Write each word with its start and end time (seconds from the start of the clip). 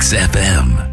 XFM. 0.00 0.89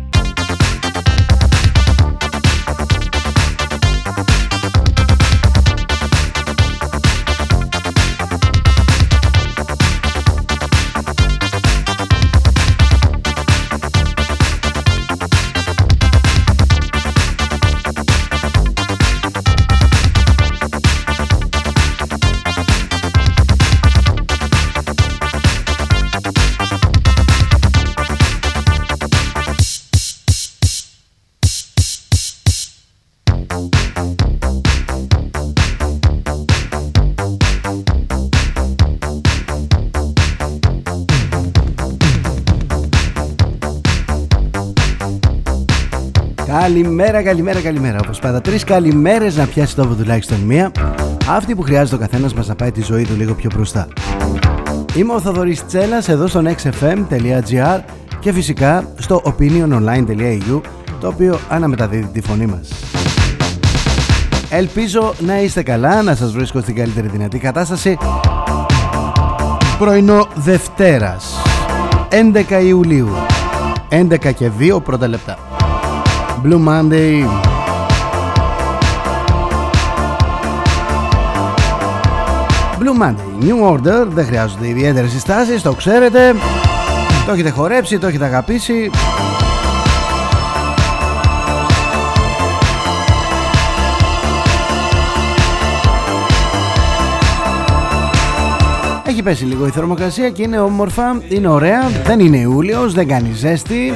Καλημέρα, 46.68 47.24
καλημέρα, 47.24 47.62
καλημέρα. 47.62 48.00
Όπως 48.04 48.20
πάντα, 48.20 48.42
τρεις 48.42 48.64
καλημέρες 48.64 49.36
να 49.36 49.46
πιάσει 49.46 49.76
το 49.76 49.86
τουλάχιστον 49.86 50.40
μία. 50.40 50.72
Αυτή 51.30 51.56
που 51.56 51.62
χρειάζεται 51.62 51.96
ο 51.96 52.00
καθένας 52.00 52.34
μας 52.34 52.48
να 52.48 52.56
πάει 52.56 52.72
τη 52.72 52.82
ζωή 52.82 53.06
του 53.06 53.16
λίγο 53.16 53.34
πιο 53.34 53.50
μπροστά. 53.54 53.88
Είμαι 54.96 55.14
ο 55.14 55.20
Θοδωρής 55.20 55.66
Τσέλα 55.66 56.04
εδώ 56.08 56.28
στο 56.28 56.42
nextfm.gr 56.46 57.80
και 58.20 58.32
φυσικά 58.32 58.92
στο 58.98 59.22
opiniononline.eu 59.26 60.62
το 61.00 61.08
οποίο 61.08 61.40
αναμεταδίδει 61.50 62.08
τη 62.08 62.22
φωνή 62.22 62.46
μας. 62.46 62.70
Ελπίζω 64.50 65.14
να 65.20 65.42
είστε 65.42 65.64
καλά, 65.64 66.02
να 66.02 66.16
σας 66.16 66.32
βρίσκω 66.32 66.62
στην 66.62 66.76
καλύτερη 66.76 67.08
δυνατή 67.08 67.38
κατάσταση 67.38 67.98
πρωινό 69.80 70.28
Δευτέρας 70.36 71.36
11 72.60 72.64
Ιουλίου 72.64 73.10
11 73.90 74.34
και 74.34 74.52
2 74.60 74.84
πρώτα 74.84 75.08
λεπτά 75.08 75.47
Blue 76.44 76.60
Monday. 76.60 77.26
Blue 82.80 82.94
Monday 83.02 83.44
New 83.44 83.74
Order 83.74 84.08
Δεν 84.08 84.26
χρειάζονται 84.26 84.68
ιδιαίτερες 84.68 85.12
συστάσεις 85.12 85.62
Το 85.62 85.74
ξέρετε. 85.74 86.36
Το 87.26 87.32
έχετε 87.32 87.50
χορέψει 87.50 88.00
Το 88.00 88.08
έχετε 88.08 88.26
αγαπήσει. 88.26 88.90
Έχει 99.06 99.24
πέσει 99.24 99.46
λίγο 99.46 99.68
η 99.68 99.70
θερμοκρασία 99.70 100.30
και 100.30 100.42
είναι 100.42 100.60
όμορφα, 100.60 101.22
είναι 101.28 101.48
ωραία, 101.48 101.88
δεν 102.06 102.20
είναι 102.20 102.38
Ιούλιος, 102.38 102.94
δεν 102.94 103.08
κάνει 103.08 103.32
ζέστη 103.34 103.94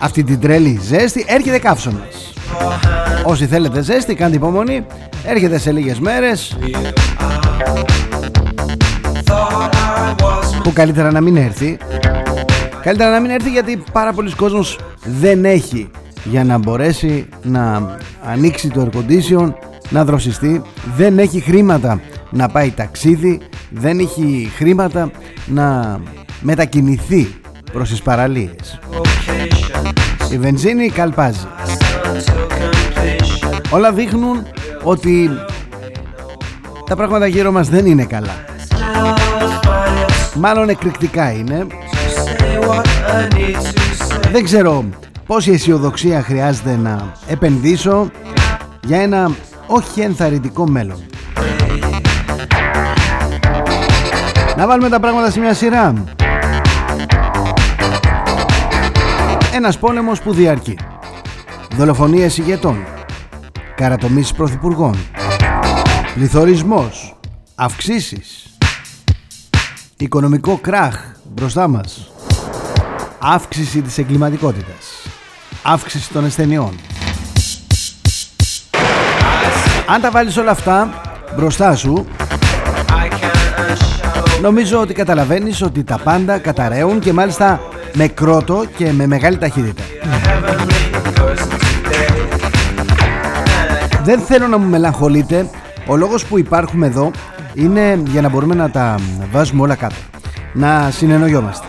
αυτή 0.00 0.24
την 0.24 0.40
τρέλη 0.40 0.80
ζέστη. 0.82 1.24
Έρχεται 1.28 1.58
καύσωνας. 1.58 2.32
Όσοι 3.24 3.46
θέλετε 3.46 3.82
ζέστη 3.82 4.14
κάντε 4.14 4.36
υπομονή. 4.36 4.86
Έρχεται 5.24 5.58
σε 5.58 5.72
λίγες 5.72 5.98
μέρες. 5.98 6.56
Που 10.62 10.72
καλύτερα 10.72 11.10
να 11.10 11.20
μην 11.20 11.36
έρθει. 11.36 11.78
Καλύτερα 12.82 13.10
να 13.10 13.20
μην 13.20 13.30
έρθει 13.30 13.50
γιατί 13.50 13.82
πάρα 13.92 14.12
πολλοί 14.12 14.34
κόσμος 14.34 14.78
δεν 15.04 15.44
έχει 15.44 15.90
για 16.24 16.44
να 16.44 16.58
μπορέσει 16.58 17.28
να 17.42 17.96
ανοίξει 18.24 18.68
το 18.68 18.88
air 18.92 18.96
condition 18.96 19.52
να 19.90 20.04
δροσιστεί. 20.04 20.62
Δεν 20.96 21.18
έχει 21.18 21.40
χρήματα 21.40 22.00
να 22.30 22.48
πάει 22.48 22.70
ταξίδι. 22.70 23.40
Δεν 23.70 23.98
έχει 23.98 24.50
χρήματα 24.56 25.10
να 25.46 26.00
μετακινηθεί 26.40 27.34
προς 27.72 27.88
τις 27.88 28.02
παραλίες 28.02 28.78
η 30.30 30.38
βενζίνη 30.38 30.88
καλπάζει. 30.88 31.46
Όλα 33.70 33.92
δείχνουν 33.92 34.46
ότι 34.82 35.30
τα 36.86 36.96
πράγματα 36.96 37.26
γύρω 37.26 37.52
μας 37.52 37.68
δεν 37.68 37.86
είναι 37.86 38.04
καλά. 38.04 38.44
Μάλλον 40.34 40.68
εκρηκτικά 40.68 41.32
είναι. 41.32 41.66
Δεν 44.32 44.44
ξέρω 44.44 44.84
πόση 45.26 45.50
αισιοδοξία 45.50 46.22
χρειάζεται 46.22 46.76
να 46.76 47.12
επενδύσω 47.26 48.10
για 48.82 49.00
ένα 49.00 49.30
όχι 49.66 50.00
ενθαρρυντικό 50.00 50.68
μέλλον. 50.68 50.98
Να 54.56 54.66
βάλουμε 54.66 54.88
τα 54.88 55.00
πράγματα 55.00 55.30
σε 55.30 55.40
μια 55.40 55.54
σειρά 55.54 55.94
Ένας 59.62 59.78
πόλεμος 59.78 60.20
που 60.20 60.32
διαρκεί. 60.32 60.78
Δολοφονίες 61.76 62.38
ηγετών. 62.38 62.84
Καρατομήσεις 63.74 64.32
πρωθυπουργών. 64.32 64.96
Πληθωρισμός. 66.14 67.16
Αυξήσεις. 67.54 68.56
Οικονομικό 69.96 70.56
κράχ 70.56 71.12
μπροστά 71.34 71.68
μας. 71.68 72.10
Αύξηση 73.18 73.82
της 73.82 73.98
εγκληματικότητας. 73.98 75.06
Αύξηση 75.62 76.12
των 76.12 76.24
ασθενειών. 76.24 76.74
Αν 79.86 80.00
τα 80.00 80.10
βάλεις 80.10 80.36
όλα 80.36 80.50
αυτά 80.50 81.00
μπροστά 81.36 81.76
σου 81.76 82.06
Νομίζω 84.40 84.80
ότι 84.80 84.94
καταλαβαίνεις 84.94 85.62
ότι 85.62 85.84
τα 85.84 85.98
πάντα 85.98 86.38
καταραίουν 86.38 87.00
και 87.00 87.12
μάλιστα 87.12 87.60
με 87.94 88.06
κρότο 88.06 88.64
και 88.76 88.92
με 88.92 89.06
μεγάλη 89.06 89.38
ταχύτητα. 89.38 89.82
Δεν 94.04 94.20
θέλω 94.20 94.46
να 94.46 94.58
μου 94.58 94.68
μελαγχολείτε. 94.68 95.50
Ο 95.86 95.96
λόγος 95.96 96.24
που 96.24 96.38
υπάρχουμε 96.38 96.86
εδώ 96.86 97.10
είναι 97.54 98.02
για 98.06 98.20
να 98.20 98.28
μπορούμε 98.28 98.54
να 98.54 98.70
τα 98.70 98.94
βάζουμε 99.32 99.62
όλα 99.62 99.74
κάτω. 99.74 99.94
Να 100.52 100.90
συνεννοιόμαστε. 100.90 101.66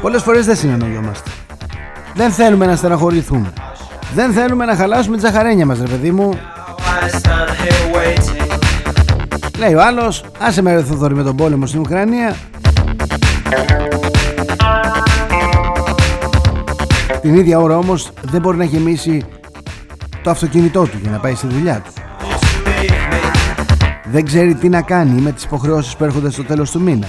Πολλές 0.00 0.22
φορές 0.22 0.46
δεν 0.46 0.56
συνεννοιόμαστε. 0.56 1.30
Δεν 2.14 2.30
θέλουμε 2.30 2.66
να 2.66 2.76
στεναχωρηθούμε. 2.76 3.52
Δεν 4.14 4.32
θέλουμε 4.32 4.64
να 4.64 4.76
χαλάσουμε 4.76 5.16
τη 5.16 5.22
ζαχαρένια 5.22 5.66
μας 5.66 5.78
ρε 5.78 5.86
παιδί 5.86 6.10
μου. 6.10 6.38
Λέει 9.58 9.74
ο 9.74 9.82
άλλος, 9.82 10.24
άσε 10.38 10.62
με 10.62 10.84
ρε 11.06 11.14
με 11.14 11.22
τον 11.22 11.36
πόλεμο 11.36 11.66
στην 11.66 11.80
Ουκρανία. 11.80 12.36
Την 17.20 17.34
ίδια 17.34 17.58
ώρα 17.58 17.76
όμως 17.76 18.12
δεν 18.22 18.40
μπορεί 18.40 18.56
να 18.56 18.64
γεμίσει 18.64 19.24
το 20.22 20.30
αυτοκίνητό 20.30 20.82
του 20.82 20.98
για 21.02 21.10
να 21.10 21.18
πάει 21.18 21.34
στη 21.34 21.46
δουλειά 21.46 21.82
του. 21.84 21.92
Δεν 24.04 24.24
ξέρει 24.24 24.54
τι 24.54 24.68
να 24.68 24.82
κάνει 24.82 25.20
με 25.20 25.32
τις 25.32 25.44
υποχρεώσεις 25.44 25.96
που 25.96 26.04
έρχονται 26.04 26.30
στο 26.30 26.44
τέλος 26.44 26.70
του 26.70 26.80
μήνα. 26.80 27.06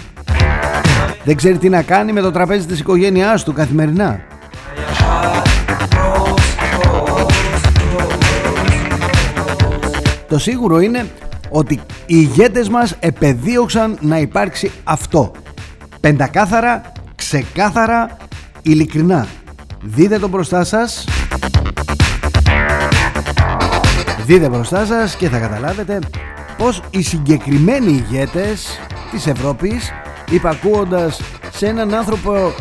Δεν 1.23 1.35
ξέρει 1.35 1.57
τι 1.57 1.69
να 1.69 1.81
κάνει 1.81 2.11
με 2.11 2.21
το 2.21 2.31
τραπέζι 2.31 2.65
της 2.65 2.79
οικογένειάς 2.79 3.43
του 3.43 3.53
καθημερινά. 3.53 4.19
Το 10.27 10.39
σίγουρο 10.39 10.79
είναι 10.79 11.09
ότι 11.49 11.73
οι 11.73 11.81
ηγέτες 12.05 12.69
μας 12.69 12.95
επεδίωξαν 12.99 13.97
να 14.01 14.19
υπάρξει 14.19 14.71
αυτό. 14.83 15.31
Πεντακάθαρα, 15.99 16.81
ξεκάθαρα, 17.15 18.17
ειλικρινά. 18.61 19.27
Δείτε 19.81 20.19
το 20.19 20.27
μπροστά 20.27 20.63
σας. 20.63 21.05
Δείτε 24.25 24.49
μπροστά 24.49 24.85
σας 24.85 25.15
και 25.15 25.29
θα 25.29 25.39
καταλάβετε 25.39 25.99
πως 26.57 26.81
οι 26.89 27.01
συγκεκριμένοι 27.01 27.91
ηγέτες 27.91 28.79
της 29.11 29.27
Ευρώπης 29.27 29.91
υπακούοντας 30.31 31.21
σε 31.51 31.67
έναν 31.67 31.93
άνθρωπο 31.93 32.53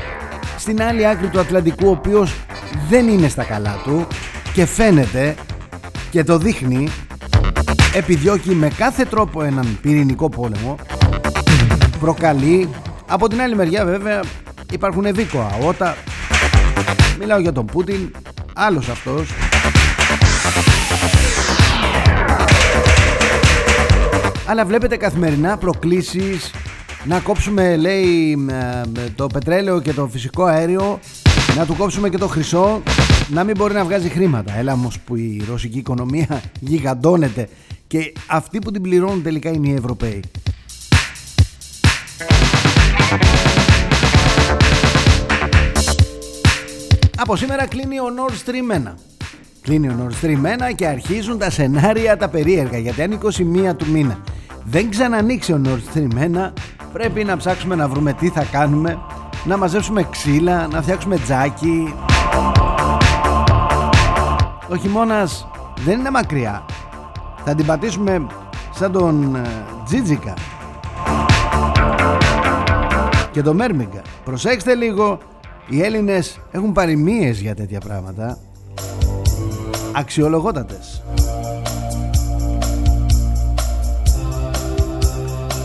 στην 0.59 0.83
άλλη 0.83 1.07
άκρη 1.07 1.29
του 1.29 1.41
Ατλαντικού 1.41 1.87
ο 1.87 1.91
οποίος 1.91 2.35
δεν 2.89 3.09
είναι 3.09 3.29
στα 3.29 3.45
καλά 3.45 3.81
του 3.85 4.07
και 4.53 4.67
φαίνεται 4.67 5.35
και 6.11 6.25
το 6.25 6.39
δείχνει 6.39 6.89
επιδιώκει 7.95 8.55
με 8.55 8.69
κάθε 8.69 9.05
τρόπο 9.05 9.43
έναν 9.43 9.79
πυρηνικό 9.83 10.29
πόλεμο 10.29 10.77
προκαλεί 12.01 12.69
από 13.07 13.29
την 13.29 13.41
άλλη 13.41 13.55
μεριά 13.55 13.85
βέβαια 13.85 14.21
υπάρχουν 14.73 15.05
ευήκοα 15.05 15.59
όταν 15.67 15.95
Μιλάω 17.19 17.39
για 17.39 17.53
τον 17.53 17.67
Πούτιν, 17.67 18.11
άλλος 18.55 18.89
αυτός. 18.89 19.31
Αλλά 24.47 24.65
βλέπετε 24.65 24.97
καθημερινά 24.97 25.57
προκλήσεις 25.57 26.51
να 27.05 27.21
κόψουμε 27.21 27.77
λέει 27.77 28.37
το 29.15 29.27
πετρέλαιο 29.27 29.81
και 29.81 29.93
το 29.93 30.07
φυσικό 30.07 30.45
αέριο 30.45 30.99
Να 31.57 31.67
του 31.67 31.77
κόψουμε 31.77 32.09
και 32.09 32.19
το 32.19 32.27
χρυσό 32.27 32.83
να 33.29 33.45
μην 33.45 33.55
μπορεί 33.59 33.75
να 33.75 33.85
βγάζει 33.85 34.09
χρήματα. 34.09 34.59
Έλα 34.59 34.73
όμως 34.73 34.99
που 34.99 35.17
η 35.17 35.43
ρωσική 35.51 35.79
οικονομία 35.79 36.43
γιγαντώνεται 36.61 37.49
και 37.87 38.13
αυτοί 38.27 38.59
που 38.59 38.71
την 38.71 38.83
πληρώνουν 38.83 39.23
τελικά 39.23 39.51
είναι 39.51 39.69
οι 39.69 39.75
Ευρωπαίοι. 39.75 40.23
Από 47.21 47.37
σήμερα 47.37 47.67
κλείνει 47.67 47.99
ο 47.99 48.05
Nord 48.17 48.49
Stream 48.49 48.89
1. 48.89 48.95
Κλείνει 49.61 49.89
ο 49.89 49.95
Nord 50.01 50.25
Stream 50.25 50.71
1 50.71 50.75
και 50.75 50.87
αρχίζουν 50.87 51.39
τα 51.39 51.51
σενάρια 51.51 52.17
τα 52.17 52.29
περίεργα 52.29 52.79
γιατί 52.79 53.03
αν 53.03 53.21
21 53.71 53.77
του 53.77 53.87
μήνα. 53.91 54.19
Δεν 54.65 54.91
ξανανοίξει 54.91 55.53
ο 55.53 55.61
Nord 55.65 55.97
Stream 55.97 56.37
1 56.49 56.53
πρέπει 56.93 57.25
να 57.25 57.37
ψάξουμε 57.37 57.75
να 57.75 57.89
βρούμε 57.89 58.13
τι 58.13 58.29
θα 58.29 58.45
κάνουμε. 58.45 58.99
Να 59.45 59.57
μαζέψουμε 59.57 60.09
ξύλα, 60.11 60.67
να 60.67 60.83
φτιάξουμε 60.83 61.19
τζάκι. 61.19 61.95
Ο 64.69 64.77
χειμώνας 64.77 65.49
δεν 65.85 65.99
είναι 65.99 66.11
μακριά. 66.11 66.65
Θα 67.45 67.55
την 67.55 67.67
πατήσουμε 67.67 68.27
σαν 68.75 68.93
τον 68.93 69.35
ε, 69.35 69.65
Τζίτζικα 69.85 70.35
Και 73.31 73.43
το 73.43 73.55
Μέρμιγκα. 73.55 74.03
Προσέξτε 74.25 74.75
λίγο 74.75 75.19
Οι 75.71 75.83
Έλληνες 75.83 76.41
έχουν 76.51 76.73
παροιμίες 76.73 77.41
για 77.41 77.55
τέτοια 77.55 77.81
πράγματα. 77.81 78.39
Αξιολογότατες. 79.93 81.03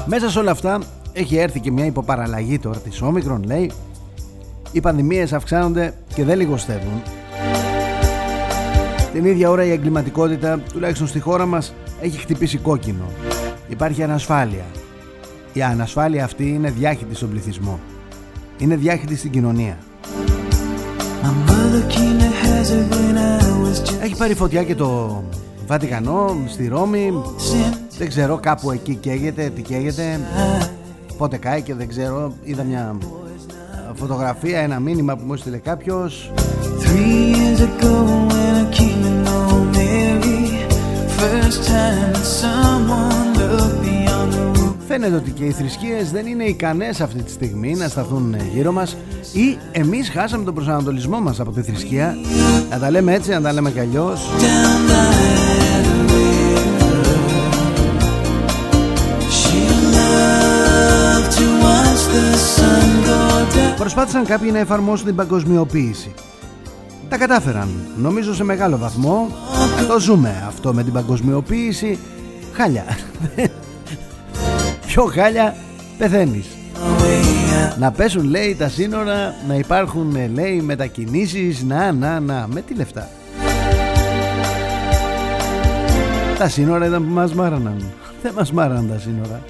Μέσα 0.06 0.30
σε 0.30 0.40
όλα 0.40 0.52
αυτά 0.52 0.80
έχει 1.14 1.38
έρθει 1.38 1.60
και 1.60 1.72
μια 1.72 1.86
υποπαραλλαγή 1.86 2.60
τώρα 2.60 2.80
της 2.80 3.02
Όμικρον 3.02 3.44
λέει. 3.44 3.72
Οι 4.72 4.82
πανδημίες 4.82 5.34
αυξάνονται 5.34 5.94
και 6.14 6.24
δεν 6.24 6.38
λιγοστεύουν. 6.38 7.02
Την 9.14 9.26
ίδια 9.26 9.50
ώρα 9.50 9.64
η 9.64 9.72
εγκληματικότητα 9.72 10.60
τουλάχιστον 10.60 11.08
στη 11.08 11.20
χώρα 11.20 11.46
μας 11.46 11.74
έχει 12.02 12.18
χτυπήσει 12.18 12.58
κόκκινο. 12.58 13.06
Υπάρχει 13.70 14.04
ανασφάλεια. 14.04 14.66
Η 15.54 15.62
ανασφάλεια 15.62 16.24
αυτή 16.24 16.48
είναι 16.48 16.72
διάχυτη 16.72 17.16
στον 17.16 17.30
πληθυσμό. 17.30 17.80
Είναι 18.58 18.76
διάχυτη 18.76 19.16
στην 19.16 19.32
κοινωνία 19.32 19.78
έχει 24.04 24.16
πάρει 24.16 24.34
φωτιά 24.34 24.64
και 24.64 24.76
το 24.76 25.24
Βατικανό 25.68 26.36
στη 26.48 26.68
Ρώμη. 26.68 27.14
Δεν 27.98 28.08
ξέρω 28.08 28.38
κάπου 28.42 28.72
εκεί 28.72 28.96
καίγεται 28.96 29.52
τι 29.56 29.62
καίγεται. 29.62 30.20
Πότε 31.18 31.38
κάει 31.38 31.62
και 31.62 31.74
δεν 31.74 31.88
ξέρω. 31.88 32.34
Είδα 32.44 32.64
μια 32.64 32.96
φωτογραφία 33.94 34.60
ένα 34.60 34.80
μήνυμα 34.80 35.16
που 35.16 35.24
μου 35.26 35.34
έστειλε 35.34 35.58
κάποιος 35.58 36.32
Φαίνεται 44.94 45.16
ότι 45.16 45.32
και 45.32 45.44
οι 45.44 45.52
θρησκείες 45.52 46.12
δεν 46.12 46.26
είναι 46.26 46.44
ικανές 46.44 47.02
αυτή 47.02 47.24
τη 47.24 47.32
στιγμή 47.32 47.74
να 47.74 47.88
σταθούν 47.88 48.36
γύρω 48.54 48.72
μας 48.72 48.98
ή 49.34 49.58
εμείς 49.72 50.10
χάσαμε 50.10 50.44
τον 50.44 50.54
προσανατολισμό 50.54 51.20
μας 51.20 51.40
από 51.40 51.52
τη 51.52 51.62
θρησκεία 51.62 52.18
να 52.70 52.80
τα 52.80 52.92
λέμε 52.92 53.14
έτσι, 53.14 53.30
να 53.30 53.42
τα 53.42 53.54
λέμε 53.54 53.72
κι 53.72 53.80
αλλιώς 53.80 54.30
Προσπάθησαν 63.78 64.26
κάποιοι 64.26 64.50
να 64.54 64.60
εφαρμόσουν 64.60 65.06
την 65.06 65.16
παγκοσμιοποίηση. 65.16 66.14
Τα 67.10 67.18
κατάφεραν, 67.18 67.70
νομίζω 67.98 68.34
σε 68.34 68.44
μεγάλο 68.44 68.78
βαθμό. 68.78 69.28
Το 69.88 70.00
ζούμε 70.00 70.44
αυτό 70.48 70.74
με 70.74 70.84
την 70.84 70.94
παγκοσμιοποίηση. 70.94 72.00
Χάλια. 72.54 72.86
Πιο 74.94 75.06
χάλια 75.06 75.56
πεθαίνεις. 75.98 76.46
Να 77.80 77.92
πέσουν 77.92 78.24
λέει 78.24 78.56
τα 78.56 78.70
σύνορα, 78.70 79.34
να 79.48 79.56
υπάρχουν 79.56 80.16
λέει 80.34 80.62
μετακινήσεις, 80.62 81.64
να 81.64 81.92
να 81.92 82.20
να, 82.20 82.48
με 82.52 82.62
τι 82.62 82.74
λεφτά. 82.74 83.10
Τα 86.38 86.50
σύνορα 86.50 86.86
ήταν 86.86 87.04
που 87.04 87.14
μας 87.14 87.34
μάραναν. 87.34 87.84
Δεν 88.22 88.34
μας 88.36 88.52
μάραναν 88.52 88.88
τα 88.88 89.00
σύνορα. 89.00 89.42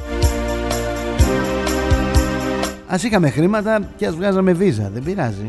Ας 2.87 3.03
είχαμε 3.03 3.29
χρήματα 3.29 3.79
και 3.95 4.05
ας 4.05 4.15
βγάζαμε 4.15 4.51
βίζα 4.51 4.89
Δεν 4.93 5.03
πειράζει 5.03 5.47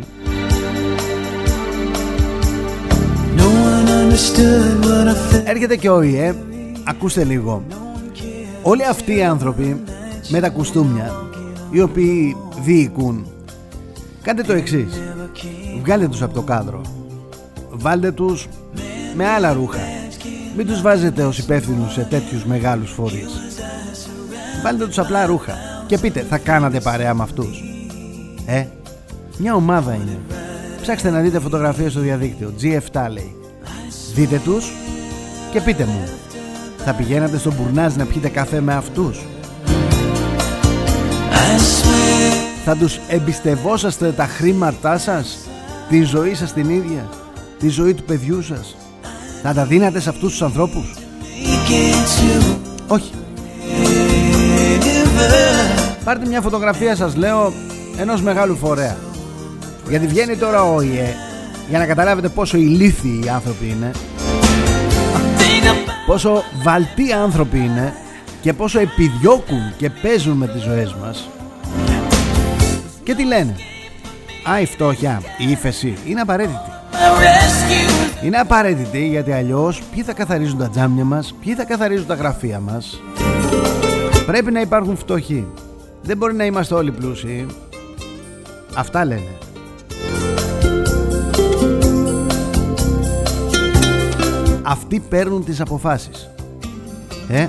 Έρχεται 5.44 5.76
και 5.76 5.88
ο 5.88 6.02
ΙΕ 6.02 6.34
Ακούστε 6.84 7.24
λίγο 7.24 7.62
Όλοι 8.66 8.86
αυτοί 8.86 9.16
οι 9.16 9.22
άνθρωποι 9.22 9.82
Με 10.28 10.40
τα 10.40 10.48
κουστούμια 10.48 11.12
Οι 11.70 11.80
οποίοι 11.80 12.36
διοικούν 12.60 13.26
Κάντε 14.22 14.42
το 14.42 14.52
εξής 14.52 15.00
Βγάλτε 15.82 16.08
τους 16.08 16.22
από 16.22 16.34
το 16.34 16.42
κάδρο 16.42 16.80
Βάλτε 17.70 18.12
τους 18.12 18.48
με 19.14 19.28
άλλα 19.28 19.52
ρούχα 19.52 19.80
Μην 20.56 20.66
τους 20.66 20.82
βάζετε 20.82 21.24
ως 21.24 21.38
υπεύθυνους 21.38 21.92
σε 21.92 22.06
τέτοιους 22.10 22.44
μεγάλους 22.44 22.90
φορείς 22.90 23.30
Βάλτε 24.62 24.86
τους 24.86 24.98
απλά 24.98 25.26
ρούχα 25.26 25.54
και 25.86 25.98
πείτε, 25.98 26.26
θα 26.28 26.38
κάνατε 26.38 26.80
παρέα 26.80 27.14
με 27.14 27.22
αυτούς. 27.22 27.62
Ε, 28.46 28.64
μια 29.38 29.54
ομάδα 29.54 29.94
είναι. 29.94 30.18
Ψάξτε 30.80 31.10
να 31.10 31.20
δείτε 31.20 31.40
φωτογραφίες 31.40 31.92
στο 31.92 32.00
διαδίκτυο. 32.00 32.54
G7 32.60 33.06
λέει. 33.10 33.36
Δείτε 34.14 34.40
τους 34.44 34.72
και 35.52 35.60
πείτε 35.60 35.84
μου. 35.84 36.08
Θα 36.84 36.92
πηγαίνατε 36.92 37.38
στον 37.38 37.54
Μπουρνάζ 37.56 37.94
να 37.94 38.04
πιείτε 38.04 38.28
καφέ 38.28 38.60
με 38.60 38.74
αυτούς. 38.74 39.18
Θα 42.64 42.76
τους 42.76 42.98
εμπιστευόσαστε 43.08 44.12
τα 44.12 44.26
χρήματά 44.26 44.98
σας, 44.98 45.38
τη 45.88 46.02
ζωή 46.02 46.34
σας 46.34 46.52
την 46.52 46.68
ίδια, 46.68 47.08
τη 47.58 47.68
ζωή 47.68 47.94
του 47.94 48.02
παιδιού 48.02 48.42
σας. 48.42 48.76
Θα 49.42 49.54
τα 49.54 49.64
δίνατε 49.64 50.00
σε 50.00 50.08
αυτούς 50.08 50.30
τους 50.30 50.42
ανθρώπους. 50.42 50.94
Όχι. 52.86 53.12
Πάρτε 56.04 56.26
μια 56.26 56.40
φωτογραφία 56.40 56.96
σας 56.96 57.16
λέω 57.16 57.52
ενός 57.98 58.22
μεγάλου 58.22 58.56
φορέα 58.56 58.96
Γιατί 59.88 60.06
βγαίνει 60.06 60.36
τώρα 60.36 60.62
ο 60.62 60.80
ΙΕ 60.80 61.14
Για 61.68 61.78
να 61.78 61.86
καταλάβετε 61.86 62.28
πόσο 62.28 62.56
ηλίθιοι 62.56 63.22
οι 63.24 63.28
άνθρωποι 63.28 63.66
είναι 63.66 63.90
Πόσο 66.06 66.42
βαλτοί 66.62 67.12
άνθρωποι 67.12 67.58
είναι 67.58 67.94
Και 68.40 68.52
πόσο 68.52 68.80
επιδιώκουν 68.80 69.74
και 69.76 69.90
παίζουν 69.90 70.36
με 70.36 70.46
τις 70.46 70.62
ζωές 70.62 70.94
μας 70.94 71.28
Και 73.04 73.14
τι 73.14 73.24
λένε 73.24 73.56
Α 74.50 74.60
η 74.60 74.66
φτώχεια, 74.66 75.22
η 75.38 75.50
ύφεση 75.50 75.98
είναι 76.06 76.20
απαραίτητη 76.20 76.70
είναι 78.24 78.36
απαραίτητη 78.36 79.08
γιατί 79.08 79.32
αλλιώς 79.32 79.82
ποιοι 79.94 80.02
θα 80.02 80.12
καθαρίζουν 80.12 80.58
τα 80.58 80.68
τζάμια 80.68 81.04
μας, 81.04 81.34
ποιοι 81.40 81.54
θα 81.54 81.64
καθαρίζουν 81.64 82.06
τα 82.06 82.14
γραφεία 82.14 82.60
μας. 82.60 83.00
Πρέπει 84.26 84.50
να 84.50 84.60
υπάρχουν 84.60 84.96
φτωχοί. 84.96 85.46
Δεν 86.02 86.16
μπορεί 86.16 86.34
να 86.34 86.44
είμαστε 86.44 86.74
όλοι 86.74 86.92
πλούσιοι. 86.92 87.46
Αυτά 88.74 89.04
λένε. 89.04 89.43
Αυτοί 94.66 95.00
παίρνουν 95.08 95.44
τις 95.44 95.60
αποφάσεις. 95.60 96.30
Ε, 97.28 97.46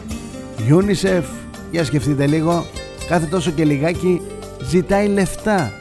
UNICEF, 0.69 1.23
για 1.71 1.83
σκεφτείτε 1.83 2.27
λίγο, 2.27 2.65
κάθε 3.07 3.25
τόσο 3.25 3.51
και 3.51 3.65
λιγάκι 3.65 4.21
ζητάει 4.69 5.07
λεφτά. 5.07 5.71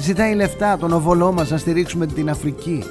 Ζητάει 0.00 0.34
λεφτά 0.34 0.78
τον 0.78 0.92
οβολό 0.92 1.32
μας 1.32 1.50
να 1.50 1.56
στηρίξουμε 1.56 2.06
την 2.06 2.30
Αφρική. 2.30 2.84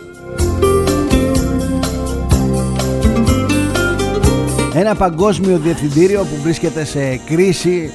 Ένα 4.74 4.96
παγκόσμιο 4.96 5.58
διευθυντήριο 5.58 6.20
που 6.20 6.42
βρίσκεται 6.44 6.86
σε 6.86 7.18
κρίση 7.18 7.92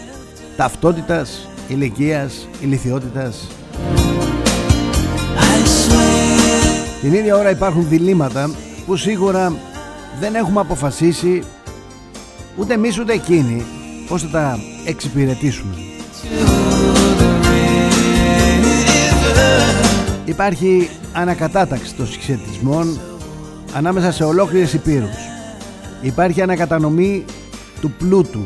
ταυτότητας, 0.57 1.49
ηλικίας, 1.69 2.49
ηλικιότητας. 2.61 3.47
Την 7.01 7.13
ίδια 7.13 7.37
ώρα 7.37 7.51
υπάρχουν 7.51 7.89
διλήμματα 7.89 8.51
που 8.87 8.97
σίγουρα 8.97 9.57
δεν 10.21 10.35
έχουμε 10.35 10.61
αποφασίσει 10.61 11.43
ούτε 12.57 12.75
εμείς 12.75 12.99
ούτε 12.99 13.13
εκείνοι 13.13 13.65
πώς 14.09 14.23
θα 14.23 14.29
τα 14.29 14.59
εξυπηρετήσουμε. 14.85 15.75
Υπάρχει 20.25 20.91
ανακατάταξη 21.13 21.95
των 21.95 22.07
συσχετισμών 22.07 23.01
ανάμεσα 23.75 24.13
σε 24.13 24.25
ολόκληρες 24.25 24.73
υπήρους. 24.73 25.17
Υπάρχει 26.01 26.43
ανακατανομή 26.43 27.25
του 27.81 27.91
πλούτου 27.99 28.45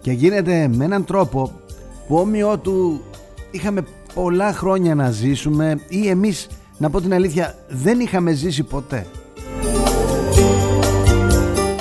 και 0.00 0.12
γίνεται 0.12 0.68
με 0.72 0.84
έναν 0.84 1.04
τρόπο 1.04 1.60
που 2.08 2.16
όμοιό 2.16 2.58
του 2.58 3.02
είχαμε 3.50 3.84
πολλά 4.22 4.52
χρόνια 4.52 4.94
να 4.94 5.10
ζήσουμε 5.10 5.80
ή 5.88 6.08
εμείς 6.08 6.48
να 6.78 6.90
πω 6.90 7.00
την 7.00 7.14
αλήθεια 7.14 7.54
δεν 7.68 8.00
είχαμε 8.00 8.32
ζήσει 8.32 8.62
ποτέ. 8.62 9.06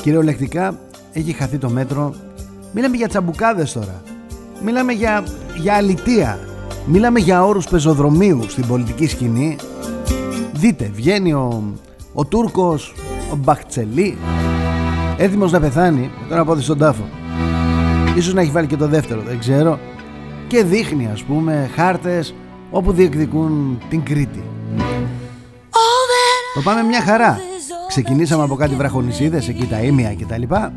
Κυριολεκτικά 0.01 0.79
έχει 1.13 1.31
χαθεί 1.31 1.57
το 1.57 1.69
μέτρο. 1.69 2.13
Μιλάμε 2.73 2.97
για 2.97 3.07
τσαμπουκάδες 3.07 3.71
τώρα. 3.71 4.01
Μιλάμε 4.63 4.93
για, 4.93 5.23
για 5.61 5.73
αλητία. 5.73 6.39
Μιλάμε 6.85 7.19
για 7.19 7.45
όρους 7.45 7.67
πεζοδρομίου 7.67 8.43
στην 8.47 8.67
πολιτική 8.67 9.07
σκηνή. 9.07 9.55
Δείτε, 10.53 10.91
βγαίνει 10.93 11.33
ο, 11.33 11.73
ο 12.13 12.25
Τούρκος, 12.25 12.93
ο 13.31 13.35
Μπαχτσελή, 13.35 14.17
έτοιμος 15.17 15.51
να 15.51 15.59
πεθάνει, 15.59 16.11
τον 16.29 16.37
απόδει 16.37 16.61
στον 16.61 16.77
τάφο. 16.77 17.03
Ίσως 18.15 18.33
να 18.33 18.41
έχει 18.41 18.51
βάλει 18.51 18.67
και 18.67 18.77
το 18.77 18.87
δεύτερο, 18.87 19.21
δεν 19.21 19.39
ξέρω. 19.39 19.79
Και 20.47 20.63
δείχνει 20.63 21.09
ας 21.13 21.23
πούμε 21.23 21.69
χάρτες 21.75 22.33
όπου 22.71 22.91
διεκδικούν 22.91 23.81
την 23.89 24.03
Κρήτη. 24.03 24.43
Το 26.53 26.61
πάμε 26.63 26.81
μια 26.81 27.01
χαρά. 27.01 27.39
Ξεκινήσαμε 27.87 28.43
από 28.43 28.55
κάτι 28.55 28.75
βραχονισίδες 28.75 29.47
εκεί 29.47 29.65
τα 29.65 29.81
ίμια 29.81 30.13
και 30.13 30.25
τα 30.25 30.37
λοιπά. 30.37 30.73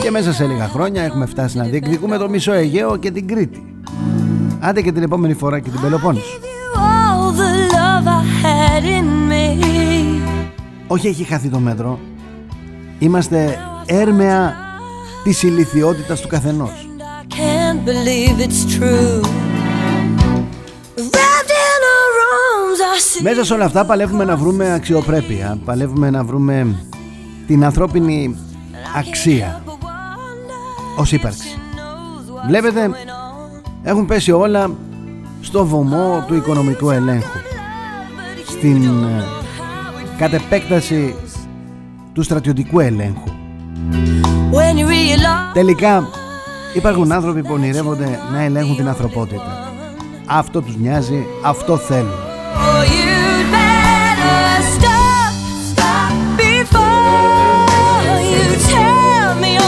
Και 0.00 0.10
μέσα 0.10 0.32
σε 0.32 0.46
λίγα 0.46 0.68
χρόνια 0.68 1.02
έχουμε 1.02 1.26
φτάσει 1.26 1.56
να 1.56 1.64
διεκδικούμε 1.64 2.16
το 2.16 2.28
μισό 2.28 2.52
Αιγαίο 2.52 2.96
και 2.96 3.10
την 3.10 3.26
Κρήτη. 3.26 3.76
Άντε 4.60 4.82
και 4.82 4.92
την 4.92 5.02
επόμενη 5.02 5.34
φορά 5.34 5.60
και 5.60 5.70
την 5.70 5.80
Πελοπόννησο. 5.80 6.38
Όχι 10.86 11.06
έχει 11.06 11.24
χαθεί 11.24 11.48
το 11.48 11.58
μέτρο. 11.58 11.98
Είμαστε 12.98 13.58
έρμεα 13.86 14.54
της 15.22 15.42
ηλικιότητας 15.42 16.20
του 16.20 16.28
καθενός. 16.28 16.86
Μέσα 23.22 23.44
σε 23.44 23.52
όλα 23.54 23.64
αυτά 23.64 23.84
παλεύουμε 23.84 24.24
να 24.24 24.36
βρούμε 24.36 24.72
αξιοπρέπεια, 24.72 25.58
παλεύουμε 25.64 26.10
να 26.10 26.24
βρούμε 26.24 26.76
την 27.46 27.64
ανθρώπινη 27.64 28.36
αξία 28.96 29.62
ως 30.96 31.12
ύπαρξη. 31.12 31.58
Βλέπετε, 32.46 32.90
έχουν 33.82 34.06
πέσει 34.06 34.32
όλα 34.32 34.70
στο 35.40 35.66
βωμό 35.66 36.24
του 36.26 36.34
οικονομικού 36.34 36.90
ελέγχου. 36.90 37.38
Στην 38.46 39.04
ε, 39.04 39.24
κατ' 40.18 40.32
επέκταση 40.32 41.14
του 42.12 42.22
στρατιωτικού 42.22 42.80
ελέγχου. 42.80 43.30
Τελικά 45.52 46.08
υπάρχουν 46.74 47.12
άνθρωποι 47.12 47.42
που 47.42 47.52
ονειρεύονται 47.52 48.20
να 48.32 48.42
ελέγχουν 48.42 48.76
την 48.76 48.88
ανθρωπότητα. 48.88 49.72
Αυτό 50.26 50.62
τους 50.62 50.76
νοιάζει, 50.76 51.26
αυτό 51.44 51.76
θέλουν. 51.76 52.10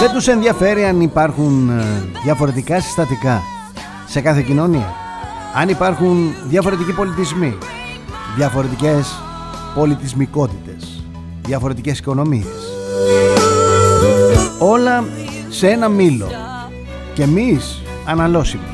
Δεν 0.00 0.12
τους 0.12 0.29
ενδιαφέρει 0.29 0.85
αν 0.85 1.00
υπάρχουν 1.00 1.79
ε, 1.79 1.85
διαφορετικά 2.25 2.81
συστατικά 2.81 3.43
σε 4.07 4.21
κάθε 4.21 4.43
κοινωνία. 4.43 4.95
Αν 5.55 5.69
υπάρχουν 5.69 6.35
διαφορετικοί 6.49 6.93
πολιτισμοί, 6.93 7.59
διαφορετικές 8.37 9.14
πολιτισμικότητες, 9.75 11.05
διαφορετικές 11.47 11.99
οικονομίες. 11.99 12.63
Όλα 14.58 15.04
σε 15.49 15.68
ένα 15.68 15.88
μήλο. 15.88 16.26
Και 17.14 17.23
εμείς 17.23 17.82
αναλώσιμοι, 18.06 18.64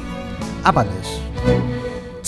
άπαντες. 0.63 1.21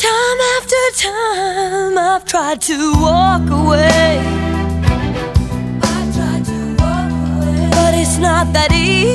Time 0.05 0.41
after 0.57 0.83
time 1.03 1.97
I've 2.09 2.25
tried 2.33 2.61
to 2.69 2.77
walk 3.05 3.47
away. 3.61 4.43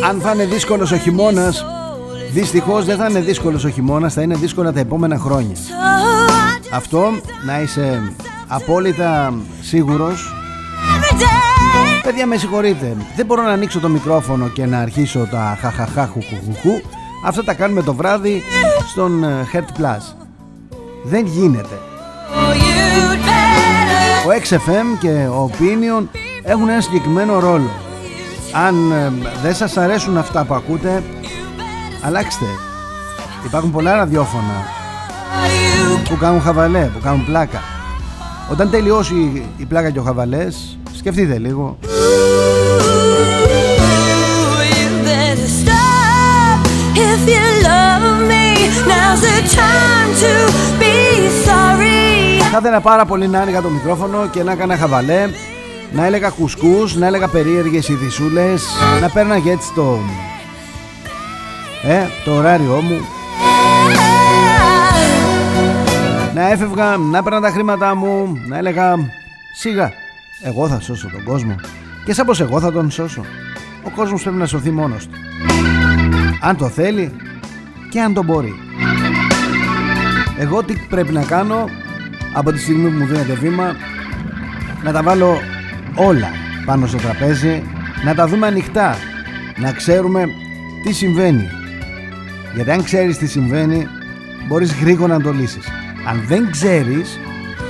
Αν 0.10 0.22
θα 0.22 0.32
είναι 0.32 0.46
δύσκολος 0.46 0.92
ο 0.92 0.98
χειμώνας 0.98 1.66
Δυστυχώς 2.32 2.86
δεν 2.86 2.98
θα 2.98 3.08
είναι 3.10 3.20
δύσκολος 3.20 3.64
ο 3.64 3.70
χειμώνας 3.70 4.14
Θα 4.14 4.22
είναι 4.22 4.36
δύσκολα 4.36 4.74
τα 4.74 4.80
επόμενα 4.80 5.18
χρόνια. 5.18 5.56
Αυτό 6.72 7.12
να 7.46 7.62
είσαι 7.62 8.14
απόλυτα 8.48 9.34
σίγουρος 9.62 10.37
Παιδιά 12.04 12.26
με 12.26 12.38
συγχωρείτε. 12.38 12.96
Δεν 13.16 13.26
μπορώ 13.26 13.42
να 13.42 13.52
ανοίξω 13.52 13.80
το 13.80 13.90
μικρόφωνο 13.90 14.48
και 14.48 14.66
να 14.66 14.80
αρχίσω 14.80 15.28
τα 15.32 15.58
χαχαχά 15.62 16.12
Αυτά 17.26 17.44
τα 17.44 17.54
κάνουμε 17.54 17.82
το 17.82 17.94
βράδυ 17.94 18.44
στον 18.90 19.24
Heart 19.54 19.56
ε, 19.56 19.64
Plus 19.78 20.16
Δεν 21.04 21.26
γίνεται. 21.26 21.80
Ο 24.28 24.30
XFM 24.44 24.98
και 25.00 25.10
ο 25.10 25.52
Opinion 25.52 26.06
έχουν 26.44 26.70
ένα 26.70 26.82
συγκεκριμένο 26.82 27.40
ρόλο. 27.40 27.70
Αν 28.68 28.92
ε, 28.92 29.12
δεν 29.42 29.56
σας 29.56 29.78
αρέσουν 29.78 30.18
αυτά 30.18 30.46
που 30.46 30.54
ακούτε 30.54 31.04
Αλλάξτε. 32.02 32.46
Υπάρχουν 33.46 33.72
πολλά 33.72 33.96
ραδιόφωνα 33.96 34.64
Που 36.10 36.18
κάνουν 36.18 36.42
χαβαλέ, 36.42 36.86
που 36.94 37.00
κάνουν 37.00 37.26
πλάκα. 37.26 37.62
Όταν 38.52 38.70
τελειώσει 38.70 39.46
η 39.58 39.66
πλάκα 39.66 39.90
και 39.90 40.00
ο 40.00 40.04
χαβαλές 40.04 40.78
Σκεφτείτε 41.08 41.38
λίγο. 41.38 41.78
Θα 52.52 52.58
ήθελα 52.58 52.80
πάρα 52.82 53.06
πολύ 53.06 53.28
να 53.28 53.40
άνοιγα 53.40 53.62
το 53.62 53.70
μικρόφωνο 53.70 54.28
και 54.28 54.44
να 54.44 54.52
έκανα 54.52 54.78
χαβαλέ 54.78 55.30
να 55.92 56.06
έλεγα 56.06 56.30
κουσκούς, 56.30 56.96
να 56.96 57.08
έλεγα 57.08 57.28
περίεργες 57.28 57.90
ειδισούλες 57.90 58.66
να 59.02 59.10
πέρναγε 59.10 59.52
έτσι 59.52 59.74
το 59.76 60.00
ε, 61.84 62.06
το 62.26 62.36
ωράριό 62.36 62.82
μου. 62.82 63.00
Να 66.34 66.52
έφευγα, 66.52 66.98
να 66.98 67.18
έπαιρνα 67.18 67.42
τα 67.42 67.50
χρήματά 67.50 67.96
μου 67.96 68.42
να 68.48 68.58
έλεγα 68.58 68.96
σιγά 69.56 70.06
εγώ 70.42 70.68
θα 70.68 70.80
σώσω 70.80 71.10
τον 71.10 71.24
κόσμο. 71.24 71.56
Και 72.06 72.14
σαν 72.14 72.26
πως 72.26 72.40
εγώ 72.40 72.60
θα 72.60 72.72
τον 72.72 72.92
σώσω 72.92 73.26
ο 73.88 73.90
κόσμος 73.90 74.22
πρέπει 74.22 74.38
να 74.38 74.46
σωθεί 74.46 74.72
μόνος 74.72 75.08
του. 75.08 75.18
Αν 76.42 76.58
το 76.58 76.70
θέλει 76.70 77.12
και 77.90 78.02
αν 78.02 78.14
το 78.14 78.24
μπορεί. 78.24 78.54
Εγώ 80.38 80.64
τι 80.64 80.74
πρέπει 80.90 81.12
να 81.12 81.24
κάνω 81.24 81.70
από 82.34 82.52
τη 82.52 82.60
στιγμή 82.60 82.90
που 82.90 82.98
μου 82.98 83.06
δίνεται 83.06 83.34
βήμα 83.34 83.76
να 84.84 84.92
τα 84.92 85.04
βάλω 85.04 85.38
όλα 85.96 86.30
πάνω 86.66 86.88
στο 86.88 86.98
τραπέζι 86.98 87.64
να 88.04 88.16
τα 88.16 88.28
δούμε 88.28 88.48
ανοιχτά 88.48 88.96
να 89.58 89.72
ξέρουμε 89.72 90.26
τι 90.84 90.94
συμβαίνει. 90.94 91.50
Γιατί 92.56 92.72
αν 92.72 92.84
ξέρεις 92.84 93.18
τι 93.18 93.28
συμβαίνει 93.28 93.88
μπορείς 94.48 94.74
γρήγορα 94.74 95.18
να 95.18 95.24
το 95.24 95.32
λύσεις. 95.32 95.68
Αν 96.08 96.24
δεν 96.28 96.52
ξέρεις 96.52 97.20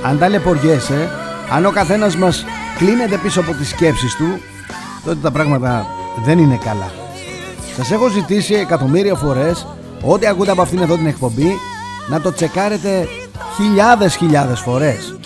αν 0.04 0.18
ταλαιπωριέσαι 0.18 1.10
αν 1.50 1.66
ο 1.66 1.70
καθένας 1.70 2.16
μας 2.16 2.44
κλείνεται 2.78 3.16
πίσω 3.16 3.40
από 3.40 3.52
τις 3.52 3.68
σκέψεις 3.68 4.14
του 4.14 4.40
τότε 5.04 5.18
τα 5.22 5.30
πράγματα 5.30 5.86
δεν 6.24 6.38
είναι 6.38 6.58
καλά. 6.64 6.90
Σας 7.76 7.90
έχω 7.90 8.08
ζητήσει 8.08 8.54
εκατομμύρια 8.54 9.14
φορές 9.14 9.66
ό,τι 10.02 10.26
ακούτε 10.26 10.50
από 10.50 10.62
αυτήν 10.62 10.78
εδώ 10.78 10.94
την 10.96 11.06
εκπομπή 11.06 11.52
να 12.08 12.20
το 12.20 12.32
τσεκάρετε 12.32 13.08
χιλιάδες 13.56 14.16
χιλιάδες 14.16 14.60
φορές. 14.60 15.18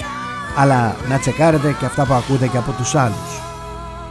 Αλλά 0.56 0.96
να 1.08 1.18
τσεκάρετε 1.18 1.76
και 1.78 1.84
αυτά 1.84 2.04
που 2.06 2.14
ακούτε 2.14 2.46
και 2.46 2.56
από 2.56 2.72
τους 2.72 2.94
άλλους. 2.94 3.40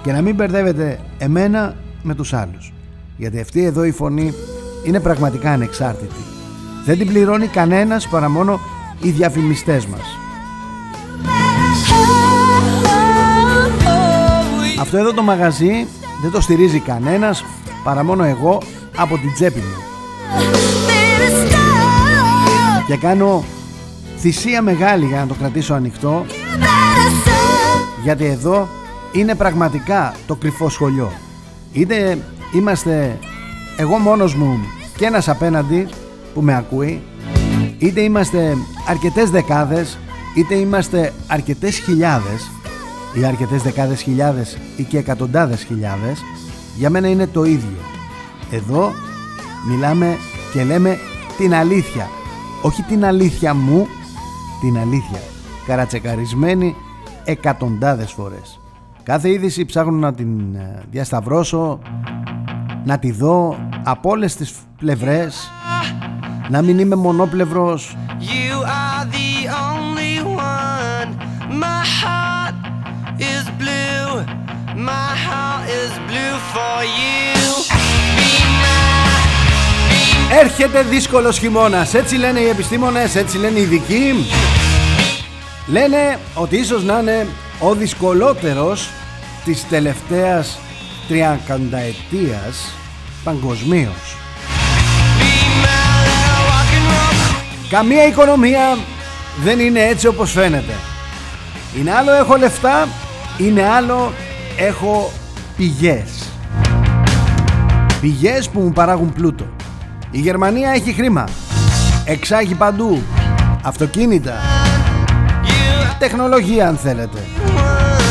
Και 0.03 0.11
να 0.11 0.21
μην 0.21 0.35
μπερδεύετε 0.35 0.99
εμένα 1.17 1.75
με 2.01 2.15
τους 2.15 2.33
άλλους. 2.33 2.73
Γιατί 3.17 3.39
αυτή 3.39 3.63
εδώ 3.63 3.83
η 3.83 3.91
φωνή 3.91 4.33
είναι 4.83 4.99
πραγματικά 4.99 5.51
ανεξάρτητη. 5.51 6.23
Δεν 6.85 6.97
την 6.97 7.07
πληρώνει 7.07 7.47
κανένας 7.47 8.07
παρά 8.07 8.29
μόνο 8.29 8.59
οι 9.01 9.09
διαφημιστές 9.09 9.85
μας 9.85 10.20
Αυτό 14.81 14.97
εδώ 14.97 15.13
το 15.13 15.21
μαγαζί 15.21 15.87
δεν 16.21 16.31
το 16.31 16.41
στηρίζει 16.41 16.79
κανένας 16.79 17.45
παρά 17.83 18.03
μόνο 18.03 18.23
εγώ 18.23 18.61
από 18.95 19.17
την 19.17 19.33
τσέπη 19.33 19.59
μου. 19.59 19.83
Και 22.87 22.97
κάνω 22.97 23.43
θυσία 24.17 24.61
μεγάλη 24.61 25.05
για 25.05 25.19
να 25.19 25.27
το 25.27 25.33
κρατήσω 25.33 25.73
ανοιχτό 25.73 26.25
γιατί 28.03 28.25
εδώ 28.25 28.67
είναι 29.11 29.35
πραγματικά 29.35 30.15
το 30.27 30.35
κρυφό 30.35 30.69
σχολείο. 30.69 31.11
Είτε 31.73 32.17
είμαστε 32.53 33.19
εγώ 33.77 33.97
μόνος 33.97 34.35
μου 34.35 34.59
και 34.97 35.05
ένας 35.05 35.29
απέναντι 35.29 35.87
που 36.33 36.41
με 36.41 36.55
ακούει 36.55 37.01
είτε 37.77 38.01
είμαστε 38.01 38.57
αρκετές 38.87 39.29
δεκάδες 39.29 39.97
είτε 40.35 40.55
είμαστε 40.55 41.13
αρκετές 41.27 41.77
χιλιάδες 41.77 42.51
ή 43.13 43.25
αρκετές 43.25 43.61
δεκάδες 43.61 44.01
χιλιάδες 44.01 44.57
ή 44.77 44.83
και 44.83 44.97
εκατοντάδες 44.97 45.63
χιλιάδες 45.63 46.21
για 46.77 46.89
μένα 46.89 47.07
είναι 47.07 47.27
το 47.27 47.43
ίδιο. 47.43 47.77
Εδώ 48.51 48.91
μιλάμε 49.67 50.17
και 50.53 50.63
λέμε 50.63 50.97
την 51.37 51.53
αλήθεια. 51.53 52.09
Όχι 52.61 52.81
την 52.81 53.05
αλήθεια 53.05 53.53
μου, 53.53 53.87
την 54.61 54.77
αλήθεια. 54.77 55.19
Καρατσεκαρισμένη 55.65 56.75
εκατοντάδες 57.23 58.11
φορές. 58.11 58.59
Κάθε 59.03 59.29
είδηση 59.29 59.65
ψάχνω 59.65 59.97
να 59.97 60.13
την 60.13 60.55
ε, 60.55 60.83
διασταυρώσω, 60.91 61.79
να 62.83 62.99
τη 62.99 63.11
δω 63.11 63.57
από 63.83 64.09
όλες 64.09 64.35
τις 64.35 64.53
πλευρές, 64.77 65.51
να 66.49 66.61
μην 66.61 66.79
είμαι 66.79 66.95
μονόπλευρος. 66.95 67.95
You 68.19 68.55
are 68.63 69.05
the 69.05 69.47
only 69.47 70.23
one. 70.23 71.09
My 71.59 71.83
heart 71.99 72.11
is 72.11 72.15
blue. 72.15 72.20
My 74.83 75.13
heart 75.27 75.69
is 75.69 75.91
blue 76.09 76.37
for 76.53 76.77
you. 76.97 77.11
Έρχεται 80.39 80.81
δύσκολος 80.83 81.37
χειμώνας, 81.37 81.93
έτσι 81.93 82.15
λένε 82.15 82.39
οι 82.39 82.49
επιστήμονες, 82.49 83.15
έτσι 83.15 83.37
λένε 83.37 83.59
οι 83.59 83.61
ειδικοί. 83.61 84.25
Λένε 85.67 86.19
ότι 86.33 86.57
ίσως 86.57 86.83
να 86.83 86.99
είναι 86.99 87.27
ο 87.59 87.73
δυσκολότερος 87.73 88.89
της 89.45 89.67
τελευταίας 89.69 90.59
τριακανταετίας 91.07 92.73
παγκοσμίως. 93.23 94.15
Καμία 97.69 98.07
οικονομία 98.07 98.77
δεν 99.43 99.59
είναι 99.59 99.81
έτσι 99.81 100.07
όπως 100.07 100.31
φαίνεται. 100.31 100.73
Είναι 101.77 101.93
άλλο 101.93 102.11
έχω 102.13 102.35
λεφτά, 102.35 102.87
είναι 103.37 103.69
άλλο 103.69 104.13
έχω 104.57 105.11
πηγές. 105.57 106.29
Πηγές 108.01 108.49
που 108.49 108.59
μου 108.59 108.71
παράγουν 108.71 109.13
πλούτο. 109.13 109.45
Η 110.11 110.19
Γερμανία 110.19 110.69
έχει 110.69 110.93
χρήμα. 110.93 111.23
Εξάγει 112.05 112.53
παντού. 112.53 113.01
Αυτοκίνητα. 113.63 114.33
Τεχνολογία 115.99 116.67
αν 116.67 116.77
θέλετε. 116.77 117.19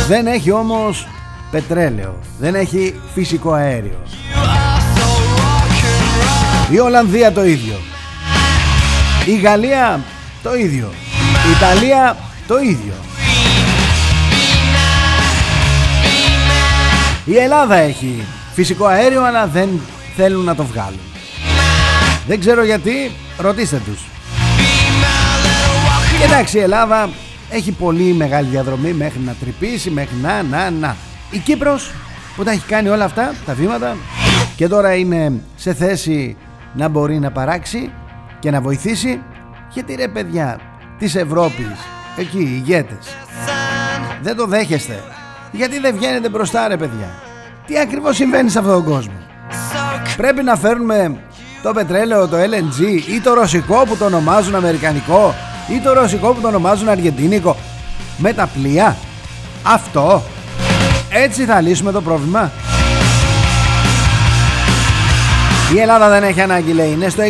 Δεν 0.09 0.27
έχει 0.27 0.51
όμως 0.51 1.09
πετρέλαιο. 1.51 2.19
Δεν 2.39 2.55
έχει 2.55 3.01
φυσικό 3.15 3.53
αέριο. 3.53 3.99
Η 6.71 6.79
Ολλανδία 6.79 7.33
το 7.33 7.45
ίδιο. 7.45 7.75
Η 9.27 9.37
Γαλλία 9.37 10.01
το 10.43 10.55
ίδιο. 10.55 10.91
Η 11.49 11.51
Ιταλία 11.57 12.17
το 12.47 12.59
ίδιο. 12.59 13.10
Η 17.25 17.37
Ελλάδα 17.37 17.75
έχει 17.75 18.25
φυσικό 18.53 18.85
αέριο 18.87 19.25
αλλά 19.25 19.47
δεν 19.47 19.69
θέλουν 20.17 20.45
να 20.45 20.55
το 20.55 20.65
βγάλουν. 20.65 21.01
Δεν 22.27 22.41
ξέρω 22.41 22.65
γιατί, 22.65 23.11
ρωτήστε 23.39 23.83
τους. 23.85 24.01
εντάξει 26.25 26.59
η 26.59 26.61
Ελλάδα 26.61 27.09
έχει 27.51 27.73
πολύ 27.73 28.03
μεγάλη 28.03 28.49
διαδρομή 28.49 28.93
μέχρι 28.93 29.21
να 29.21 29.35
τρυπήσει, 29.41 29.91
μέχρι 29.91 30.17
να, 30.23 30.43
να, 30.43 30.71
να. 30.71 30.97
Η 31.31 31.39
Κύπρος 31.39 31.91
που 32.37 32.45
τα 32.45 32.51
έχει 32.51 32.67
κάνει 32.67 32.89
όλα 32.89 33.05
αυτά, 33.05 33.35
τα 33.47 33.55
βήματα 33.55 33.97
και 34.57 34.69
τώρα 34.69 34.95
είναι 34.95 35.33
σε 35.57 35.75
θέση 35.75 36.37
να 36.75 36.89
μπορεί 36.89 37.19
να 37.19 37.31
παράξει 37.31 37.91
και 38.39 38.51
να 38.51 38.61
βοηθήσει 38.61 39.21
γιατί 39.73 39.95
ρε 39.95 40.09
παιδιά 40.09 40.61
της 40.99 41.15
Ευρώπης 41.15 41.77
εκεί 42.17 42.39
οι 42.39 42.63
ηγέτες 42.65 43.17
δεν 44.23 44.37
το 44.37 44.47
δέχεστε 44.47 45.03
γιατί 45.51 45.79
δεν 45.79 45.95
βγαίνετε 45.95 46.29
μπροστά 46.29 46.69
ρε 46.69 46.77
παιδιά. 46.77 47.09
Τι 47.67 47.79
ακριβώς 47.79 48.17
συμβαίνει 48.17 48.51
σε 48.51 48.59
αυτόν 48.59 48.75
τον 48.75 48.85
κόσμο; 48.85 49.13
Πρέπει 50.17 50.43
να 50.43 50.57
φέρνουμε 50.57 51.17
το 51.63 51.73
πετρέλαιο, 51.73 52.29
το 52.29 52.37
LNG 52.37 52.81
ή 53.09 53.21
το 53.21 53.35
ρωσικό 53.35 53.85
που 53.87 53.97
το 53.97 54.05
ονομάζουν 54.05 54.55
αμερικανικό 54.55 55.35
ή 55.69 55.81
το 55.81 55.93
ρωσικό 55.93 56.33
που 56.33 56.41
το 56.41 56.49
ονομάζουν 56.49 56.89
αργεντίνικο. 56.89 57.57
Με 58.17 58.33
τα 58.33 58.49
πλοία. 58.55 58.97
Αυτό. 59.63 60.23
Έτσι 61.11 61.45
θα 61.45 61.61
λύσουμε 61.61 61.93
το 61.93 62.01
πρόβλημα. 62.03 62.53
Η 65.75 65.79
Ελλάδα 65.79 66.09
δεν 66.09 66.23
έχει 66.23 66.41
ανάγκη 66.41 66.73
λέει. 66.73 66.93
Είναι 66.93 67.09
στο 67.09 67.23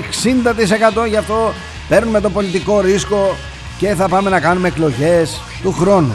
60% 1.05 1.09
γι' 1.09 1.17
αυτό 1.17 1.53
παίρνουμε 1.89 2.21
το 2.21 2.31
πολιτικό 2.31 2.81
ρίσκο 2.81 3.37
και 3.79 3.95
θα 3.95 4.09
πάμε 4.09 4.31
να 4.31 4.41
κάνουμε 4.41 4.69
εκλογές 4.69 5.41
του 5.63 5.73
χρόνου 5.73 6.15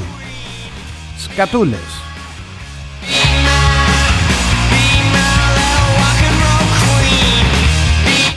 σκατούλες 1.32 2.06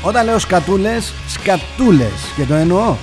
Όταν 0.03 0.25
λέω 0.25 0.39
σκατούλες, 0.39 1.13
σκατούλες 1.29 2.33
και 2.37 2.45
το 2.45 2.55
εννοώ. 2.55 2.97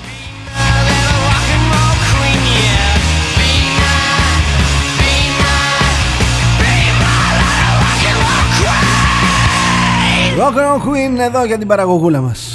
Rock 10.38 10.58
and 10.58 10.82
Queen 10.82 11.20
εδώ 11.20 11.46
για 11.46 11.58
την 11.58 11.68
παραγωγούλα 11.68 12.22
μας. 12.22 12.55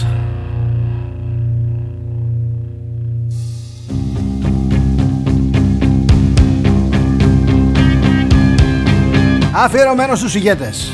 Αφιερωμένο 9.63 10.15
στους 10.15 10.35
ηγέτες. 10.35 10.93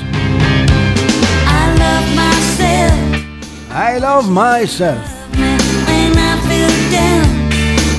I 1.47 1.79
love 1.79 2.09
myself. 2.21 2.95
I 3.71 4.01
love 4.01 4.27
myself. 4.39 5.05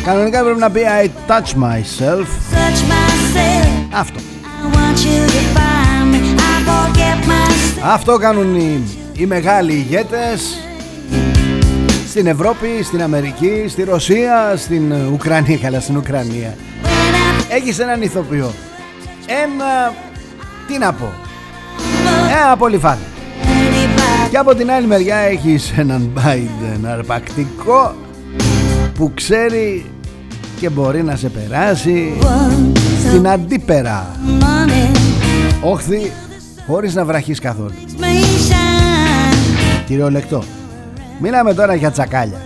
Κανονικά 0.03 0.43
πρέπει 0.43 0.59
να 0.59 0.69
πει 0.69 0.81
I 1.03 1.31
touch 1.31 1.63
myself. 1.63 2.25
Αυτό. 3.91 4.19
Αυτό 7.83 8.17
κάνουν 8.17 8.55
οι, 8.55 8.79
οι 9.13 9.25
μεγάλοι 9.25 9.73
ηγέτες 9.73 10.57
στην 12.07 12.27
Ευρώπη, 12.27 12.83
στην 12.83 13.01
Αμερική, 13.03 13.65
στη 13.67 13.83
Ρωσία, 13.83 14.53
στην 14.57 14.91
Ουκρανία, 14.91 15.57
καλά 15.57 15.79
στην 15.79 15.97
Ουκρανία. 15.97 16.55
Έχεις 17.49 17.79
έναν 17.79 18.01
ηθοποιό. 18.01 18.53
Ένα, 19.25 19.93
τι 20.67 20.77
να 20.77 20.93
πω, 20.93 21.13
ένα 22.41 22.51
απολυφάνη. 22.51 23.01
Και 24.29 24.37
από 24.37 24.55
την 24.55 24.71
άλλη 24.71 24.87
μεριά 24.87 25.15
έχεις 25.15 25.73
έναν 25.77 26.11
Biden 26.15 26.85
αρπακτικό 26.85 27.95
που 28.93 29.11
ξέρει 29.13 29.85
και 30.59 30.69
μπορεί 30.69 31.03
να 31.03 31.15
σε 31.15 31.29
περάσει 31.29 32.17
στην 33.07 33.27
αντίπερα. 33.27 34.15
Όχθη 35.61 36.11
χωρίς 36.67 36.95
να 36.95 37.05
βραχείς 37.05 37.39
καθόλου. 37.39 37.73
Κυριολεκτό 39.85 40.43
Μιλάμε 41.19 41.53
τώρα 41.53 41.75
για 41.75 41.91
τσακάλια. 41.91 42.41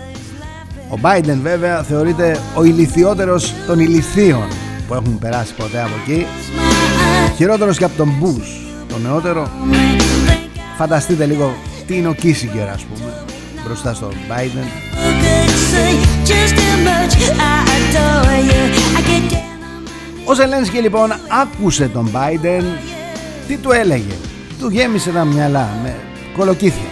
Ο 0.90 1.00
Biden 1.02 1.38
βέβαια 1.42 1.84
θεωρείται 1.84 2.40
ο 2.56 2.64
ηλικιότερος 2.64 3.54
των 3.68 3.80
ηλικίων 3.80 4.48
που 4.88 4.94
έχουν 4.94 5.20
περάσει 5.20 5.54
ποτέ 5.54 5.82
από 5.82 5.92
εκεί 6.04 6.26
Χειρότερος 7.36 7.78
και 7.78 7.84
από 7.84 7.98
τον 7.98 8.10
Bush 8.22 8.72
τον 8.88 9.02
νεότερο. 9.02 9.50
Φανταστείτε 10.78 11.26
λίγο 11.26 11.56
τι 11.88 11.98
είναι 11.98 12.08
ο 12.08 12.14
Κίσιγκερ 12.14 12.70
ας 12.70 12.82
πούμε 12.82 13.24
μπροστά 13.66 13.94
στο 13.94 14.10
Biden. 14.30 14.68
Ο 20.26 20.34
Ζελένσκι 20.34 20.78
λοιπόν 20.78 21.12
άκουσε 21.42 21.88
τον 21.88 22.12
Biden. 22.14 22.64
Τι 23.48 23.58
του 23.58 23.72
έλεγε; 23.72 24.14
Του 24.60 24.70
γέμισε 24.70 25.10
τα 25.10 25.26
μυαλά 25.26 25.70
με 25.84 25.96
κολοκύθια. 26.38 26.90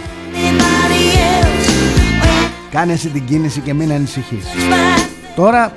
Κάνε 2.70 2.92
εσύ 2.92 3.08
την 3.08 3.24
κίνηση 3.24 3.60
και 3.60 3.74
μην 3.74 3.92
ανησυχείς. 3.92 4.44
Τώρα 5.36 5.72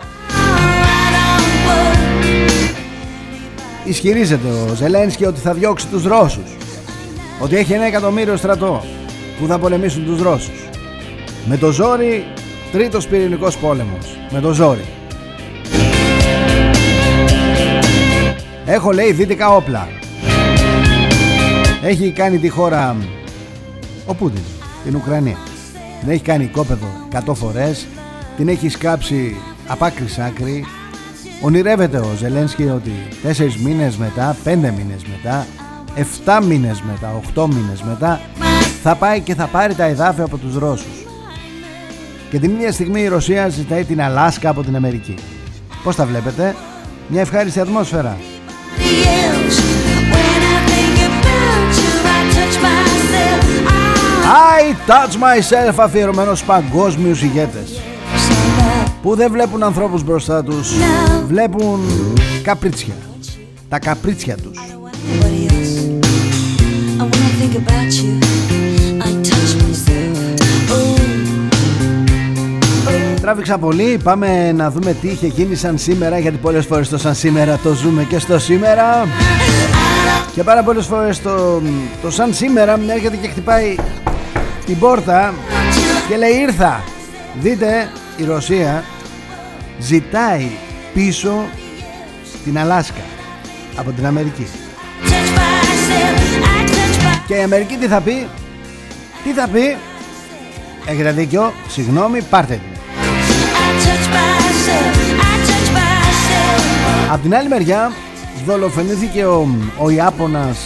Ισχυρίζεται 3.86 4.48
ο 4.48 4.74
Ζελένσκι 4.76 5.26
ότι 5.26 5.40
θα 5.40 5.54
διώξει 5.54 5.88
τους 5.88 6.04
Ρώσους 6.04 6.56
Ότι 7.40 7.56
έχει 7.56 7.74
ένα 7.74 7.86
εκατομμύριο 7.86 8.38
στρατό 8.38 8.84
που 9.40 9.48
θα 9.48 9.60
πολεμήσουν 9.60 10.06
τους 10.06 10.22
Ρώσους. 10.22 10.70
Με 11.46 11.58
το 11.58 11.72
ζόρι, 11.72 12.26
τρίτος 12.72 13.08
πυρηνικός 13.08 13.58
πόλεμος. 13.58 14.18
Με 14.30 14.40
το 14.40 14.54
ζόρι. 14.54 14.86
Έχω 18.66 18.92
λέει 18.92 19.12
δυτικά 19.12 19.56
όπλα. 19.56 19.88
Έχει 21.84 22.12
κάνει 22.12 22.38
τη 22.38 22.50
χώρα 22.50 22.96
ο 24.06 24.14
Πούτιν, 24.14 24.42
την 24.84 24.96
Ουκρανία. 24.96 25.38
Την 26.00 26.10
έχει 26.10 26.22
κάνει 26.22 26.46
κόπεδο 26.46 26.88
100 27.26 27.34
φορές, 27.34 27.88
την 28.38 28.48
έχει 28.48 28.70
σκάψει 28.70 29.36
απ' 29.68 29.84
άκρη 29.84 30.08
σ' 30.08 30.20
άκρη. 30.20 30.66
Ονειρεύεται 31.46 31.98
ο 31.98 32.10
Ζελένσκι 32.18 32.64
ότι 32.64 32.92
τέσσερις 33.22 33.58
μήνες 33.58 33.98
μετά, 33.98 34.36
πέντε 34.44 34.74
μήνες 34.78 35.02
μετά, 35.06 35.46
7 36.26 36.44
μήνες 36.46 36.82
μετά, 36.82 37.22
8 37.36 37.48
μήνες 37.48 37.82
μετά 37.82 38.22
θα 38.84 38.96
πάει 38.96 39.20
και 39.20 39.36
θα 39.36 39.46
πάρει 39.46 39.76
τα 39.76 39.84
εδάφια 39.84 40.24
από 40.24 40.38
τους 40.38 40.56
Ρώσους. 40.56 41.06
Και 42.30 42.40
την 42.40 42.52
ίδια 42.52 42.72
στιγμή 42.72 43.02
η 43.02 43.08
Ρωσία 43.08 43.50
ζητάει 43.50 43.84
την 43.84 44.02
Αλάσκα 44.02 44.50
από 44.50 44.64
την 44.64 44.76
Αμερική. 44.76 45.16
Πώς 45.84 45.96
τα 45.96 46.06
βλέπετε, 46.06 46.56
μια 47.08 47.22
ευχάριστη 47.22 47.60
ατμόσφαιρα. 47.60 48.18
I 54.56 54.90
touch 54.90 55.14
myself 55.16 55.74
αφιερωμένος 55.78 56.44
παγκόσμιους 56.44 57.22
ηγέτες 57.22 57.73
που 59.04 59.16
δεν 59.16 59.32
βλέπουν 59.32 59.64
ανθρώπους 59.64 60.04
μπροστά 60.04 60.44
τους 60.44 60.72
βλέπουν 61.28 61.80
καπρίτσια. 62.44 62.94
Τα 63.70 63.80
καπρίτσια 63.80 64.36
τους. 64.36 64.60
Τράβηξα 73.22 73.58
πολύ, 73.58 74.00
πάμε 74.04 74.52
να 74.52 74.72
δούμε 74.72 74.94
τι 74.94 75.08
είχε 75.08 75.28
γίνει 75.28 75.56
σαν 75.56 75.78
σήμερα 75.78 76.20
γιατί 76.20 76.38
πολλές 76.38 76.66
φορές 76.66 76.90
το 76.90 76.98
σαν 76.98 77.16
σήμερα 77.16 77.60
το 77.64 77.74
ζούμε 77.74 78.04
και 78.04 78.20
στο 78.20 78.40
σήμερα. 78.40 79.08
Και 80.36 80.44
πάρα 80.44 80.64
πολλές 80.64 80.86
φορές 80.86 81.22
το, 81.22 81.62
το 82.02 82.12
σαν 82.12 82.34
σήμερα 82.34 82.80
έρχεται 82.88 83.16
και 83.16 83.28
χτυπάει 83.28 83.76
την 84.66 84.80
πόρτα 84.80 85.34
και 86.10 86.18
λέει 86.18 86.42
ήρθα 86.48 86.84
δείτε 87.42 87.90
η 88.18 88.24
Ρωσία 88.24 88.84
ζητάει 89.80 90.48
πίσω 90.94 91.46
την 92.44 92.60
Αλάσκα 92.60 93.02
από 93.76 93.92
την 93.92 94.06
Αμερική. 94.06 94.48
Και 97.28 97.36
η 97.36 97.42
Αμερική 97.42 97.76
τι 97.76 97.88
θα 97.88 98.02
πει; 98.02 98.28
Τι 99.24 99.34
θα 99.34 99.48
πει; 99.48 99.78
Έχετε 100.86 101.12
δίκιο. 101.12 101.54
Συγγνώμη 101.68 102.22
πάρτε 102.22 102.54
την. 102.54 102.80
Απ' 107.12 107.22
την 107.22 107.36
άλλη 107.36 107.48
μεριά 107.48 107.92
δολοφονήθηκε 108.46 109.26
ο, 109.26 109.48
ο 109.78 109.90
Ιάπωνας 109.90 110.58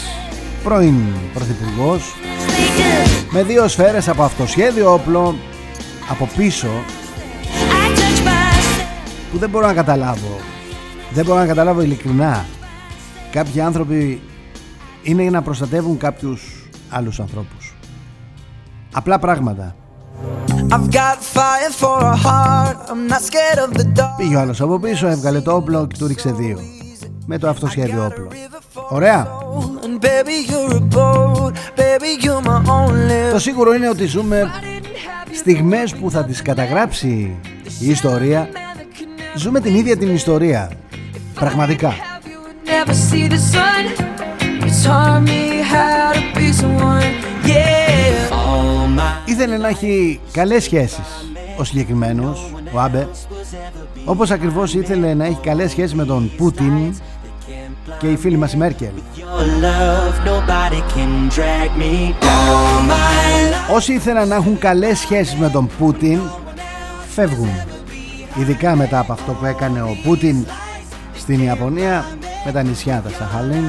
πρώην 0.63 0.95
πρωθυπουργός 1.33 2.15
με 3.29 3.43
δύο 3.43 3.67
σφαίρες 3.67 4.07
από 4.07 4.23
αυτοσχέδιο 4.23 4.93
όπλο 4.93 5.35
από 6.09 6.29
πίσω 6.37 6.67
που 9.37 9.43
δεν 9.43 9.51
μπορώ 9.51 9.67
να 9.67 9.73
καταλάβω. 9.73 10.37
Δεν 11.13 11.25
μπορώ 11.25 11.39
να 11.39 11.45
καταλάβω 11.45 11.81
ειλικρινά. 11.81 12.45
Κάποιοι 13.31 13.61
άνθρωποι 13.61 14.21
είναι 15.03 15.21
για 15.21 15.31
να 15.31 15.41
προστατεύουν 15.41 15.97
κάποιους 15.97 16.69
άλλους 16.89 17.19
ανθρώπους. 17.19 17.75
Απλά 18.93 19.19
πράγματα. 19.19 19.75
Πήγε 24.17 24.35
ο 24.35 24.39
άλλος 24.39 24.61
από 24.61 24.79
πίσω, 24.79 25.07
έβγαλε 25.07 25.41
το 25.41 25.55
όπλο 25.55 25.87
και 25.87 25.95
του 25.97 26.07
ρίξε 26.07 26.31
δύο. 26.31 26.59
Με 27.25 27.37
το 27.37 27.49
αυτοσχέδιο 27.49 28.05
όπλο. 28.05 28.27
Ωραία. 28.89 29.27
Το 33.31 33.39
σίγουρο 33.39 33.73
είναι 33.73 33.89
ότι 33.89 34.05
ζούμε 34.05 34.51
στιγμές 35.35 35.95
που 35.95 36.11
θα 36.11 36.25
τις 36.25 36.41
καταγράψει 36.41 37.35
η 37.79 37.89
ιστορία. 37.89 38.49
Ζούμε 39.37 39.59
την 39.59 39.75
ίδια 39.75 39.97
την 39.97 40.13
ιστορία. 40.13 40.71
Πραγματικά. 41.33 41.93
Ήθελε 49.25 49.57
να 49.57 49.67
έχει 49.67 50.19
καλές 50.31 50.63
σχέσεις 50.63 51.05
ο 51.57 51.63
συγκεκριμένος, 51.63 52.53
ο 52.73 52.79
Άμπε. 52.79 53.07
Όπως 54.05 54.31
ακριβώς 54.31 54.73
ήθελε 54.73 55.13
να 55.13 55.25
έχει 55.25 55.39
καλές 55.41 55.71
σχέσεις 55.71 55.93
με 55.93 56.05
τον 56.05 56.31
Πούτιν 56.37 56.95
και 57.99 58.07
η 58.07 58.15
φίλη 58.15 58.37
μας 58.37 58.53
η 58.53 58.57
Μέρκελ. 58.57 58.93
Όσοι 63.73 63.93
ήθελαν 63.93 64.27
να 64.27 64.35
έχουν 64.35 64.57
καλές 64.57 64.99
σχέσεις 64.99 65.35
με 65.35 65.49
τον 65.49 65.69
Πούτιν 65.77 66.19
φεύγουν 67.09 67.76
ειδικά 68.39 68.75
μετά 68.75 68.99
από 68.99 69.13
αυτό 69.13 69.31
που 69.31 69.45
έκανε 69.45 69.81
ο 69.81 69.97
Πούτιν 70.03 70.45
στην 71.13 71.43
Ιαπωνία 71.43 72.05
με 72.45 72.51
τα 72.51 72.63
νησιά 72.63 73.01
τα 73.01 73.09
Σαχαλίν 73.09 73.65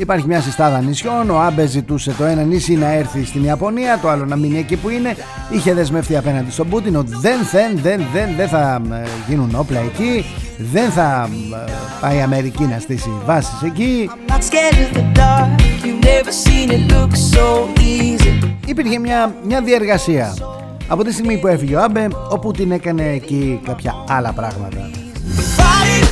Υπάρχει 0.00 0.26
μια 0.26 0.40
συστάδα 0.40 0.80
νησιών. 0.80 1.30
Ο 1.30 1.40
Άμπε 1.40 1.66
ζητούσε 1.66 2.14
το 2.18 2.24
ένα 2.24 2.42
νησί 2.42 2.74
να 2.74 2.92
έρθει 2.92 3.24
στην 3.24 3.44
Ιαπωνία, 3.44 3.98
το 4.02 4.08
άλλο 4.08 4.24
να 4.24 4.36
μείνει 4.36 4.58
εκεί 4.58 4.76
που 4.76 4.88
είναι. 4.88 5.16
Είχε 5.50 5.74
δεσμευτεί 5.74 6.16
απέναντι 6.16 6.50
στον 6.50 6.68
Πούτιν 6.68 6.96
ότι 6.96 7.12
δεν, 7.20 7.38
δεν, 7.52 7.78
δεν, 7.82 8.02
δεν, 8.12 8.28
δεν 8.36 8.48
θα 8.48 8.82
ε, 8.92 9.02
γίνουν 9.28 9.54
όπλα 9.56 9.78
εκεί, 9.78 10.24
δεν 10.58 10.90
θα 10.90 11.28
ε, 11.66 11.70
πάει 12.00 12.16
η 12.16 12.20
Αμερική 12.20 12.62
να 12.64 12.78
στήσει 12.78 13.10
βάσεις 13.24 13.62
εκεί. 13.62 14.10
Υπήρχε 18.66 18.98
μια, 18.98 19.34
μια 19.46 19.62
διεργασία. 19.62 20.34
Από 20.88 21.04
τη 21.04 21.12
στιγμή 21.12 21.38
που 21.38 21.46
έφυγε 21.46 21.76
ο 21.76 21.82
Άμπε, 21.82 22.08
ο 22.30 22.38
Πούτιν 22.38 22.70
έκανε 22.70 23.02
εκεί 23.02 23.60
κάποια 23.64 23.94
άλλα 24.08 24.32
πράγματα. 24.32 24.90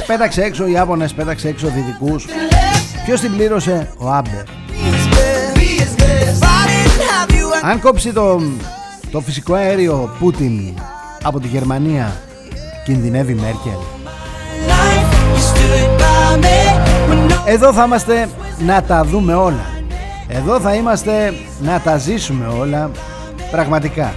Πέταξε 0.06 0.42
έξω 0.42 0.66
οι 0.66 0.72
Ιάπωνες, 0.72 1.12
πέταξε 1.12 1.48
έξω 1.48 1.66
δυτικούς 1.66 2.26
Ποιος 3.08 3.20
την 3.20 3.36
πλήρωσε; 3.36 3.88
Ο 3.98 4.08
Άμπερ. 4.08 4.42
Αν 7.62 7.80
κόψει 7.80 8.12
το, 8.12 8.40
το 9.10 9.20
φυσικό 9.20 9.54
αέριο 9.54 10.16
Πούτιν 10.18 10.74
από 11.22 11.40
τη 11.40 11.48
Γερμανία 11.48 12.16
κινδυνεύει 12.84 13.34
Μέρκελ. 13.34 13.78
Εδώ 17.46 17.72
θα 17.72 17.84
είμαστε 17.84 18.28
να 18.66 18.82
τα 18.82 19.04
δούμε 19.04 19.34
όλα. 19.34 19.66
Εδώ 20.28 20.60
θα 20.60 20.74
είμαστε 20.74 21.34
να 21.60 21.80
τα 21.80 21.96
ζήσουμε 21.96 22.46
όλα 22.60 22.90
Πραγματικά. 23.50 24.14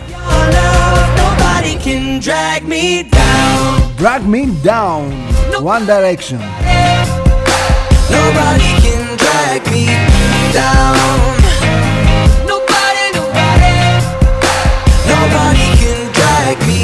Drag 4.02 4.22
me 4.34 4.46
down. 4.64 5.04
One 5.64 5.86
Direction 5.86 6.42
Nobody 8.42 8.72
can 8.86 9.04
drag 9.24 9.62
me 9.74 9.84
down. 10.60 11.34
Nobody, 12.52 13.06
nobody, 13.20 13.76
nobody 15.14 15.68
can 15.82 16.00
drag 16.18 16.58
me 16.70 16.82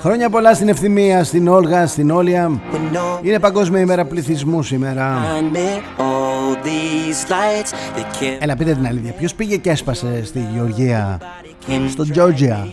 Χρόνια 0.00 0.30
πολλά 0.30 0.54
στην 0.54 0.68
Ευθυμία, 0.68 1.24
στην 1.24 1.48
Όλγα, 1.48 1.86
στην 1.86 2.10
Όλια. 2.10 2.60
Είναι 3.22 3.38
Παγκόσμια 3.38 3.80
ημέρα 3.80 4.04
πληθυσμού 4.04 4.62
σήμερα. 4.62 5.26
Έλα 8.38 8.56
πείτε 8.56 8.72
την 8.74 8.86
αλήθεια, 8.86 9.12
ποιος 9.12 9.34
πήγε 9.34 9.56
και 9.56 9.70
έσπασε 9.70 10.24
στη 10.24 10.46
Γεωργία, 10.54 11.20
στο 11.90 12.10
Τζόρτζια, 12.10 12.68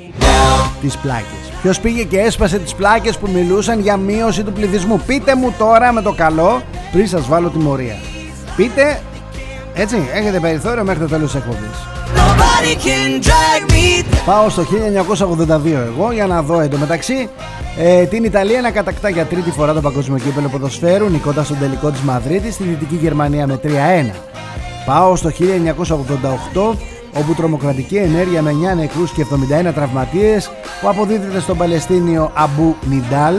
τις 0.82 0.97
πλάκες. 0.97 1.52
Ποιος 1.62 1.80
πήγε 1.80 2.04
και 2.04 2.19
έσπασε 2.19 2.60
τις 2.60 2.73
πλάκες 2.73 3.17
που 3.17 3.30
μιλούσαν 3.34 3.80
για 3.80 3.97
μείωση 3.97 4.43
του 4.43 4.52
πληθυσμού. 4.52 5.02
Πείτε 5.06 5.36
μου 5.36 5.54
τώρα 5.58 5.91
με 5.91 6.02
το 6.02 6.12
καλό 6.12 6.62
πριν 6.91 7.08
σας 7.08 7.28
βάλω 7.28 7.50
τιμωρία. 7.50 7.95
Πείτε, 8.56 9.02
έτσι, 9.73 9.97
έχετε 10.13 10.39
περιθώριο 10.39 10.84
μέχρι 10.84 11.00
το 11.00 11.08
τέλος 11.08 11.32
της 11.32 11.41
εκπομπής. 11.41 11.88
Πάω 14.26 14.50
στο 14.50 14.63
1982 14.63 15.65
εγώ 15.65 16.12
για 16.12 16.28
να 16.28 16.41
δω 16.41 16.60
εντωμεταξύ 16.60 17.30
ε, 17.78 18.04
την 18.04 18.23
Ιταλία 18.23 18.62
να 18.62 18.71
κατακτά 18.71 19.10
για 19.10 19.26
τρίτη 19.26 19.52
φορά 19.52 19.73
το 19.73 19.82
παγκόσμιο 19.82 20.17
κύπελο 20.17 20.47
ποδοσφαίρου 20.47 21.10
νικώντας 21.10 21.45
στον 21.45 21.60
τελικό 21.60 21.89
της 21.89 22.02
Μαδρίτης 22.02 22.54
στη 22.54 22.63
Δυτική 22.63 22.95
Γερμανία 22.95 23.47
με 23.47 23.60
3-1. 23.63 23.67
Πάω 24.86 25.15
στο 25.15 25.32
1988 26.54 26.76
όπου 27.20 27.34
τρομοκρατική 27.34 27.96
ενέργεια 27.96 28.42
με 28.42 28.52
9 28.74 28.76
νεκρούς 28.76 29.12
και 29.12 29.26
71 29.70 29.72
τραυματίες 29.74 30.52
που 30.82 30.90
αποδίδεται 30.90 31.40
στον 31.40 31.58
Παλαιστίνιο 31.58 32.32
Αμπού 32.34 32.76
Νιντάλ 32.90 33.36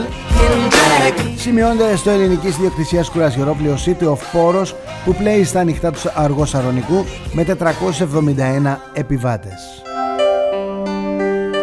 σημειώνεται 1.36 1.96
στο 1.96 2.10
ελληνικής 2.10 2.56
ιδιοκτησίας 2.56 3.10
κουρασιερόπλαιο 3.10 3.76
City 3.86 4.04
of 4.04 4.12
Poros 4.12 4.72
που 5.04 5.14
πλέει 5.14 5.44
στα 5.44 5.60
ανοιχτά 5.60 5.90
του 5.90 5.98
Αργό 6.14 6.44
Σαρονικού 6.44 7.04
με 7.32 7.44
471 8.64 8.76
επιβάτες. 8.92 9.82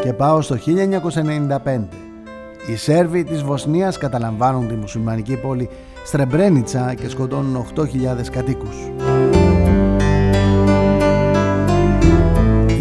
Και 0.03 0.13
πάω 0.13 0.41
στο 0.41 0.55
1995. 0.55 1.87
Οι 2.71 2.75
Σέρβοι 2.75 3.23
της 3.23 3.43
Βοσνίας 3.43 3.97
καταλαμβάνουν 3.97 4.67
τη 4.67 4.73
μουσουλμανική 4.73 5.35
πόλη 5.35 5.69
Σρεμπρένιτσα 6.05 6.93
και 6.93 7.09
σκοτώνουν 7.09 7.65
8.000 7.75 8.29
κατοίκους. 8.31 8.75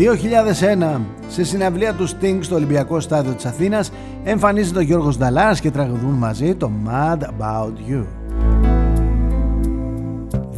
2001 0.04 1.00
σε 1.28 1.44
συναυλία 1.44 1.94
του 1.94 2.08
Sting 2.08 2.38
στο 2.40 2.54
Ολυμπιακό 2.54 3.00
Στάδιο 3.00 3.32
της 3.32 3.44
Αθήνας 3.44 3.92
εμφανίζεται 4.24 4.78
ο 4.78 4.82
Γιώργος 4.82 5.18
Νταλάρας 5.18 5.60
και 5.60 5.70
τραγουδούν 5.70 6.12
μαζί 6.12 6.54
το 6.54 6.70
Mad 6.86 7.18
About 7.22 7.72
You. 7.90 8.04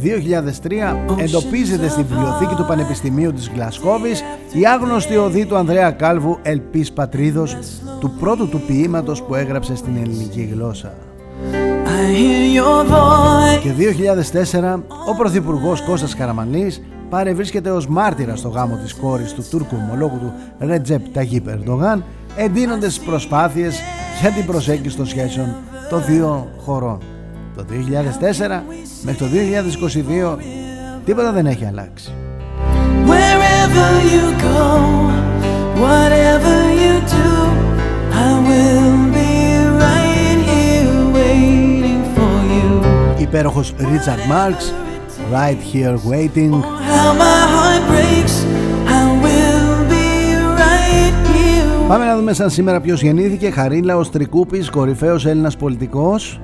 2003 0.03 0.95
εντοπίζεται 1.17 1.89
στη 1.89 2.03
βιβλιοθήκη 2.03 2.55
του 2.55 2.65
Πανεπιστημίου 2.67 3.33
της 3.33 3.51
Γλασκόβης 3.55 4.23
η 4.53 4.65
άγνωστη 4.65 5.15
οδή 5.15 5.45
του 5.45 5.55
Ανδρέα 5.55 5.91
Κάλβου 5.91 6.39
Ελπής 6.41 6.91
Πατρίδος 6.91 7.57
του 7.99 8.11
πρώτου 8.19 8.49
του 8.49 8.61
ποίηματος 8.67 9.23
που 9.23 9.35
έγραψε 9.35 9.75
στην 9.75 9.95
ελληνική 9.95 10.41
γλώσσα. 10.53 10.93
Και 13.61 13.71
2004 13.73 14.79
ο 15.09 15.15
Πρωθυπουργός 15.15 15.81
Κώστας 15.81 16.15
Καραμανλής 16.15 16.81
παρευρίσκεται 17.09 17.69
ως 17.69 17.87
μάρτυρας 17.87 18.39
στο 18.39 18.49
γάμο 18.49 18.75
της 18.75 18.93
κόρης 18.93 19.33
του 19.33 19.45
Τούρκου 19.49 19.75
ομολόγου 19.81 20.17
του 20.19 20.33
Ρετζέπ 20.59 21.13
Ταγίπ 21.13 21.47
Ερντογάν 21.47 22.03
εντείνοντας 22.35 22.93
τις 22.93 22.99
προσπάθειες 22.99 23.79
για 24.21 24.29
την 24.29 24.45
προσέγγιση 24.45 24.97
των 24.97 25.05
σχέσεων 25.05 25.55
των 25.89 26.03
δύο 26.05 26.47
χωρών. 26.65 26.97
Το 27.55 27.65
2004 27.69 28.63
μέχρι 29.03 29.19
το 29.19 29.25
2022 30.35 30.37
τίποτα 31.05 31.31
δεν 31.31 31.45
έχει 31.45 31.65
αλλάξει. 31.65 32.13
Υπέροχος 43.27 43.73
Richard 43.79 44.31
Marx 44.31 44.55
Right 45.33 45.57
here 45.73 45.95
waiting. 46.11 46.63
Πάμε 51.87 52.05
να 52.05 52.15
δούμε 52.17 52.33
σαν 52.33 52.49
σήμερα 52.49 52.81
ποιος 52.81 53.01
γεννήθηκε. 53.01 53.49
Χαρίλαος 53.51 54.11
Τρικούπης, 54.11 54.69
κορυφαίος 54.69 55.25
Έλληνας 55.25 55.57
πολιτικός. 55.57 56.41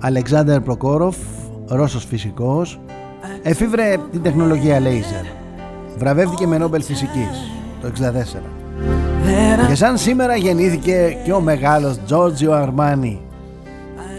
Αλεξάνδερ 0.00 0.60
Προκόροφ, 0.60 1.16
Ρώσος 1.66 2.04
φυσικός. 2.04 2.80
Εφήβρε 3.42 3.96
την 4.10 4.22
τεχνολογία 4.22 4.80
laser 4.80 5.26
Βραβεύτηκε 5.96 6.46
με 6.46 6.58
Νόμπελ 6.58 6.82
Φυσικής 6.82 7.50
το 7.80 7.88
1964 7.88 9.68
Και 9.68 9.74
σαν 9.74 9.98
σήμερα 9.98 10.36
γεννήθηκε 10.36 11.16
και 11.24 11.32
ο 11.32 11.40
μεγάλος 11.40 11.98
Τζόρτζιο 12.04 12.52
Αρμάνι 12.52 13.20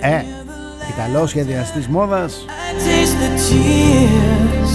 Ε, 0.01 0.36
Ιταλός 0.89 1.29
σχεδιαστής 1.29 1.87
μόδας 1.87 2.45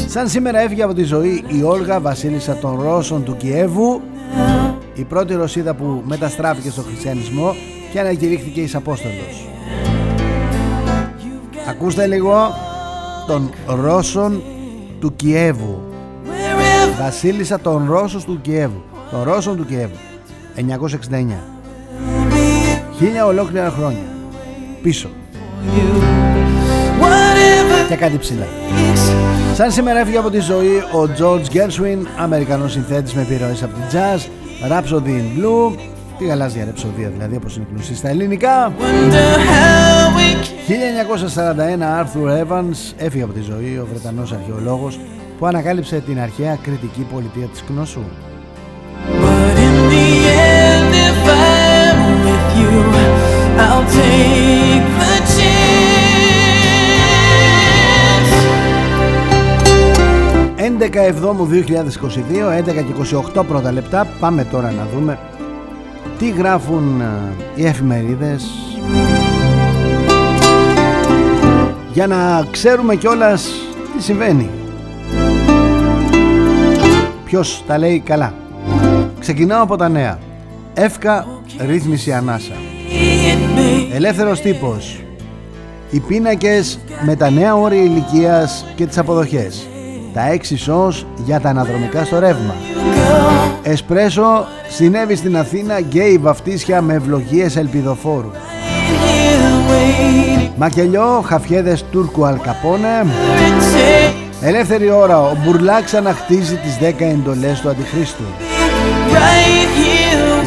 Σαν 0.07 0.29
σήμερα 0.29 0.61
έφυγε 0.61 0.83
από 0.83 0.94
τη 0.94 1.03
ζωή 1.03 1.44
η 1.46 1.62
Όλγα 1.62 2.01
Βασίλισσα 2.01 2.57
των 2.57 2.81
Ρώσων 2.81 3.25
του 3.25 3.37
Κιέβου 3.37 4.01
η 4.94 5.03
πρώτη 5.03 5.35
Ρωσίδα 5.35 5.75
που 5.75 6.03
μεταστράφηκε 6.07 6.70
στο 6.70 6.83
χριστιανισμό 6.83 7.55
και 7.92 8.01
ανακηρύχθηκε 8.01 8.61
εις 8.61 8.75
Απόστολος. 8.75 9.48
Ακούστε 11.68 12.07
λίγο 12.07 12.55
των 13.27 13.51
Ρώσων 13.66 14.42
του 15.01 15.16
Κιέβου. 15.16 15.81
Βασίλισσα 17.01 17.61
των 17.61 17.87
Ρώσων 17.90 18.25
του 18.25 18.40
Κιέβου. 18.40 18.83
Των 19.11 19.22
Ρώσων 19.22 19.57
του 19.57 19.66
Κιέβου. 19.66 19.96
969. 20.57 21.42
Χίλια 22.98 23.27
ολόκληρα 23.27 23.70
χρόνια. 23.70 24.07
Πίσω. 24.83 25.09
Και 27.88 27.96
κάτι 27.98 28.18
ψηλά. 28.18 28.46
Σαν 29.55 29.70
σήμερα 29.70 30.01
έφυγε 30.01 30.18
από 30.18 30.31
τη 30.31 30.38
ζωή 30.40 30.77
ο 30.77 31.11
George 31.18 31.57
Gershwin, 31.57 32.07
Αμερικανός 32.18 32.72
συνθέτης 32.72 33.14
με 33.14 33.22
επιρροές 33.22 33.62
από 33.62 33.72
την 33.75 33.83
jazz, 33.92 34.20
Rhapsody 34.70 35.09
in 35.09 35.40
Blue, 35.40 35.77
τη 36.18 36.25
γαλάζια 36.25 36.64
ρεψοδία 36.64 37.09
δηλαδή 37.09 37.37
όπως 37.37 37.57
είναι 37.57 37.66
γνωστή 37.72 37.94
στα 37.94 38.09
ελληνικά. 38.09 38.72
1941 40.68 42.03
Arthur 42.03 42.46
Evans 42.46 42.92
έφυγε 42.96 43.22
από 43.22 43.33
τη 43.33 43.40
ζωή 43.40 43.79
ο 43.79 43.87
Βρετανός 43.90 44.33
αρχαιολόγος 44.33 45.01
που 45.38 45.46
ανακάλυψε 45.46 46.03
την 46.07 46.20
αρχαία 46.20 46.59
κριτική 46.62 47.07
πολιτεία 47.12 47.46
της 47.46 47.62
Κνωσού. 47.66 48.05
11 60.62 60.94
Εβδόμου 60.94 61.48
2022, 61.51 61.57
11 62.59 62.64
και 62.64 63.16
28 63.37 63.44
πρώτα 63.48 63.72
λεπτά. 63.72 64.07
Πάμε 64.20 64.44
τώρα 64.44 64.70
να 64.70 64.87
δούμε 64.94 65.18
τι 66.18 66.31
γράφουν 66.31 67.01
ε, 67.01 67.05
οι 67.55 67.66
εφημερίδες 67.66 68.44
για 71.92 72.07
να 72.07 72.46
ξέρουμε 72.51 72.96
κιόλας 72.96 73.51
τι 73.96 74.03
συμβαίνει. 74.03 74.51
Ποιος 77.25 77.64
τα 77.66 77.79
λέει 77.79 78.01
καλά. 78.01 78.35
Ξεκινάω 79.20 79.62
από 79.62 79.77
τα 79.77 79.88
νέα. 79.88 80.18
Εύκα 80.75 81.27
ρύθμιση 81.59 82.12
ανάσα. 82.12 82.55
Ελεύθερος 83.92 84.40
τύπος. 84.40 85.01
Οι 85.90 86.01
πίνακες 86.01 86.79
με 87.07 87.16
τα 87.16 87.31
νέα 87.31 87.55
όρια 87.55 87.83
ηλικίας 87.83 88.66
και 88.75 88.87
τις 88.87 88.98
αποδοχές 88.98 89.66
τα 90.14 90.27
έξι 90.33 90.57
σως 90.57 91.07
για 91.25 91.40
τα 91.40 91.48
αναδρομικά 91.48 92.05
στο 92.05 92.18
ρεύμα. 92.18 92.55
Εσπρέσο 93.62 94.46
συνέβη 94.68 95.16
στην 95.16 95.37
Αθήνα 95.37 95.81
γκέι 95.81 96.18
βαφτίσια 96.18 96.83
με 96.83 96.94
ευλογίες 96.94 97.57
ελπιδοφόρου. 97.57 98.31
Μακελιό, 100.57 101.22
χαφιέδες 101.27 101.85
Τούρκου 101.90 102.25
Αλκαπόνε. 102.25 103.07
Ελεύθερη 104.40 104.90
ώρα, 104.90 105.20
ο 105.20 105.37
Μπουρλάξ 105.44 105.94
αναχτίζει 105.94 106.57
τις 106.57 106.79
10 106.79 107.05
εντολές 107.05 107.61
του 107.61 107.68
Αντιχρίστου. 107.68 108.25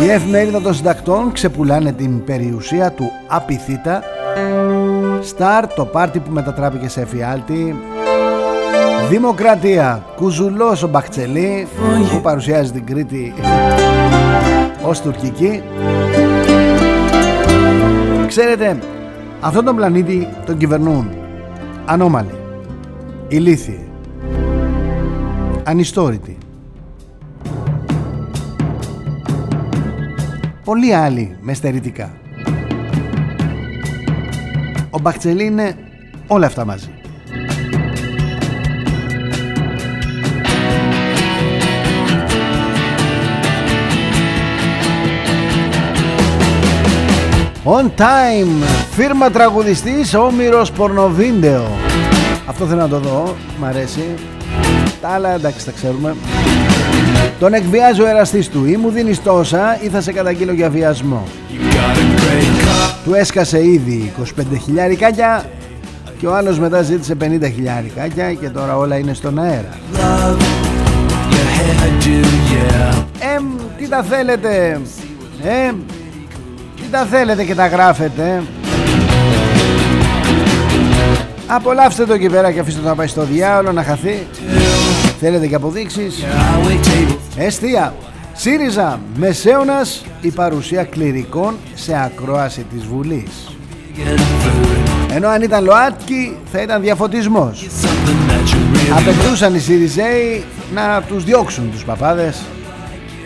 Η 0.05 0.09
εφημερίδα 0.09 0.61
των 0.61 0.73
συντακτών 0.73 1.31
ξεπουλάνε 1.31 1.91
την 1.91 2.23
περιουσία 2.23 2.91
του 2.91 3.11
Απιθύτα. 3.27 4.03
Σταρ, 5.21 5.67
το 5.67 5.85
πάρτι 5.85 6.19
που 6.19 6.31
μετατράπηκε 6.31 6.89
σε 6.89 7.01
εφιάλτη. 7.01 7.75
Δημοκρατία. 9.09 10.05
Κουζουλός 10.15 10.83
ο 10.83 10.87
Μπαχτσελή 10.87 11.67
που 12.11 12.21
παρουσιάζει 12.21 12.71
την 12.71 12.85
Κρήτη 12.85 13.33
ως 14.85 15.01
τουρκική. 15.01 15.63
Ξέρετε 18.27 18.79
αυτόν 19.39 19.65
τον 19.65 19.75
πλανήτη 19.75 20.27
τον 20.45 20.57
κυβερνούν 20.57 21.09
Ανώμαλοι 21.85 22.39
Ηλίθιοι 23.27 23.87
Ανιστόρητοι. 25.63 26.37
Πολλοί 30.63 30.93
άλλοι 30.93 31.37
με 31.41 31.53
στερητικά. 31.53 32.11
Ο 34.89 34.99
Μπαχτσελή 34.99 35.45
είναι 35.45 35.75
όλα 36.27 36.45
αυτά 36.45 36.65
μαζί 36.65 36.94
On 47.67 47.85
time, 47.97 48.63
φίρμα 48.91 49.31
τραγουδιστής 49.31 50.13
Όμηρος 50.13 50.71
Πορνοβίντεο. 50.71 51.67
Αυτό 52.45 52.65
θέλω 52.65 52.81
να 52.81 52.87
το 52.87 52.99
δω, 52.99 53.35
μ' 53.59 53.65
αρέσει. 53.65 54.03
Τα 55.01 55.09
άλλα 55.09 55.33
εντάξει 55.33 55.65
τα 55.65 55.71
ξέρουμε. 55.71 56.15
Τον 57.39 57.53
εκβιάζει 57.53 58.01
ο 58.01 58.07
εραστής 58.07 58.49
του. 58.49 58.65
Ή 58.65 58.77
μου 58.77 58.89
δίνεις 58.89 59.23
τόσα 59.23 59.77
ή 59.81 59.87
θα 59.87 60.01
σε 60.01 60.11
καταγγείλω 60.11 60.51
για 60.51 60.69
βιασμό 60.69 61.23
Του 63.03 63.13
έσκασε 63.13 63.65
ήδη 63.65 64.13
25 64.23 64.43
χιλιάρικάκια 64.63 65.45
Και 66.19 66.27
ο 66.27 66.35
άλλος 66.35 66.59
μετά 66.59 66.81
ζήτησε 66.81 67.15
50 67.21 67.25
χιλιάρικάκια 67.53 68.33
Και 68.33 68.49
τώρα 68.49 68.77
όλα 68.77 68.97
είναι 68.97 69.13
στον 69.13 69.39
αέρα. 69.39 69.69
Ε, 73.19 73.41
τι 73.77 73.89
τα 73.89 74.03
θέλετε 74.03 74.81
Ε, 75.43 75.71
τι 76.85 76.91
τα 76.91 77.05
θέλετε 77.05 77.43
και 77.43 77.55
τα 77.55 77.67
γράφετε 77.67 78.43
Απολαύστε 81.47 82.05
το 82.05 82.13
εκεί 82.13 82.29
πέρα 82.29 82.51
και 82.51 82.59
αφήστε 82.59 82.81
το 82.81 82.87
να 82.87 82.95
πάει 82.95 83.07
στο 83.07 83.23
διάολο 83.23 83.71
να 83.71 83.83
χαθεί. 83.83 84.27
Θέλετε 85.19 85.47
και 85.47 85.55
αποδείξεις; 85.55 86.23
Εστία 87.37 87.93
ΣΥΡΙΖΑ 88.33 88.99
Μεσαίωνας 89.15 90.05
η 90.21 90.29
παρουσία 90.29 90.83
κληρικών 90.83 91.55
σε 91.73 92.03
ακρόαση 92.03 92.65
της 92.73 92.85
Βουλής. 92.85 93.57
Ενώ 95.13 95.27
αν 95.27 95.41
ήταν 95.41 95.63
ΛΟΑΤΚΙ 95.63 96.37
θα 96.51 96.61
ήταν 96.61 96.81
διαφωτισμός. 96.81 97.67
Απαιτούσαν 98.97 99.55
οι 99.55 99.59
ΣΥΡΙΖΑΙ 99.59 100.43
να 100.73 101.01
τους 101.01 101.23
διώξουν 101.23 101.71
τους 101.71 101.83
παπάδες 101.83 102.41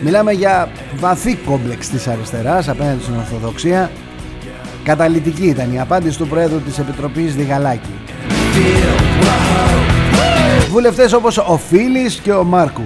Μιλάμε 0.02 0.32
για 0.32 0.68
βαθύ 0.96 1.36
κόμπλεξ 1.36 1.88
της 1.88 2.06
αριστεράς 2.08 2.68
απέναντι 2.68 3.02
στην 3.02 3.16
Ορθοδοξία. 3.16 3.90
Καταλητική 4.82 5.46
ήταν 5.46 5.72
η 5.72 5.80
απάντηση 5.80 6.18
του 6.18 6.26
Πρόεδρου 6.26 6.60
της 6.60 6.78
Επιτροπής 6.78 7.34
Διγαλάκη. 7.34 7.94
Βουλευτές 10.70 11.12
όπως 11.12 11.38
ο 11.38 11.56
Φίλης 11.56 12.14
και 12.14 12.32
ο 12.32 12.44
Μάρκου 12.44 12.82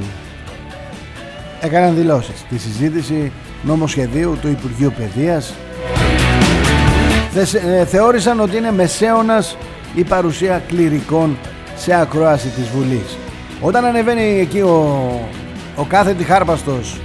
έκαναν 1.60 1.94
δηλώσεις 1.94 2.38
στη 2.38 2.58
συζήτηση 2.58 3.32
νομοσχεδίου 3.62 4.38
του 4.40 4.48
Υπουργείου 4.48 4.92
Παιδείας 4.96 5.54
ε, 7.34 7.84
θεώρησαν 7.84 8.40
ότι 8.40 8.56
είναι 8.56 8.72
μεσαίωνας 8.72 9.56
η 9.94 10.04
παρουσία 10.04 10.62
κληρικών 10.68 11.38
σε 11.76 11.94
ακρόαση 11.94 12.48
της 12.48 12.68
Βουλής. 12.68 13.18
Όταν 13.60 13.84
ανεβαίνει 13.84 14.38
εκεί 14.40 14.60
ο, 14.60 14.98
ο 15.76 15.84
κάθετη 15.84 16.24
χάρπαστος 16.24 17.00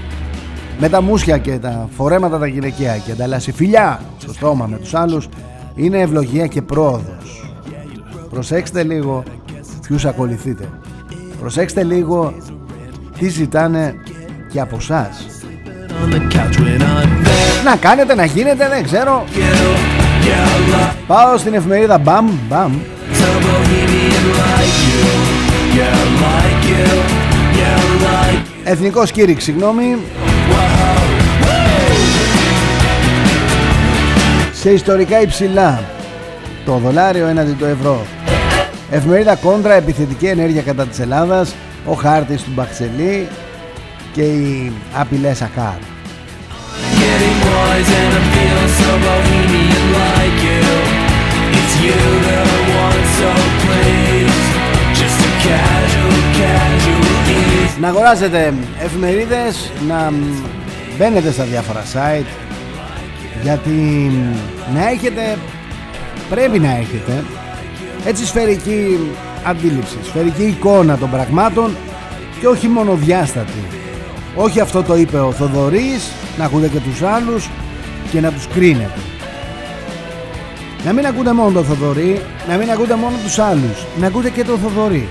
με 0.79 0.89
τα 0.89 1.01
μουσια 1.01 1.37
και 1.37 1.57
τα 1.57 1.89
φορέματα 1.95 2.37
τα 2.39 2.47
γυναικεία 2.47 2.97
και 2.97 3.11
ανταλλάσσει 3.11 3.51
φιλιά 3.51 4.01
στο 4.17 4.33
στόμα 4.33 4.65
με 4.65 4.77
τους 4.77 4.93
άλλους 4.93 5.29
είναι 5.75 5.99
ευλογία 5.99 6.47
και 6.47 6.61
πρόοδος. 6.61 7.51
Προσέξτε 8.29 8.83
λίγο 8.83 9.23
ποιους 9.87 10.05
ακολουθείτε. 10.05 10.69
Προσέξτε 11.39 11.83
λίγο 11.83 12.33
τι 13.19 13.29
ζητάνε 13.29 13.95
και 14.51 14.59
από 14.59 14.75
εσά. 14.75 15.09
Να 17.63 17.75
κάνετε, 17.75 18.15
να 18.15 18.25
γίνετε, 18.25 18.67
δεν 18.69 18.83
ξέρω. 18.83 19.23
Πάω 21.07 21.37
στην 21.37 21.53
εφημερίδα 21.53 21.97
Μπαμ, 21.97 22.29
Μπαμ. 22.49 22.73
Εθνικό 28.71 29.03
κήρυξη, 29.05 29.45
συγγνώμη. 29.45 29.97
Σε 34.53 34.71
ιστορικά 34.71 35.21
υψηλά 35.21 35.83
το 36.65 36.77
δολάριο 36.77 37.27
έναντι 37.27 37.51
το 37.51 37.65
ευρώ. 37.65 38.05
Εφημερίδα 38.91 39.35
Κόντρα, 39.35 39.73
επιθετική 39.73 40.25
ενέργεια 40.25 40.61
κατά 40.61 40.85
της 40.85 40.99
Ελλάδας, 40.99 41.55
ο 41.85 41.93
χάρτης 41.93 42.43
του 42.43 42.51
Μπαξελή 42.53 43.27
και 44.13 44.21
οι 44.21 44.71
απειλές 44.93 45.41
ΑΚΑΡ. 45.41 45.77
Να 57.79 57.87
αγοράζετε 57.87 58.53
εφημερίδες, 58.83 59.71
να 59.87 60.13
μπαίνετε 60.97 61.31
στα 61.31 61.43
διάφορα 61.43 61.83
site 61.93 62.25
γιατί 63.41 63.71
να 64.73 64.89
έχετε, 64.89 65.37
πρέπει 66.29 66.59
να 66.59 66.71
έχετε 66.71 67.23
έτσι 68.05 68.25
σφαιρική 68.25 68.99
αντίληψη, 69.43 69.97
σφαιρική 70.03 70.43
εικόνα 70.43 70.97
των 70.97 71.09
πραγμάτων 71.09 71.75
και 72.39 72.47
όχι 72.47 72.67
μόνο 72.67 72.95
διάστατη. 72.95 73.63
Όχι 74.35 74.59
αυτό 74.59 74.83
το 74.83 74.95
είπε 74.95 75.19
ο 75.19 75.31
Θοδωρής, 75.31 76.11
να 76.37 76.45
ακούτε 76.45 76.67
και 76.67 76.79
τους 76.79 77.01
άλλους 77.01 77.49
και 78.11 78.21
να 78.21 78.31
τους 78.31 78.47
κρίνετε. 78.47 78.99
Να 80.85 80.93
μην 80.93 81.05
ακούτε 81.05 81.33
μόνο 81.33 81.51
τον 81.51 81.65
Θοδωρή, 81.65 82.21
να 82.49 82.55
μην 82.57 82.71
ακούτε 82.71 82.95
μόνο 82.95 83.15
τους 83.23 83.39
άλλους, 83.39 83.85
να 83.99 84.07
ακούτε 84.07 84.29
και 84.29 84.43
τον 84.43 84.59
Θοδωρή. 84.59 85.07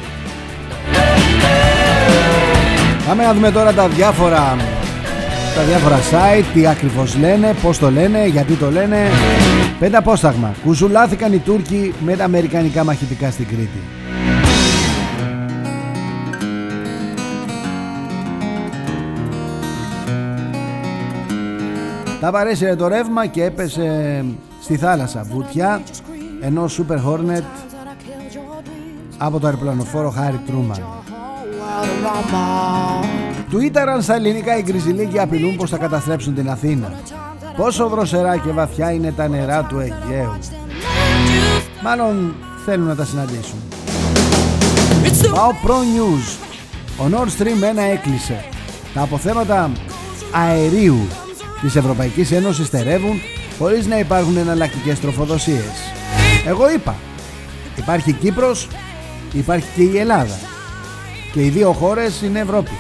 Πάμε 3.09 3.25
να 3.25 3.35
δούμε 3.35 3.51
τώρα 3.51 3.73
τα 3.73 3.89
διάφορα 3.89 4.57
τα 5.57 5.63
διάφορα 5.63 5.97
site, 5.97 6.45
τι 6.55 6.67
ακριβώς 6.67 7.17
λένε, 7.17 7.55
πώς 7.63 7.79
το 7.79 7.91
λένε, 7.91 8.27
γιατί 8.27 8.55
το 8.55 8.71
λένε. 8.71 9.09
Πέντε 9.79 9.97
απόσταγμα. 9.97 10.55
Κουζουλάθηκαν 10.65 11.33
οι 11.33 11.39
Τούρκοι 11.39 11.95
με 12.05 12.17
τα 12.17 12.25
αμερικανικά 12.25 12.85
μαχητικά 12.85 13.31
στην 13.31 13.47
Κρήτη. 13.47 13.83
Τα 22.21 22.31
παρέσυρε 22.31 22.77
το 22.77 22.89
ρεύμα 22.89 23.27
και 23.27 23.45
έπεσε 23.45 24.25
στη 24.63 24.77
θάλασσα 24.77 25.27
βουτιά 25.33 25.83
ενώ 26.41 26.65
Super 26.65 26.97
Hornet 26.97 27.43
από 29.19 29.41
το 29.41 29.47
αεροπλανοφόρο 29.47 30.11
Χάρη 30.11 30.41
Τρούμαν. 30.47 30.98
Τουίταραν 33.51 34.03
στα 34.03 34.15
ελληνικά 34.15 34.57
οι 34.59 34.63
γκριζιλοί 34.63 35.07
και 35.07 35.21
απειλούν 35.21 35.57
πως 35.57 35.71
θα 35.71 35.77
καταστρέψουν 35.77 36.35
την 36.35 36.51
Αθήνα. 36.51 36.93
Πόσο 37.57 37.89
δροσερά 37.89 38.37
και 38.37 38.51
βαθιά 38.51 38.93
είναι 38.93 39.13
τα 39.13 39.29
νερά 39.29 39.63
του 39.63 39.79
Αιγαίου. 39.79 40.39
Μάλλον 41.83 42.35
θέλουν 42.65 42.87
να 42.87 42.95
τα 42.95 43.05
συναντήσουν. 43.05 43.59
Πάω 45.35 45.51
Pro 45.65 45.71
News. 45.71 46.37
Ο 46.99 47.09
Nord 47.13 47.43
Stream 47.43 47.75
1 47.75 47.79
έκλεισε. 47.93 48.45
Τα 48.95 49.03
αποθέματα 49.03 49.71
αερίου 50.33 51.07
της 51.61 51.77
Ευρωπαϊκής 51.77 52.33
Ένωσης 52.33 52.67
στερεύουν 52.67 53.21
χωρίς 53.59 53.87
να 53.87 53.99
υπάρχουν 53.99 54.37
εναλλακτικές 54.37 55.01
τροφοδοσίες. 55.01 55.93
Εγώ 56.47 56.71
είπα, 56.71 56.95
υπάρχει 57.77 58.13
Κύπρος, 58.13 58.69
υπάρχει 59.33 59.67
και 59.75 59.83
η 59.83 59.99
Ελλάδα. 59.99 60.39
Και 61.33 61.45
οι 61.45 61.49
δύο 61.49 61.73
χώρες 61.73 62.23
είναι 62.23 62.39
Ευρώπη. 62.39 62.71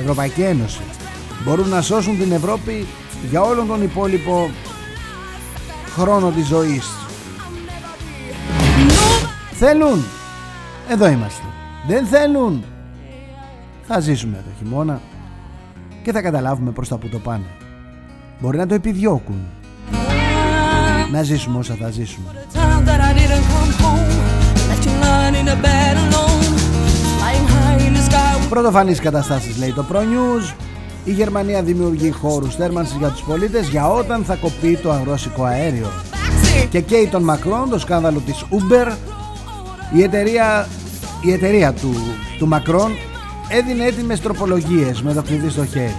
Ευρωπαϊκή 0.00 0.42
Ένωση. 0.42 0.80
Μπορούν 1.44 1.68
να 1.68 1.82
σώσουν 1.82 2.18
την 2.18 2.32
Ευρώπη 2.32 2.86
για 3.30 3.40
όλον 3.40 3.66
τον 3.66 3.82
υπόλοιπο 3.82 4.50
χρόνο 5.94 6.30
της 6.30 6.46
ζωής. 6.46 6.88
Θέλουν. 9.52 10.04
Εδώ 10.88 11.08
είμαστε. 11.08 11.42
Δεν 11.86 12.06
θέλουν. 12.06 12.64
Θα 13.86 14.00
ζήσουμε 14.00 14.36
το 14.36 14.50
χειμώνα 14.58 15.00
και 16.02 16.12
θα 16.12 16.22
καταλάβουμε 16.22 16.70
προς 16.70 16.88
τα 16.88 16.96
που 16.96 17.08
το 17.08 17.18
πάνε. 17.18 17.46
Μπορεί 18.40 18.56
να 18.56 18.66
το 18.66 18.74
επιδιώκουν. 18.74 19.46
Να 21.12 21.22
ζήσουμε 21.22 21.58
όσα 21.58 21.74
θα 21.80 21.90
ζήσουμε. 21.90 22.26
Πρωτοφανείς 28.48 29.00
καταστάσεις 29.00 29.58
λέει 29.58 29.72
το 29.72 29.84
Pro 29.92 29.96
News. 29.96 30.54
Η 31.04 31.12
Γερμανία 31.12 31.62
δημιουργεί 31.62 32.10
χώρους 32.10 32.54
θέρμανσης 32.54 32.96
για 32.96 33.08
τους 33.08 33.20
πολίτες 33.20 33.68
για 33.68 33.90
όταν 33.90 34.24
θα 34.24 34.34
κοπεί 34.34 34.76
το 34.82 34.92
αγρόσικο 34.92 35.44
αέριο. 35.44 35.90
Και 36.70 36.80
καίει 36.80 37.06
τον 37.06 37.22
Μακρόν 37.22 37.68
το 37.70 37.78
σκάνδαλο 37.78 38.18
της 38.18 38.44
Uber. 38.50 38.92
Η 39.94 40.02
εταιρεία, 40.02 40.68
η 41.20 41.32
εταιρεία 41.32 41.72
του, 41.72 41.94
του 42.38 42.46
Μακρόν 42.46 42.92
έδινε 43.48 43.84
έτοιμες 43.84 44.20
τροπολογίες 44.20 45.02
με 45.02 45.14
το 45.14 45.22
κλειδί 45.22 45.48
στο 45.48 45.64
χέρι 45.64 45.96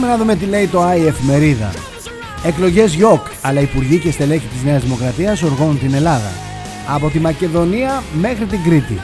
πάμε 0.00 0.10
να 0.12 0.18
δούμε 0.18 0.36
τι 0.36 0.44
λέει 0.44 0.66
το 0.66 0.82
ΆΗ 0.82 1.06
εφημερίδα. 1.06 1.70
Εκλογές 2.44 2.94
ΙΟΚ, 2.94 3.26
αλλά 3.42 3.60
υπουργοί 3.60 3.98
και 3.98 4.10
στελέχη 4.10 4.46
της 4.46 4.62
Νέας 4.64 4.82
Δημοκρατίας 4.82 5.42
οργώνουν 5.42 5.78
την 5.78 5.94
Ελλάδα. 5.94 6.32
Από 6.86 7.08
τη 7.10 7.18
Μακεδονία 7.20 8.02
μέχρι 8.20 8.44
την 8.44 8.62
Κρήτη. 8.62 9.00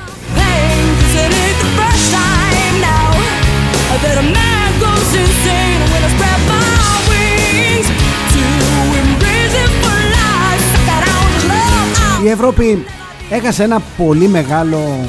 Η 12.24 12.28
Ευρώπη 12.28 12.85
έχασε 13.30 13.62
ένα 13.62 13.83
πολύ 13.96 14.29
μεγάλο 14.29 15.04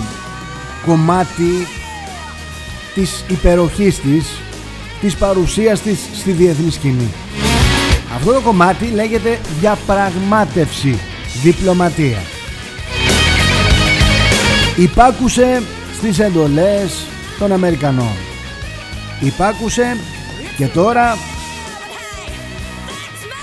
κομμάτι 0.86 1.68
της 2.94 3.26
υπεροχής 3.28 4.00
της 4.00 4.40
της 5.06 5.16
παρουσίας 5.16 5.82
της 5.82 6.00
στη 6.14 6.32
διεθνή 6.32 6.72
σκηνή. 6.72 7.14
Αυτό 8.16 8.32
το 8.32 8.42
κομμάτι 8.42 8.86
λέγεται 8.86 9.40
διαπραγμάτευση, 9.60 11.00
διπλωματία. 11.44 12.18
Υπάκουσε 14.78 15.64
στις 15.98 16.20
εντολές 16.20 17.06
των 17.40 17.52
Αμερικανών. 17.52 18.16
Υπάκουσε 19.20 19.98
και 20.58 20.68
τώρα 20.68 21.18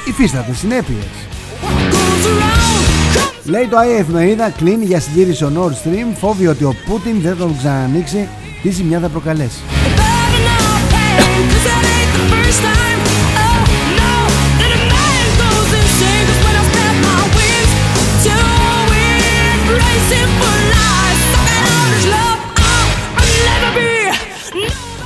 υφίσταται 0.09 0.55
συνέπειες. 0.55 1.07
Λέει 3.45 3.67
το 3.67 3.77
ΑΕ 3.77 3.97
εφημερίδα 3.97 4.51
κλείνει 4.51 4.85
για 4.85 5.01
συντήρηση 5.01 5.45
ο 5.45 5.53
Nord 5.57 5.89
Stream 5.89 6.17
φόβει 6.19 6.47
ότι 6.47 6.65
ο 6.65 6.75
Πούτιν 6.87 7.21
δεν 7.21 7.37
τον 7.37 7.57
ξανανοίξει 7.59 8.29
τι 8.63 8.71
ζημιά 8.71 8.99
θα 9.01 9.09
προκαλέσει. 9.09 9.61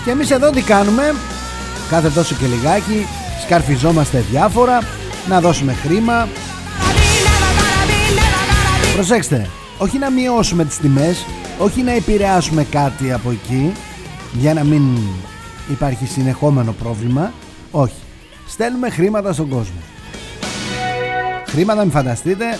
Και 0.04 0.12
εμείς 0.12 0.30
εδώ 0.30 0.50
τι 0.50 0.62
κάνουμε; 0.62 1.14
Κάθε 1.90 2.10
τόσο 2.10 2.34
και 2.34 2.46
λιγάκι 2.46 3.06
Σκαρφιζόμαστε 3.42 4.24
διάφορα 4.30 4.82
Να 5.28 5.40
δώσουμε 5.40 5.72
χρήμα. 5.72 6.28
Προσέξτε 8.94 9.50
Όχι 9.78 9.98
να 9.98 10.10
μειώσουμε 10.10 10.64
τις 10.64 10.78
τιμές 10.78 11.26
Όχι 11.58 11.82
να 11.82 11.92
επηρεάσουμε 11.92 12.64
κάτι 12.64 13.12
από 13.12 13.30
εκεί 13.30 13.72
Για 14.32 14.54
να 14.54 14.64
μην 14.64 14.82
υπάρχει 15.70 16.06
συνεχόμενο 16.06 16.72
πρόβλημα 16.72 17.32
Όχι 17.70 17.94
Στέλνουμε 18.48 18.90
χρήματα 18.90 19.32
στον 19.32 19.48
κόσμο 19.48 19.80
Χρήματα 21.46 21.82
μην 21.82 21.90
φανταστείτε 21.90 22.58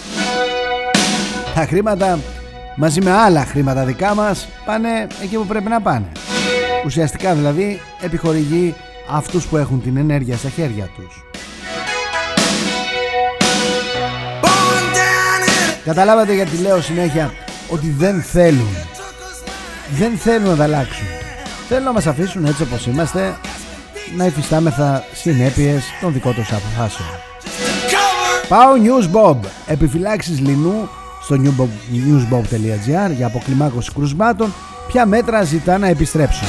Τα 1.55 1.67
χρήματα 1.67 2.19
μαζί 2.77 3.01
με 3.01 3.11
άλλα 3.13 3.45
χρήματα 3.45 3.85
δικά 3.85 4.15
μας 4.15 4.49
πάνε 4.65 5.07
εκεί 5.23 5.37
που 5.37 5.47
πρέπει 5.47 5.69
να 5.69 5.81
πάνε. 5.81 6.07
Ουσιαστικά 6.85 7.35
δηλαδή 7.35 7.81
επιχορηγεί 8.01 8.75
αυτούς 9.11 9.47
που 9.47 9.57
έχουν 9.57 9.83
την 9.83 9.97
ενέργεια 9.97 10.37
στα 10.37 10.49
χέρια 10.49 10.89
τους. 10.97 11.25
Καταλάβατε 15.85 16.35
γιατί 16.35 16.57
λέω 16.57 16.81
συνέχεια 16.81 17.33
ότι 17.69 17.91
δεν 17.91 18.23
θέλουν. 18.23 18.77
Δεν 19.91 20.17
θέλουν 20.17 20.49
να 20.49 20.57
τα 20.57 20.65
αλλάξουν. 20.65 21.07
Θέλουν 21.69 21.85
να 21.85 21.93
μας 21.93 22.07
αφήσουν 22.07 22.45
έτσι 22.45 22.63
όπως 22.63 22.87
είμαστε 22.87 23.37
να 24.17 24.27
υφιστάμεθα 24.27 25.05
συνέπειες 25.13 25.85
των 26.01 26.13
δικών 26.13 26.35
τους 26.35 26.53
αποφάσεων. 26.53 27.09
Πάω 28.49 28.73
News 28.83 29.17
Bob. 29.17 29.37
Επιφυλάξεις 29.67 30.41
Λινού 30.41 30.89
στο 31.23 31.37
newsbob.gr 31.43 33.11
για 33.17 33.27
αποκλιμάκωση 33.27 33.93
κρουσμάτων 33.93 34.55
ποια 34.87 35.07
μέτρα 35.07 35.43
ζητά 35.43 35.79
να 35.79 35.87
επιστρέψουν. 35.87 36.47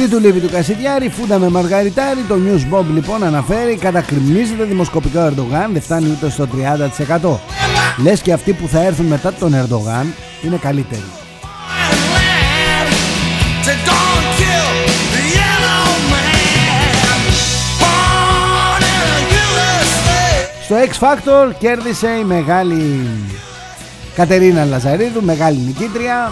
Τι 0.00 0.08
του 0.08 0.18
λείπει 0.18 0.40
του 0.40 0.50
Κασιδιάρη, 0.50 1.08
φούντα 1.08 1.38
με 1.38 1.48
μαργαριτάρι, 1.48 2.20
το 2.28 2.34
Newsbob 2.34 2.84
λοιπόν 2.92 3.24
αναφέρει 3.24 3.76
κατακριμνίζεται 3.76 4.64
δημοσκοπικό 4.64 5.20
Ερντογάν, 5.20 5.72
δεν 5.72 5.82
φτάνει 5.82 6.10
ούτε 6.10 6.30
στο 6.30 6.48
30%. 7.96 8.02
Λες 8.02 8.20
και 8.20 8.32
αυτοί 8.32 8.52
που 8.52 8.68
θα 8.68 8.82
έρθουν 8.82 9.06
μετά 9.06 9.32
τον 9.32 9.54
Ερντογάν 9.54 10.14
είναι 10.42 10.56
καλύτεροι. 10.56 11.04
Στο 20.64 20.76
X 20.76 21.06
Factor 21.06 21.52
κέρδισε 21.58 22.08
η 22.20 22.24
μεγάλη 22.24 23.08
Κατερίνα 24.14 24.64
Λαζαρίδου, 24.64 25.22
μεγάλη 25.22 25.58
νικήτρια. 25.58 26.30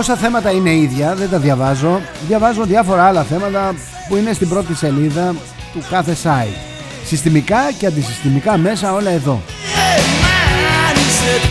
Όσα 0.00 0.16
θέματα 0.16 0.50
είναι 0.50 0.74
ίδια, 0.74 1.14
δεν 1.14 1.30
τα 1.30 1.38
διαβάζω. 1.38 2.00
Διαβάζω 2.28 2.64
διάφορα 2.64 3.04
άλλα 3.04 3.22
θέματα 3.22 3.74
που 4.08 4.16
είναι 4.16 4.32
στην 4.32 4.48
πρώτη 4.48 4.74
σελίδα 4.74 5.34
του 5.72 5.82
κάθε 5.90 6.16
site. 6.22 6.56
Συστημικά 7.06 7.72
και 7.78 7.86
αντισυστημικά 7.86 8.56
μέσα 8.56 8.92
όλα 8.92 9.10
εδώ. 9.10 9.42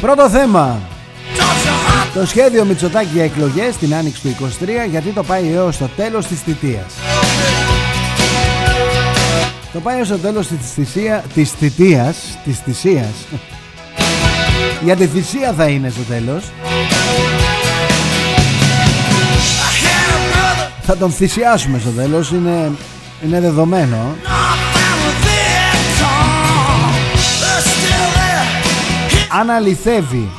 Πρώτο 0.01 0.29
θέμα. 0.29 0.79
Το 2.13 2.25
σχέδιο 2.25 2.65
Μητσοτάκη 2.65 3.09
για 3.13 3.23
εκλογές 3.23 3.77
την 3.77 3.95
άνοιξη 3.95 4.21
του 4.21 4.35
23 4.85 4.89
γιατί 4.89 5.09
το 5.09 5.23
πάει 5.23 5.53
έως 5.53 5.77
το 5.77 5.89
τέλος 5.95 6.27
της 6.27 6.41
θητείας. 6.41 6.93
Το 9.73 9.79
πάει 9.79 9.97
έως 9.97 10.07
το 10.07 10.17
τέλος 10.17 10.47
της, 10.47 10.57
θυσία, 10.73 11.23
της 11.33 11.51
θητείας, 11.51 12.37
της 12.43 12.59
θυσίας. 12.59 13.13
Για 14.83 14.95
τη 14.95 15.05
θυσία 15.07 15.53
θα 15.57 15.67
είναι 15.67 15.89
στο 15.89 16.01
τέλος. 16.01 16.43
Θα 20.91 20.97
τον 20.97 21.11
θυσιάσουμε 21.11 21.79
στο 21.79 21.89
τέλος, 21.89 22.31
είναι, 22.31 22.71
είναι 23.25 23.39
δεδομένο. 23.39 24.15
Αν 29.39 29.49
αληθεύει 29.49 30.29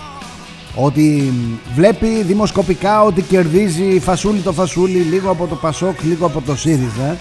ότι 0.74 1.32
βλέπει 1.74 2.22
δημοσκοπικά 2.22 3.02
ότι 3.02 3.22
κερδίζει 3.22 4.00
φασούλι 4.00 4.40
το 4.40 4.52
φασούλι 4.52 4.98
λίγο 4.98 5.30
από 5.30 5.46
το 5.46 5.54
Πασόκ, 5.54 6.02
λίγο 6.02 6.26
από 6.26 6.40
το 6.40 6.56
ΣΥΡΙΖΑ 6.56 7.16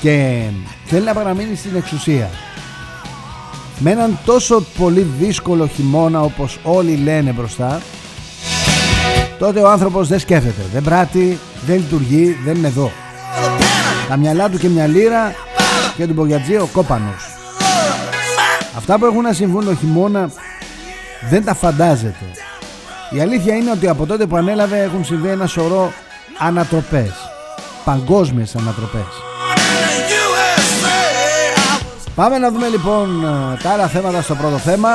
και 0.00 0.42
θέλει 0.84 1.04
να 1.04 1.14
παραμείνει 1.14 1.56
στην 1.56 1.76
εξουσία 1.76 2.30
με 3.78 3.90
έναν 3.90 4.18
τόσο 4.24 4.64
πολύ 4.78 5.06
δύσκολο 5.18 5.66
χειμώνα 5.66 6.20
όπως 6.20 6.58
όλοι 6.62 6.96
λένε 6.96 7.30
μπροστά 7.30 7.80
τότε 9.38 9.60
ο 9.60 9.70
άνθρωπος 9.70 10.08
δεν 10.08 10.18
σκέφτεται, 10.18 10.62
δεν 10.72 10.82
πράττει, 10.82 11.38
δεν 11.66 11.76
λειτουργεί, 11.76 12.36
δεν 12.44 12.54
είναι 12.54 12.66
εδώ 12.68 12.92
τα 14.08 14.16
μυαλά 14.16 14.48
του 14.48 14.58
και 14.58 14.68
μια 14.68 14.86
λίρα 14.86 15.34
και 15.96 16.06
του 16.06 16.12
Μπογιατζή 16.12 16.56
ο 16.56 16.68
κόπανος 16.72 17.36
αυτά 18.76 18.98
που 18.98 19.04
έχουν 19.04 19.22
να 19.22 19.32
συμβούν 19.32 19.64
το 19.64 19.74
χειμώνα 19.74 20.30
δεν 21.30 21.44
τα 21.44 21.54
φαντάζεται 21.54 22.24
η 23.10 23.20
αλήθεια 23.20 23.54
είναι 23.54 23.70
ότι 23.70 23.88
από 23.88 24.06
τότε 24.06 24.26
που 24.26 24.36
ανέλαβε 24.36 24.82
έχουν 24.82 25.04
συμβεί 25.04 25.28
ένα 25.28 25.46
σωρό 25.46 25.92
ανατροπές. 26.38 27.12
Παγκόσμιες 27.84 28.56
ανατροπές. 28.56 29.06
Πάμε 32.14 32.38
να 32.38 32.50
δούμε 32.50 32.68
λοιπόν 32.68 33.08
τα 33.62 33.70
άλλα 33.70 33.86
θέματα 33.86 34.22
στο 34.22 34.34
πρώτο 34.34 34.58
θέμα. 34.58 34.88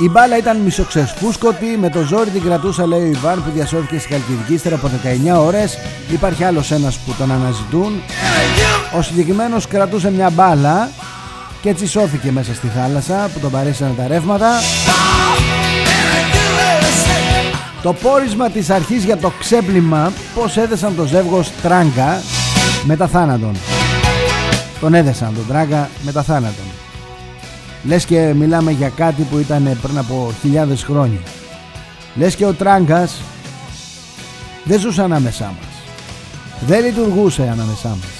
Η 0.00 0.08
μπάλα 0.08 0.36
ήταν 0.36 0.56
μισοξεσπούσκοτη, 0.56 1.76
με 1.80 1.90
το 1.90 2.02
ζόρι 2.02 2.30
την 2.30 2.42
κρατούσα 2.42 2.86
λέει 2.86 3.00
ο 3.00 3.06
Ιβάν 3.06 3.44
που 3.44 3.50
διασώθηκε 3.50 3.98
στη 3.98 4.12
Χαλκιδική 4.12 4.54
ύστερα 4.54 4.74
από 4.74 4.90
19 5.34 5.44
ώρες. 5.44 5.78
Υπάρχει 6.12 6.44
άλλος 6.44 6.70
ένας 6.70 6.98
που 6.98 7.14
τον 7.18 7.32
αναζητούν. 7.32 8.02
Ο 8.96 9.02
συγκεκριμένος 9.02 9.66
κρατούσε 9.66 10.10
μια 10.10 10.30
μπάλα 10.30 10.90
και 11.62 11.68
έτσι 11.68 11.86
σώθηκε 11.86 12.30
μέσα 12.32 12.54
στη 12.54 12.66
θάλασσα 12.66 13.30
που 13.32 13.38
τον 13.38 13.50
παρέσανε 13.50 13.94
τα 13.96 14.06
ρεύματα. 14.06 14.50
Το 17.82 17.92
πόρισμα 17.92 18.50
της 18.50 18.70
αρχής 18.70 19.04
για 19.04 19.16
το 19.16 19.32
ξέπλυμα 19.38 20.12
Πως 20.34 20.56
έδεσαν 20.56 20.96
το 20.96 21.04
ζεύγος 21.04 21.50
Τράγκα 21.62 22.22
Μετά 22.84 23.06
θάνατον 23.06 23.56
Τον 24.80 24.94
έδεσαν 24.94 25.34
τον 25.34 25.46
Τράγκα 25.48 25.88
μετά 26.04 26.22
θάνατον 26.22 26.67
Λες 27.88 28.04
και 28.04 28.32
μιλάμε 28.34 28.70
για 28.70 28.88
κάτι 28.88 29.22
που 29.22 29.38
ήταν 29.38 29.78
πριν 29.82 29.98
από 29.98 30.32
χιλιάδες 30.40 30.84
χρόνια. 30.84 31.20
Λες 32.14 32.34
και 32.34 32.44
ο 32.44 32.52
Τράγκας 32.52 33.20
Δεν 34.64 34.80
ζούσε 34.80 35.02
ανάμεσά 35.02 35.44
μας. 35.44 35.96
Δεν 36.66 36.84
λειτουργούσε 36.84 37.42
ανάμεσά 37.42 37.88
μας. 37.88 38.10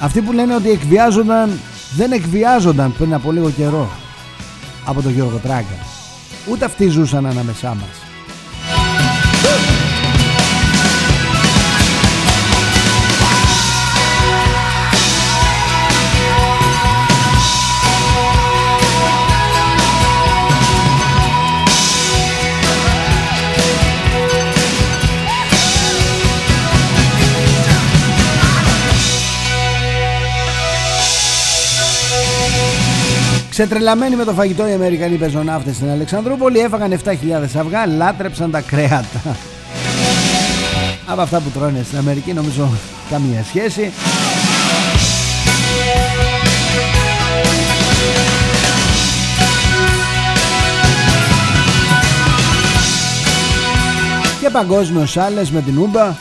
Αυτοί 0.00 0.20
που 0.20 0.32
λένε 0.32 0.54
ότι 0.54 0.70
εκβιάζονταν 0.70 1.58
Δεν 1.96 2.12
εκβιάζονταν 2.12 2.94
πριν 2.98 3.14
από 3.14 3.32
λίγο 3.32 3.50
καιρό 3.50 3.90
Από 4.84 5.02
τον 5.02 5.12
Γιώργο 5.12 5.38
Τράγκα. 5.38 5.86
Ούτε 6.50 6.64
αυτοί 6.64 6.88
ζούσαν 6.88 7.26
ανάμεσά 7.26 7.68
μας 7.68 7.99
Ξετρελαμένοι 33.60 34.16
με 34.16 34.24
το 34.24 34.32
φαγητό 34.32 34.68
οι 34.68 34.72
Αμερικανοί 34.72 35.16
πεζοναύτες 35.16 35.74
στην 35.76 35.90
Αλεξανδρούπολη 35.90 36.58
έφαγαν 36.58 36.98
7.000 37.04 37.14
αυγά, 37.58 37.86
λάτρεψαν 37.86 38.50
τα 38.50 38.60
κρέατα. 38.60 39.36
Από 41.06 41.20
αυτά 41.20 41.40
που 41.40 41.50
τρώνε 41.50 41.82
στην 41.82 41.98
Αμερική 41.98 42.32
νομίζω 42.32 42.70
καμία 43.10 43.44
σχέση. 43.44 43.92
Και 54.40 54.50
παγκόσμιος 54.50 55.16
άλλες 55.16 55.50
με 55.50 55.60
την 55.62 55.78
Ούμπα 55.78 56.14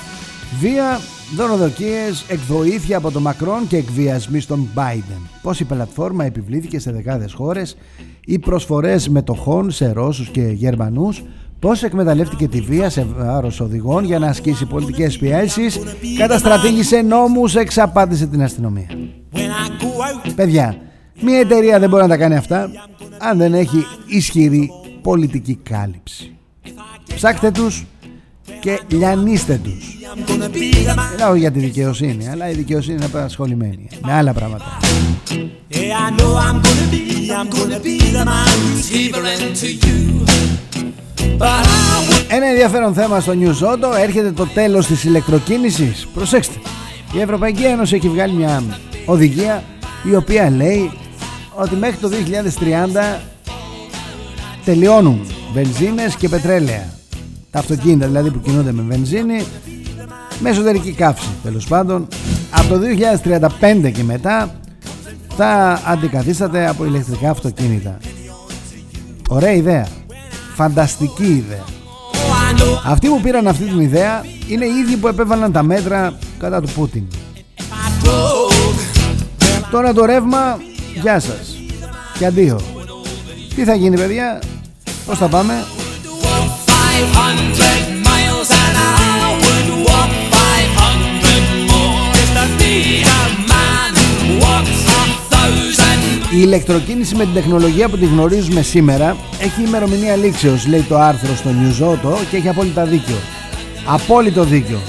βία 0.60 1.00
Δωροδοκίες, 1.36 2.26
εκδοήθεια 2.28 2.98
από 2.98 3.12
τον 3.12 3.22
Μακρόν 3.22 3.68
και 3.68 3.78
εκβιασμοί 3.78 4.40
στον 4.40 4.68
Biden. 4.76 5.22
Πώς 5.42 5.60
η 5.60 5.64
πλατφόρμα 5.64 6.26
επιβλήθηκε 6.26 6.80
σε 6.80 6.92
δεκάδες 6.92 7.34
χώρες, 7.34 7.78
οι 8.26 8.40
προσφορές 8.40 9.10
μετοχών 9.10 9.72
σε 9.72 9.92
Ρώσους 9.92 10.30
και 10.30 10.42
Γερμανούς 10.42 11.24
Πώς 11.60 11.84
εκμεταλλεύτηκε 11.84 12.48
τη 12.48 12.62
βία 12.62 12.90
σε 12.90 13.08
βάρος 13.18 13.60
οδηγών 13.60 14.04
για 14.04 14.20
να 14.20 14.28
ασκήσει 14.28 14.66
πολιτικές 14.66 15.18
πιέσεις, 15.18 15.80
καταστρατήγησε 16.18 17.02
νόμους, 17.02 17.56
εξαπάτησε 17.56 18.28
την 18.28 18.44
αστυνομία. 18.44 18.88
Παιδιά, 20.36 20.78
μια 21.22 21.40
εταιρεία 21.40 21.80
δεν 21.80 21.90
μπορεί 21.90 22.02
να 22.02 22.10
τα 22.10 22.18
κάνει 22.18 22.36
αυτά 22.36 22.70
αν 23.18 23.38
δεν 23.38 23.54
έχει 23.54 23.86
ισχυρή 24.08 24.70
πολιτική 25.02 25.60
κάλυψη. 25.64 26.36
Ψάχτε 27.16 27.52
τους 27.52 27.86
και 28.60 28.80
λιανίστε 28.88 29.60
τους. 29.64 29.98
Μιλάω 31.12 31.36
για 31.36 31.52
τη 31.52 31.60
δικαιοσύνη, 31.60 32.30
αλλά 32.30 32.50
η 32.50 32.54
δικαιοσύνη 32.54 32.96
είναι 32.96 33.06
απασχολημένη 33.06 33.88
με 34.06 34.14
άλλα 34.14 34.34
πράγματα. 34.34 34.78
Ένα 42.28 42.46
ενδιαφέρον 42.46 42.94
θέμα 42.94 43.20
στο 43.20 43.34
News 43.40 43.68
Auto 43.68 43.98
έρχεται 44.00 44.32
το 44.32 44.46
τέλος 44.46 44.86
της 44.86 45.04
ηλεκτροκίνησης. 45.04 46.08
Προσέξτε, 46.14 46.60
η 47.14 47.20
Ευρωπαϊκή 47.20 47.64
Ένωση 47.64 47.96
έχει 47.96 48.10
βγάλει 48.10 48.34
μια 48.34 48.64
οδηγία 49.06 49.64
η 50.04 50.16
οποία 50.16 50.50
λέει 50.50 50.92
ότι 51.56 51.76
μέχρι 51.76 51.98
το 51.98 52.10
2030 53.16 53.20
τελειώνουν 54.66 55.28
βενζίνες 55.54 56.16
και 56.16 56.30
πετρέλαια. 56.30 56.99
Τα 57.52 57.60
αυτοκίνητα 57.60 58.06
δηλαδή 58.06 58.32
που 58.32 58.42
κινούνται 58.42 58.72
με 58.72 58.82
βενζίνη 58.88 59.44
με 60.40 60.50
εσωτερική 60.50 60.92
καύση 60.92 61.30
τέλος 61.44 61.68
πάντων 61.68 62.08
από 62.52 62.68
το 62.68 62.80
2035 63.84 63.92
και 63.94 64.04
μετά 64.04 64.60
θα 65.36 65.82
αντικαθίσταται 65.86 66.70
από 66.70 66.86
ηλεκτρικά 66.86 67.30
αυτοκίνητα. 67.30 67.98
Ωραία 69.30 69.54
ιδέα. 69.54 69.88
Φανταστική 70.56 71.24
ιδέα. 71.24 71.64
Αυτοί 72.86 73.08
που 73.08 73.22
πήραν 73.22 73.48
αυτή 73.48 73.64
την 73.64 73.80
ιδέα 73.80 74.26
είναι 74.48 74.66
οι 74.66 74.78
ίδιοι 74.86 74.96
που 74.96 75.08
επέβαλαν 75.08 75.52
τα 75.52 75.64
μέτρα 75.64 76.14
κατά 76.40 76.62
του 76.62 76.70
Πούτιν. 76.76 77.04
Τώρα 79.72 79.94
το 79.94 80.06
ρεύμα, 80.06 80.60
γεια 81.02 81.20
σας. 81.20 81.56
Και 82.18 82.26
αντίο. 82.26 82.60
Τι 83.56 83.64
θα 83.64 83.76
γίνει 83.76 83.98
παιδιά, 83.98 84.42
πώς 85.06 85.18
θα 85.18 85.28
πάμε; 85.28 85.54
Η 96.32 96.42
ηλεκτροκίνηση 96.42 97.16
με 97.16 97.24
την 97.24 97.34
τεχνολογία 97.34 97.90
που 97.90 97.98
τη 97.98 98.06
γνωρίζουμε 98.06 98.62
σήμερα 98.62 99.18
έχει 99.40 99.62
ημερομηνία 99.68 100.16
λήξεως, 100.16 100.68
λέει 100.68 100.82
το 100.82 100.98
άρθρο 100.98 101.36
στο 101.36 101.50
Νιουζότο 101.50 102.18
και 102.30 102.38
έχει 102.38 102.48
απόλυτα 102.48 102.86
δίκιο. 102.86 103.16
Απόλυτο 103.86 104.44
δίκιο. 104.44 104.80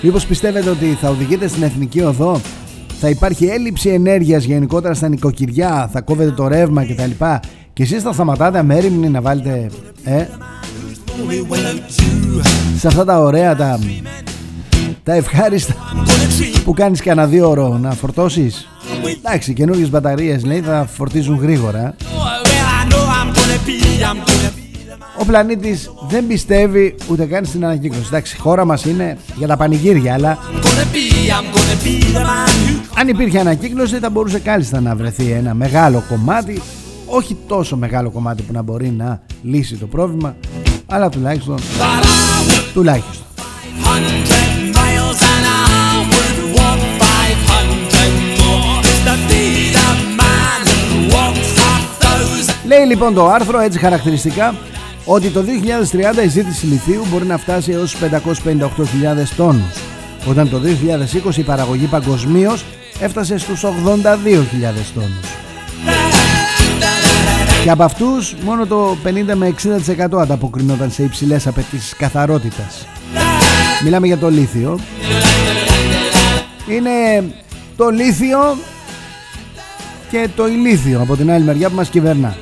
Μήπως 0.00 0.26
πιστεύετε 0.26 0.70
ότι 0.70 0.98
θα 1.00 1.08
οδηγείτε 1.08 1.48
στην 1.48 1.62
εθνική 1.62 2.00
οδό; 2.00 2.40
Θα 3.04 3.10
υπάρχει 3.10 3.44
έλλειψη 3.44 3.88
ενέργειας 3.88 4.44
γενικότερα 4.44 4.94
στα 4.94 5.08
νοικοκυριά, 5.08 5.90
θα 5.92 6.00
κόβετε 6.00 6.30
το 6.30 6.48
ρεύμα 6.48 6.84
κτλ. 6.84 7.24
Και 7.72 7.82
εσείς 7.82 8.02
θα 8.02 8.12
σταματάτε 8.12 8.58
αμέριμνοι 8.58 9.08
να 9.08 9.20
βάλετε 9.20 9.70
ε, 10.04 10.24
σε 12.78 12.86
αυτά 12.86 13.04
τα 13.04 13.18
ωραία 13.18 13.56
τα, 13.56 13.78
τα 15.02 15.12
ευχάριστα 15.14 15.74
που 16.64 16.72
κάνεις 16.72 17.00
κανένα 17.02 17.26
δύο 17.26 17.48
ώρο 17.48 17.78
να 17.78 17.90
φορτώσεις. 17.90 18.68
Εντάξει, 19.18 19.52
καινούργιες 19.52 19.90
μπαταρίες 19.90 20.44
λέει 20.44 20.60
θα 20.60 20.88
φορτίζουν 20.94 21.38
γρήγορα. 21.40 21.94
Ο 25.18 25.24
πλανήτης 25.24 25.90
δεν 26.08 26.26
πιστεύει 26.26 26.94
ούτε 27.08 27.24
καν 27.24 27.44
στην 27.44 27.64
ανακύκλωση. 27.64 28.06
Εντάξει, 28.06 28.36
η 28.36 28.40
χώρα 28.40 28.64
μας 28.64 28.84
είναι 28.84 29.18
για 29.36 29.46
τα 29.46 29.56
πανηγύρια, 29.56 30.14
αλλά 30.14 30.38
αν 32.98 33.08
υπήρχε 33.08 33.38
ανακύκλωση 33.38 33.98
θα 33.98 34.10
μπορούσε 34.10 34.38
κάλλιστα 34.38 34.80
να 34.80 34.96
βρεθεί 34.96 35.30
ένα 35.30 35.54
μεγάλο 35.54 36.02
κομμάτι, 36.08 36.62
όχι 37.06 37.36
τόσο 37.46 37.76
μεγάλο 37.76 38.10
κομμάτι 38.10 38.42
που 38.42 38.52
να 38.52 38.62
μπορεί 38.62 38.90
να 38.90 39.20
λύσει 39.42 39.76
το 39.76 39.86
πρόβλημα, 39.86 40.36
αλλά 40.86 41.08
τουλάχιστον, 41.08 41.58
τουλάχιστον. 42.74 43.22
Λέει 52.66 52.86
λοιπόν 52.86 53.14
το 53.14 53.28
άρθρο 53.28 53.60
έτσι 53.60 53.78
χαρακτηριστικά 53.78 54.54
ότι 55.04 55.28
το 55.28 55.44
2030 56.20 56.24
η 56.24 56.28
ζήτηση 56.28 56.66
λιθίου 56.66 57.04
μπορεί 57.10 57.26
να 57.26 57.38
φτάσει 57.38 57.72
έως 57.72 57.96
558.000 58.00 58.68
τόνους 59.36 59.82
όταν 60.28 60.50
το 60.50 60.60
2020 61.30 61.36
η 61.36 61.42
παραγωγή 61.42 61.86
παγκοσμίως 61.86 62.64
έφτασε 62.98 63.38
στους 63.38 63.64
82.000 63.64 64.92
τόνους. 64.94 65.28
Και 67.62 67.70
από 67.70 67.82
αυτούς 67.82 68.34
μόνο 68.44 68.66
το 68.66 68.96
50 69.04 69.34
με 69.34 69.46
60% 69.46 70.20
ανταποκρινόταν 70.20 70.90
σε 70.90 71.02
υψηλές 71.02 71.46
απαιτήσεις 71.46 71.94
καθαρότητας. 71.96 72.86
Μιλάμε 73.84 74.06
για 74.06 74.18
το 74.18 74.30
λίθιο. 74.30 74.78
Είναι 76.68 77.24
το 77.76 77.88
λίθιο 77.88 78.56
και 80.10 80.28
το 80.36 80.46
ηλίθιο 80.46 81.00
από 81.00 81.16
την 81.16 81.30
άλλη 81.30 81.44
μεριά 81.44 81.68
που 81.68 81.74
μας 81.74 81.88
κυβερνά. 81.88 82.36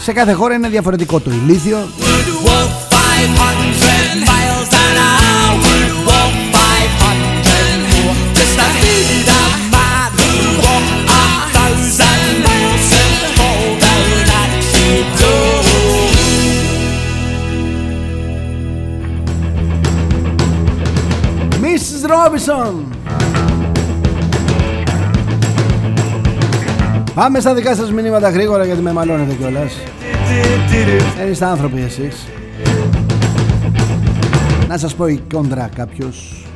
Σε 0.00 0.12
κάθε 0.12 0.32
χώρα 0.32 0.54
είναι 0.54 0.68
διαφορετικό 0.68 1.20
το 1.20 1.30
ηλίθιο. 1.30 1.78
Ρόμπισον 22.28 22.84
Πάμε 27.14 27.40
στα 27.40 27.54
δικά 27.54 27.74
σας 27.74 27.92
μηνύματα 27.92 28.30
γρήγορα 28.30 28.64
γιατί 28.64 28.80
με 28.80 28.92
μαλώνετε 28.92 29.34
κιόλας. 29.34 29.72
Δεν 31.18 31.30
είστε 31.30 31.44
άνθρωποι 31.44 31.80
εσείς. 31.80 32.26
Να 34.68 34.78
σας 34.78 34.94
πω 34.94 35.06
η 35.06 35.22
κόντρα 35.32 35.70
κάποιος. 35.74 36.46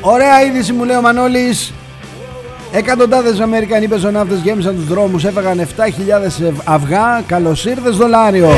Ωραία 0.00 0.42
είδηση 0.42 0.72
μου 0.72 0.84
λέει 0.84 0.96
ο 0.96 1.00
Μανώλης 1.00 1.72
Εκατοντάδες 2.72 3.40
Αμερικανοί 3.40 3.88
πεζοναύτες 3.88 4.40
γέμισαν 4.40 4.74
τους 4.74 4.86
δρόμους 4.86 5.24
Έφαγαν 5.24 5.60
7.000 5.60 6.52
αυγά 6.64 7.22
Καλώς 7.26 7.64
ήρθες 7.64 7.96
δολάριο. 7.96 8.48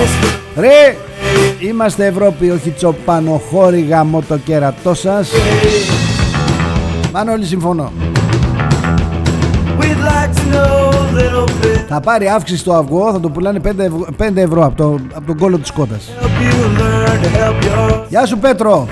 Ρε 0.56 0.96
Είμαστε 1.60 2.06
Ευρώπη 2.06 2.50
όχι 2.50 2.70
τσοπανοχώρη 2.70 3.80
γαμώ 3.80 4.22
το 4.28 4.36
κέρατό 4.36 4.94
σας. 4.94 5.30
Μανώλη 7.12 7.44
συμφωνώ. 7.44 7.92
Θα 11.88 12.00
πάρει 12.00 12.28
αύξηση 12.28 12.58
στο 12.60 12.72
αυγό, 12.72 13.12
θα 13.12 13.20
το 13.20 13.28
πουλάνε 13.30 13.60
5 13.64 13.78
ευρώ, 13.78 14.06
5 14.16 14.36
ευρώ 14.36 14.64
από, 14.64 14.76
το, 14.76 14.98
από 15.14 15.26
τον 15.26 15.38
κόλλο 15.38 15.58
της 15.58 15.70
κότας. 15.70 16.10
Γεια 18.08 18.26
σου 18.26 18.38
Πέτρο! 18.38 18.88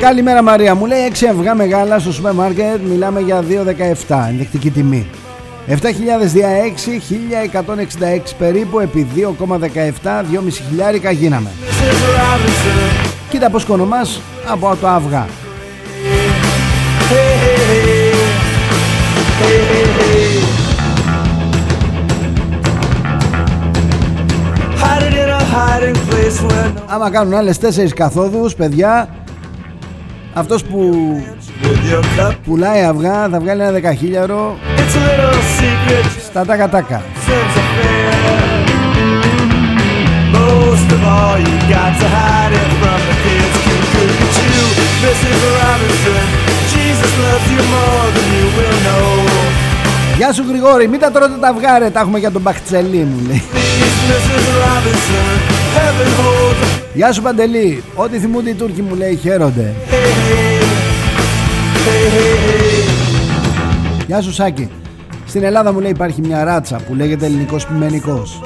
Καλημέρα 0.00 0.42
Μαρία 0.42 0.74
μου. 0.74 0.86
Λέει 0.86 1.12
6 1.20 1.26
αυγά 1.30 1.54
μεγάλα 1.54 1.98
στο 1.98 2.12
σούπερ 2.12 2.32
μάρκετ. 2.32 2.80
Μιλάμε 2.88 3.20
για 3.20 3.44
2,17 4.08 4.26
ενδεικτική 4.28 4.70
τιμή. 4.70 5.06
7.000 5.68 5.74
δια 6.24 6.48
6, 6.48 6.90
1.166 8.18 8.34
περίπου 8.38 8.80
επί 8.80 9.06
2,17, 9.14 9.22
2,5 9.22 10.62
χιλιάρικα 10.68 11.10
γίναμε. 11.10 11.50
Κοίτα 13.30 13.50
πως 13.50 13.64
κονομάς 13.64 14.20
από 14.46 14.76
το 14.80 14.88
αυγά. 14.88 15.26
Άμα 26.86 27.10
κάνουν 27.10 27.34
άλλες 27.34 27.58
τέσσερις 27.58 27.92
καθόδους, 27.92 28.54
παιδιά, 28.54 29.08
αυτός 30.32 30.64
που 30.64 30.94
πουλάει 32.44 32.82
αυγά 32.82 33.28
θα 33.28 33.40
βγάλει 33.40 33.60
ένα 33.60 33.70
δεκαχίλιαρο 33.70 34.56
στα 36.28 36.44
τάκα 36.44 36.68
τάκα. 36.68 37.02
Γεια 50.18 50.32
σου 50.32 50.44
Γρηγόρη, 50.48 50.88
μην 50.88 51.00
τα 51.00 51.10
τρώτε 51.10 51.36
τα 51.40 51.48
αυγάρε, 51.48 51.90
τα 51.90 52.00
έχουμε 52.00 52.18
για 52.18 52.30
τον 52.30 52.42
Μπαχτσελή 52.42 52.96
μου 52.96 53.26
λέει. 53.26 53.42
Please, 53.52 54.10
Mrs. 54.10 54.46
Robinson, 54.62 55.38
heaven 55.76 56.10
holds. 56.20 56.80
Γεια 56.94 57.12
σου 57.12 57.22
Παντελή, 57.22 57.82
ό,τι 57.94 58.18
θυμούνται 58.18 58.50
οι 58.50 58.54
Τούρκοι 58.54 58.82
μου 58.82 58.94
λέει 58.94 59.16
χαίρονται. 59.16 59.74
Hey, 59.90 59.92
hey, 59.92 60.62
hey, 61.86 62.06
hey, 62.14 62.36
hey. 62.46 62.92
Γεια 64.06 64.20
σου 64.20 64.32
Σάκη. 64.32 64.70
Στην 65.26 65.42
Ελλάδα 65.42 65.72
μου 65.72 65.80
λέει 65.80 65.90
υπάρχει 65.90 66.20
μια 66.20 66.44
ράτσα 66.44 66.80
που 66.86 66.94
λέγεται 66.94 67.26
ελληνικός 67.26 67.66
πιμενικός. 67.66 68.42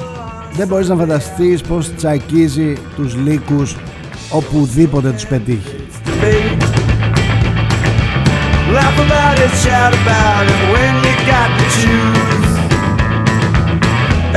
Δεν 0.53 0.67
μπορείς 0.67 0.89
να 0.89 0.95
φανταστείς 0.95 1.61
πως 1.61 1.95
τσακίζει 1.95 2.73
τους 2.95 3.15
λύκους 3.15 3.75
οπουδήποτε 4.29 5.11
τους 5.11 5.25
πετύχει. 5.25 5.75
debate. 6.23 6.63
Laugh 8.73 8.97
about 9.05 9.37
it, 9.45 9.51
shout 9.63 9.93
about 10.01 10.45
it 10.53 10.61
when 10.73 10.93
you 10.95 11.02
got 11.31 11.49
to 11.59 11.65
choose. 11.77 12.51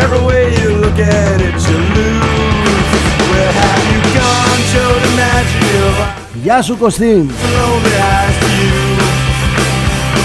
Every 0.05 0.22
way 0.28 0.43
you 0.61 0.68
look 0.84 0.99
at 1.20 1.37
it, 1.49 1.57
you 1.68 1.78
lose. 1.97 2.91
Where 3.30 3.53
have 3.61 3.84
you 3.93 4.01
gone? 4.18 4.61
Showed 4.72 5.03
imagine 5.12 5.64
your 5.74 5.93
Γεια 6.43 6.62
σου 6.62 6.76
Κωστή. 6.76 7.26
lonely 7.57 7.95
eyes 8.14 8.37
to 8.43 8.49
you. 8.61 8.76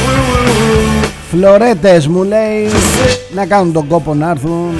Woo, 0.05 0.21
woo, 0.29 1.03
woo. 1.03 1.09
Φλωρέτες 1.31 2.07
μου 2.07 2.23
λέει 2.23 2.69
να 3.35 3.45
κάνουν 3.45 3.73
τον 3.73 3.87
κόπο 3.87 4.13
να 4.13 4.29
έρθουν. 4.29 4.71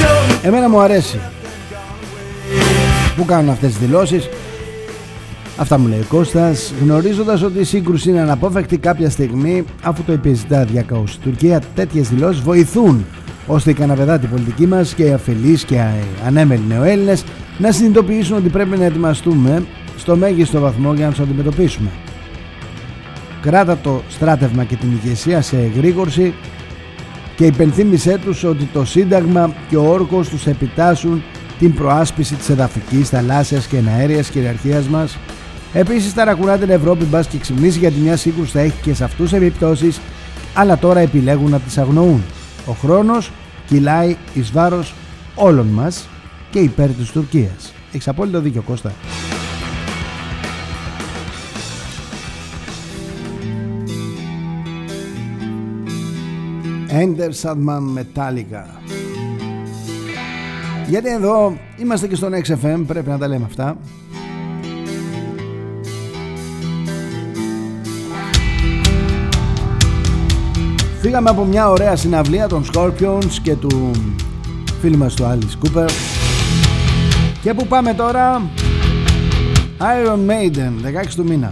Joe, 0.00 0.34
Εμένα 0.42 0.68
μου 0.68 0.80
αρέσει 0.80 1.20
που 3.16 3.24
κάνουν 3.24 3.50
αυτές 3.50 3.68
τις 3.70 3.78
δηλώσεις 3.78 4.28
Αυτά 5.56 5.78
μου 5.78 5.88
λέει 5.88 5.98
ο 5.98 6.04
Κώστας 6.08 6.72
γνωρίζοντας 6.82 7.42
ότι 7.42 7.58
η 7.58 7.64
σύγκρουση 7.64 8.10
είναι 8.10 8.20
αναπόφευκτη 8.20 8.78
κάποια 8.78 9.10
στιγμή 9.10 9.64
αφού 9.82 10.02
το 10.02 10.12
επιζητά 10.12 10.64
διακαώς. 10.64 11.18
Τουρκία 11.18 11.60
τέτοιες 11.74 12.08
δηλώσεις 12.08 12.42
βοηθούν 12.42 13.04
ώστε 13.46 13.70
οι 13.70 13.74
καναπεδάτοι 13.74 14.26
πολιτικοί 14.26 14.66
μας 14.66 14.94
και 14.94 15.04
οι 15.04 15.12
αφελείς 15.12 15.64
και 15.64 15.74
οι 15.74 15.80
ανέμελοι 16.26 16.62
νεοέλληνες 16.68 17.24
να 17.58 17.72
συνειδητοποιήσουν 17.72 18.36
ότι 18.36 18.48
πρέπει 18.48 18.78
να 18.78 18.84
ετοιμαστούμε 18.84 19.64
στο 19.98 20.16
μέγιστο 20.16 20.60
βαθμό 20.60 20.94
για 20.94 21.04
να 21.04 21.10
τους 21.10 21.20
αντιμετωπίσουμε. 21.20 21.88
Κράτα 23.42 23.78
το 23.78 24.02
στράτευμα 24.08 24.64
και 24.64 24.76
την 24.76 24.90
ηγεσία 24.92 25.42
σε 25.42 25.56
εγρήγορση 25.56 26.34
και 27.36 27.46
υπενθύμησέ 27.46 28.18
τους 28.24 28.44
ότι 28.44 28.64
το 28.72 28.84
Σύνταγμα 28.84 29.54
και 29.68 29.76
ο 29.76 29.88
όρκος 29.88 30.28
τους 30.28 30.46
επιτάσσουν 30.46 31.22
την 31.58 31.74
προάσπιση 31.74 32.34
της 32.34 32.48
εδαφικής, 32.48 33.08
θαλάσσιας 33.08 33.66
και 33.66 33.76
εναέριας 33.76 34.28
κυριαρχίας 34.28 34.86
μας. 34.86 35.18
Επίσης 35.74 36.14
ταρακουρά 36.14 36.58
την 36.58 36.70
Ευρώπη 36.70 37.04
μπας 37.04 37.26
και 37.26 37.38
ξυπνήσει 37.38 37.78
γιατί 37.78 37.98
μια 37.98 38.16
σύγκρουση 38.16 38.50
θα 38.50 38.60
έχει 38.60 38.82
και 38.82 38.94
σε 38.94 39.04
αυτούς 39.04 39.32
επιπτώσεις 39.32 40.00
αλλά 40.54 40.78
τώρα 40.78 41.00
επιλέγουν 41.00 41.50
να 41.50 41.60
τις 41.60 41.78
αγνοούν. 41.78 42.22
Ο 42.66 42.72
χρόνος 42.72 43.30
κυλάει 43.66 44.16
εις 44.34 44.52
βάρος 44.52 44.94
όλων 45.34 45.66
μας 45.66 46.08
και 46.50 46.58
υπέρ 46.58 46.88
της 46.88 47.10
Τουρκίας. 47.10 47.72
Έχεις 47.92 48.08
απόλυτο 48.08 48.40
δίκιο 48.40 48.62
Κώστα. 48.62 48.92
Enter 56.94 57.30
Sandman 57.42 57.98
Metallica 57.98 58.64
Γιατί 60.88 61.08
εδώ 61.08 61.56
είμαστε 61.78 62.06
και 62.06 62.14
στον 62.14 62.32
XFM 62.32 62.82
Πρέπει 62.86 63.08
να 63.08 63.18
τα 63.18 63.28
λέμε 63.28 63.44
αυτά 63.44 63.76
Φύγαμε 71.02 71.30
από 71.30 71.44
μια 71.44 71.68
ωραία 71.68 71.96
συναυλία 71.96 72.46
των 72.46 72.64
Scorpions 72.72 73.32
και 73.42 73.54
του 73.54 73.90
φίλου 74.80 74.98
μας 74.98 75.14
του 75.14 75.22
Alice 75.24 75.66
Cooper. 75.66 75.88
Και 77.42 77.54
που 77.54 77.66
πάμε 77.66 77.94
τώρα 77.94 78.42
Iron 79.78 80.30
Maiden 80.30 81.00
16 81.02 81.06
του 81.16 81.24
μήνα. 81.24 81.48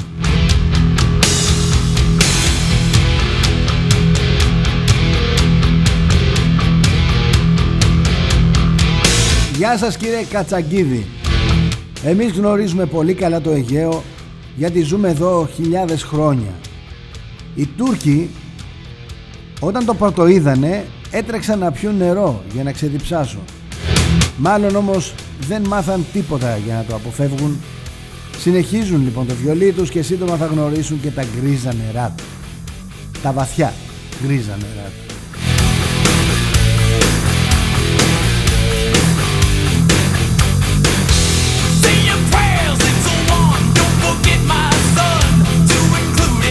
Γεια 9.57 9.79
σας 9.79 9.97
κύριε 9.97 10.25
Κατσαγκίδη. 10.31 11.07
Εμείς 12.05 12.33
γνωρίζουμε 12.33 12.87
πολύ 12.87 13.15
καλά 13.15 13.41
το 13.41 13.51
Αιγαίο 13.51 14.03
γιατί 14.57 14.81
ζούμε 14.81 15.09
εδώ 15.09 15.49
χιλιάδες 15.55 16.03
χρόνια. 16.03 16.53
Οι 17.55 17.67
Τούρκοι 17.67 18.31
όταν 19.61 19.85
το 19.85 19.95
πρωτοείδανε 19.95 20.85
έτρεξαν 21.11 21.59
να 21.59 21.71
πιούν 21.71 21.97
νερό 21.97 22.43
για 22.53 22.63
να 22.63 22.73
ξεδιψάσουν 22.73 23.43
Μάλλον 24.37 24.77
όμως 24.77 25.15
δεν 25.41 25.67
μάθαν 25.67 26.07
τίποτα 26.13 26.57
για 26.57 26.75
να 26.75 26.85
το 26.85 26.95
αποφεύγουν. 26.95 27.61
Συνεχίζουν 28.39 29.03
λοιπόν 29.03 29.27
το 29.27 29.35
βιολί 29.35 29.73
τους 29.73 29.91
και 29.91 30.03
σύντομα 30.03 30.37
θα 30.37 30.47
γνωρίσουν 30.47 31.01
και 31.01 31.11
τα 31.11 31.25
γκρίζα 31.25 31.75
νερά 31.75 32.15
τους. 32.17 32.27
Τα 33.23 33.33
βαθιά 33.33 33.73
γκρίζα 34.23 34.57
νερά 34.57 34.89
τους. 34.89 35.15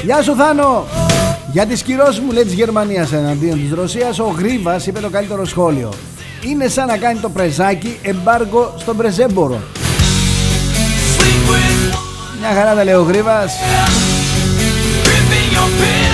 Γεια 0.04 0.22
σου 0.22 0.36
Θάνο! 0.36 0.99
Για 1.52 1.66
τις 1.66 1.82
κυρώσεις 1.84 2.20
μου 2.20 2.32
λέει 2.32 2.44
της 2.44 2.54
Γερμανίας 2.54 3.14
εναντίον 3.14 3.60
της 3.62 3.72
Ρωσίας 3.74 4.20
ο 4.20 4.36
Γρίβας 4.38 4.88
είπε 4.88 5.00
το 5.00 5.10
καλύτερο 5.10 5.46
σχόλιο. 5.46 5.94
Είναι 6.50 6.68
σαν 6.68 6.88
να 6.88 6.98
κάνει 6.98 7.20
το 7.20 7.30
πρεζάκι 7.30 8.00
εμπάργο 8.02 8.74
στον 8.78 8.98
πρεζέμπορο. 8.98 9.62
Μια 12.40 12.50
χαρά 12.54 12.76
τα 12.76 12.84
λέει 12.84 12.94
ο 12.94 13.02
Γρίβας. 13.02 13.52
Never, 15.60 16.09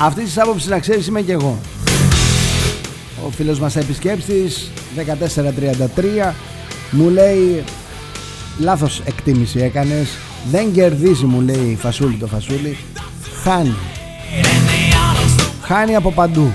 Αυτή 0.00 0.22
της 0.22 0.38
άποψης 0.38 0.68
να 0.68 0.78
ξέρεις 0.78 1.06
είμαι 1.06 1.20
και 1.20 1.32
εγώ. 1.32 1.58
Ο 3.26 3.30
φίλος 3.30 3.58
μας 3.58 3.76
επισκέψτης 3.76 4.70
1433 4.96 6.34
μου 6.90 7.08
λέει 7.08 7.64
λάθος 8.58 9.02
εκτίμηση 9.04 9.58
έκανες 9.58 10.08
δεν 10.50 10.72
κερδίζει 10.72 11.24
μου 11.24 11.40
λέει 11.40 11.76
φασούλη 11.80 12.16
το 12.16 12.26
φασούλι 12.26 12.76
χάνει. 13.42 13.74
Χάνει 15.62 15.94
από 15.94 16.12
παντού. 16.12 16.52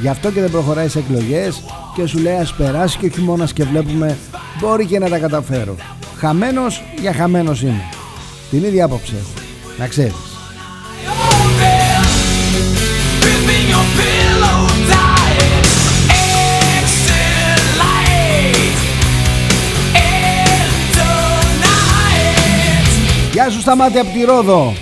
Γι' 0.00 0.08
αυτό 0.08 0.30
και 0.30 0.40
δεν 0.40 0.50
προχωράει 0.50 0.88
σε 0.88 0.98
εκλογές 0.98 1.62
και 1.94 2.06
σου 2.06 2.18
λέει 2.18 2.36
ας 2.36 2.54
περάσει 2.54 2.98
και 2.98 3.06
ο 3.06 3.08
χειμώνας 3.08 3.52
και 3.52 3.64
βλέπουμε 3.64 4.16
μπορεί 4.60 4.86
και 4.86 4.98
να 4.98 5.08
τα 5.08 5.18
καταφέρω. 5.18 5.74
Χαμένος 6.18 6.82
για 7.00 7.12
χαμένος 7.12 7.62
είναι 7.62 7.82
την 8.50 8.64
ίδια 8.64 8.84
άποψη 8.84 9.14
έχω. 9.14 9.44
Να 9.78 9.86
ξέρεις 9.86 10.29
Γεια 23.50 23.58
σου 23.58 23.64
Σταμάτη 23.64 23.98
από 23.98 24.10
τη 24.12 24.24
Ρόδο. 24.24 24.72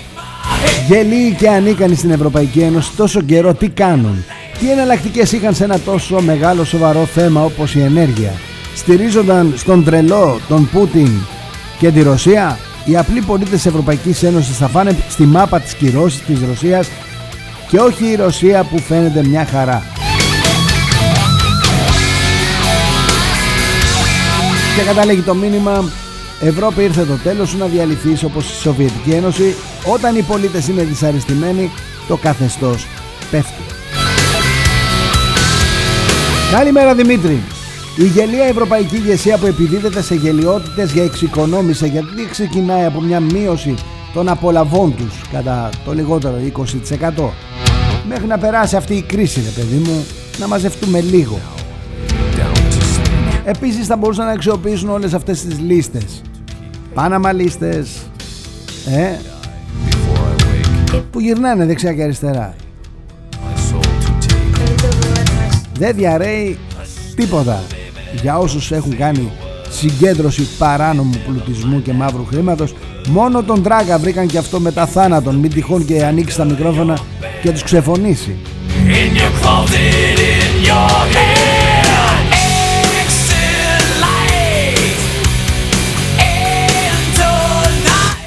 Γελοί 0.87 1.35
και 1.37 1.49
ανίκανοι 1.49 1.95
στην 1.95 2.11
Ευρωπαϊκή 2.11 2.59
Ένωση 2.59 2.91
τόσο 2.95 3.21
καιρό 3.21 3.53
τι 3.53 3.69
κάνουν; 3.69 4.23
Τι 4.59 4.71
εναλλακτικές 4.71 5.31
είχαν 5.31 5.53
σε 5.53 5.63
ένα 5.63 5.79
τόσο 5.79 6.21
μεγάλο 6.21 6.63
σοβαρό 6.63 7.05
θέμα 7.05 7.43
όπως 7.43 7.75
η 7.75 7.81
ενέργεια; 7.81 8.31
Στηρίζονταν 8.75 9.53
στον 9.57 9.83
τρελό, 9.83 10.39
τον 10.47 10.69
Πούτιν 10.69 11.09
και 11.79 11.91
τη 11.91 12.01
Ρωσία; 12.01 12.59
Οι 12.85 12.97
απλοί 12.97 13.21
πολίτες 13.21 13.49
της 13.49 13.65
Ευρωπαϊκής 13.65 14.23
Ένωσης 14.23 14.57
θα 14.57 14.67
φάνε 14.67 14.95
στη 15.09 15.23
μάπα 15.23 15.59
της 15.59 15.73
κυρώσης 15.73 16.21
της 16.21 16.39
Ρωσίας 16.47 16.87
Και 17.69 17.79
όχι 17.79 18.05
η 18.05 18.15
Ρωσία 18.15 18.63
που 18.63 18.79
φαίνεται 18.79 19.23
μια 19.23 19.45
χαρά. 19.45 19.83
Και 24.75 24.83
καταλήγει 24.85 25.21
το 25.21 25.33
μήνυμα 25.33 25.83
Ευρώπη 26.41 26.83
ήρθε 26.83 27.05
το 27.05 27.15
τέλος 27.23 27.49
σου 27.49 27.57
να 27.57 27.65
διαλυθείς 27.65 28.23
όπως 28.23 28.49
η 28.49 28.53
Σοβιετική 28.53 29.11
Ένωση 29.11 29.55
όταν 29.93 30.15
οι 30.15 30.21
πολίτες 30.21 30.67
είναι 30.67 30.83
δυσαρεστημένοι 30.83 31.69
το 32.07 32.17
καθεστώς 32.17 32.87
πέφτει. 33.31 33.61
Καλημέρα 36.51 36.95
Δημήτρη. 36.95 37.41
Η 37.97 38.05
γελία 38.05 38.43
ευρωπαϊκή 38.43 38.95
ηγεσία 38.95 39.37
που 39.37 39.45
επιδίδεται 39.45 40.01
σε 40.01 40.15
γελιότητες 40.15 40.91
για 40.91 41.03
εξοικονόμηση 41.03 41.87
γιατί 41.87 42.29
ξεκινάει 42.31 42.85
από 42.85 43.01
μια 43.01 43.19
μείωση 43.19 43.73
των 44.13 44.29
απολαβών 44.29 44.95
τους 44.95 45.21
κατά 45.31 45.69
το 45.85 45.93
λιγότερο 45.93 46.35
20% 47.17 47.29
μέχρι 48.07 48.27
να 48.27 48.37
περάσει 48.37 48.75
αυτή 48.75 48.95
η 48.95 49.01
κρίση 49.01 49.41
ρε 49.41 49.61
παιδί 49.61 49.83
μου 49.85 50.05
να 50.39 50.47
μαζευτούμε 50.47 51.01
λίγο 51.01 51.39
Επίσης 53.43 53.87
θα 53.87 53.95
μπορούσαν 53.97 54.25
να 54.25 54.31
αξιοποιήσουν 54.31 54.89
όλες 54.89 55.13
αυτές 55.13 55.41
τις 55.41 55.59
λίστες 55.59 56.21
Πάναμα 56.99 57.33
λίστες 57.33 57.89
ε, 58.87 59.17
που 61.11 61.19
γυρνάνε 61.19 61.65
δεξιά 61.65 61.93
και 61.93 62.03
αριστερά. 62.03 62.55
Δεν 65.73 65.95
διαρρέει 65.95 66.57
τίποτα. 67.15 67.63
Για 68.21 68.37
όσους 68.37 68.71
έχουν 68.71 68.97
κάνει 68.97 69.31
συγκέντρωση 69.69 70.47
παράνομου 70.57 71.21
πλουτισμού 71.27 71.81
και 71.81 71.93
μαύρου 71.93 72.25
χρήματος 72.25 72.75
μόνο 73.07 73.43
τον 73.43 73.63
Τράγκα 73.63 73.97
βρήκαν 73.97 74.27
και 74.27 74.37
αυτό 74.37 74.59
μετά 74.59 74.85
θάνατον. 74.85 75.35
Μην 75.35 75.53
τυχόν 75.53 75.85
και 75.85 76.05
ανοίξει 76.05 76.37
τα 76.37 76.45
μικρόφωνα 76.45 76.99
και 77.41 77.51
τους 77.51 77.63
ξεφωνήσει 77.63 78.35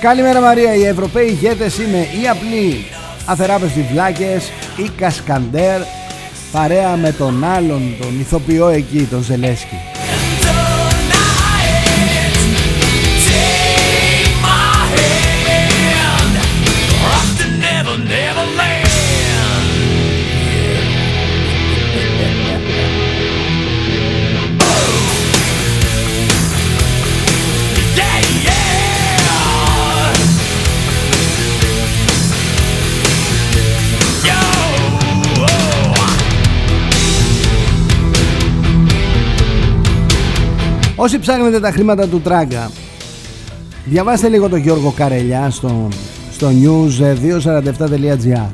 Καλημέρα 0.02 0.40
Μαρία, 0.40 0.74
οι 0.74 0.84
Ευρωπαίοι 0.84 1.26
ηγέτες 1.26 1.78
είναι 1.78 1.98
ή 2.22 2.28
απλοί 2.28 2.84
αθεράπευτοι 3.26 3.86
βλάκες 3.92 4.50
ή 4.76 4.90
κασκαντέρ 4.96 5.80
παρέα 6.52 6.96
με 6.96 7.12
τον 7.12 7.44
άλλον, 7.44 7.96
τον 8.00 8.20
ηθοποιό 8.20 8.68
εκεί, 8.68 9.06
τον 9.10 9.22
Ζελέσκι. 9.22 9.91
Όσοι 40.96 41.18
ψάχνετε 41.18 41.60
τα 41.60 41.70
χρήματα 41.70 42.08
του 42.08 42.20
Τράγκα 42.20 42.70
Διαβάστε 43.84 44.28
λίγο 44.28 44.48
τον 44.48 44.58
Γιώργο 44.58 44.92
Καρελιά 44.96 45.50
στο, 45.50 45.88
στο 46.32 46.48
news247.gr 46.48 48.46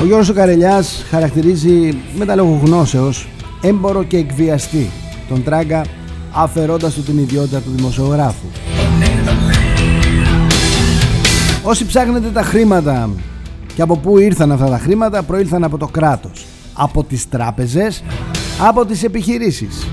Ο 0.00 0.04
Γιώργος 0.04 0.32
Καρελιάς 0.32 1.04
χαρακτηρίζει 1.10 1.98
με 2.16 2.24
τα 2.24 2.34
γνώσεως 2.34 3.28
έμπορο 3.60 4.02
και 4.02 4.16
εκβιαστή 4.16 4.90
τον 5.28 5.42
Τράγκα 5.44 5.84
αφαιρώντας 6.32 6.94
του 6.94 7.02
την 7.02 7.18
ιδιότητα 7.18 7.60
του 7.60 7.70
δημοσιογράφου. 7.76 8.46
Όσοι 11.62 11.86
ψάχνετε 11.86 12.28
τα 12.28 12.42
χρήματα 12.42 13.10
και 13.74 13.82
από 13.82 13.96
πού 13.96 14.18
ήρθαν 14.18 14.52
αυτά 14.52 14.66
τα 14.66 14.78
χρήματα 14.78 15.22
προήλθαν 15.22 15.64
από 15.64 15.78
το 15.78 15.86
κράτος 15.86 16.46
από 16.72 17.04
τις 17.04 17.28
τράπεζες 17.28 18.02
από 18.60 18.86
τις 18.86 19.02
επιχειρήσεις 19.02 19.86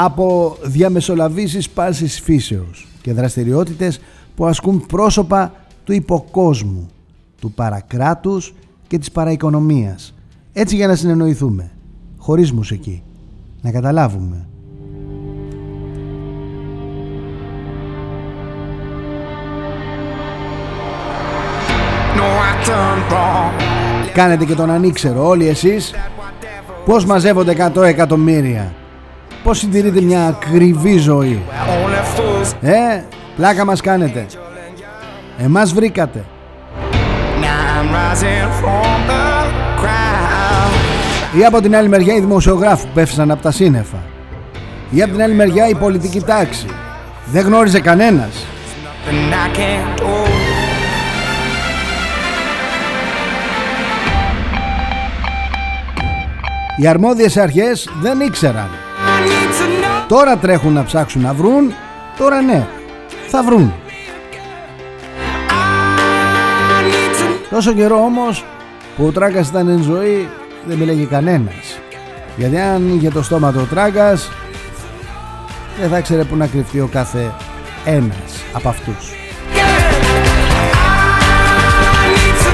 από 0.00 0.56
διαμεσολαβήσεις 0.62 1.70
πάσης 1.70 2.20
φύσεως 2.20 2.86
και 3.02 3.12
δραστηριότητες 3.12 4.00
που 4.36 4.46
ασκούν 4.46 4.86
πρόσωπα 4.86 5.52
του 5.84 5.92
υποκόσμου, 5.92 6.88
του 7.40 7.52
παρακράτους 7.52 8.54
και 8.86 8.98
της 8.98 9.10
παραοικονομίας. 9.10 10.14
Έτσι 10.52 10.76
για 10.76 10.86
να 10.86 10.94
συνεννοηθούμε, 10.94 11.70
χωρίς 12.16 12.52
μουσική, 12.52 13.02
να 13.60 13.70
καταλάβουμε. 13.70 14.46
Κάνετε 24.12 24.44
και 24.44 24.54
τον 24.54 24.70
ανήξερο 24.70 25.28
όλοι 25.28 25.46
εσείς 25.46 25.92
Πώς 26.84 27.04
μαζεύονται 27.04 27.70
100 27.74 27.82
εκατομμύρια; 27.82 28.72
Πώς 29.42 29.58
συντηρείτε 29.58 30.00
μια 30.00 30.26
ακριβή 30.26 30.98
ζωή; 30.98 31.42
Ε, 32.60 33.02
πλάκα 33.36 33.64
μας 33.64 33.80
κάνετε. 33.80 34.26
Εμάς 35.38 35.72
βρήκατε. 35.72 36.24
Ή 41.38 41.44
από 41.44 41.60
την 41.60 41.76
άλλη 41.76 41.88
μεριά 41.88 42.14
οι 42.14 42.20
δημοσιογράφοι 42.20 42.86
που 42.86 42.92
πέφτησαν 42.94 43.30
από 43.30 43.42
τα 43.42 43.50
σύννεφα. 43.50 44.02
Ή 44.90 45.02
από 45.02 45.12
την 45.12 45.22
άλλη 45.22 45.34
μεριά 45.34 45.68
η 45.68 45.74
πολιτική 45.74 46.20
τάξη. 46.20 46.66
Δεν 47.26 47.44
γνώριζε 47.44 47.80
κανένας. 47.80 48.46
Οι 56.76 56.86
αρμόδιες 56.86 57.36
αρχές 57.36 57.88
δεν 58.00 58.20
ήξεραν 58.20 58.68
Τώρα 60.08 60.36
τρέχουν 60.36 60.72
να 60.72 60.84
ψάξουν 60.84 61.22
να 61.22 61.32
βρουν. 61.32 61.72
Τώρα 62.18 62.40
ναι 62.40 62.66
Θα 63.28 63.42
βρουν. 63.42 63.72
Τόσο 67.50 67.72
καιρό 67.72 67.96
όμως 67.96 68.44
Που 68.96 69.04
ο 69.06 69.12
Τράγκας 69.12 69.48
ήταν 69.48 69.68
εν 69.68 69.82
ζωή 69.82 70.28
Δεν 70.64 70.78
μιλάγε 70.78 71.04
κανένας. 71.04 71.78
Γιατί 72.36 72.58
αν 72.58 72.96
είχε 72.96 73.10
το 73.10 73.22
στόμα 73.22 73.52
του 73.52 73.60
ο 73.62 73.66
Τράγκας 73.74 74.30
Δεν 75.80 75.88
θα 75.88 76.00
ξέρε 76.00 76.24
που 76.24 76.36
να 76.36 76.46
κρυφτεί 76.46 76.80
ο 76.80 76.88
κάθε 76.92 77.32
ένας 77.84 78.44
από 78.52 78.68
αυτούς. 78.68 79.12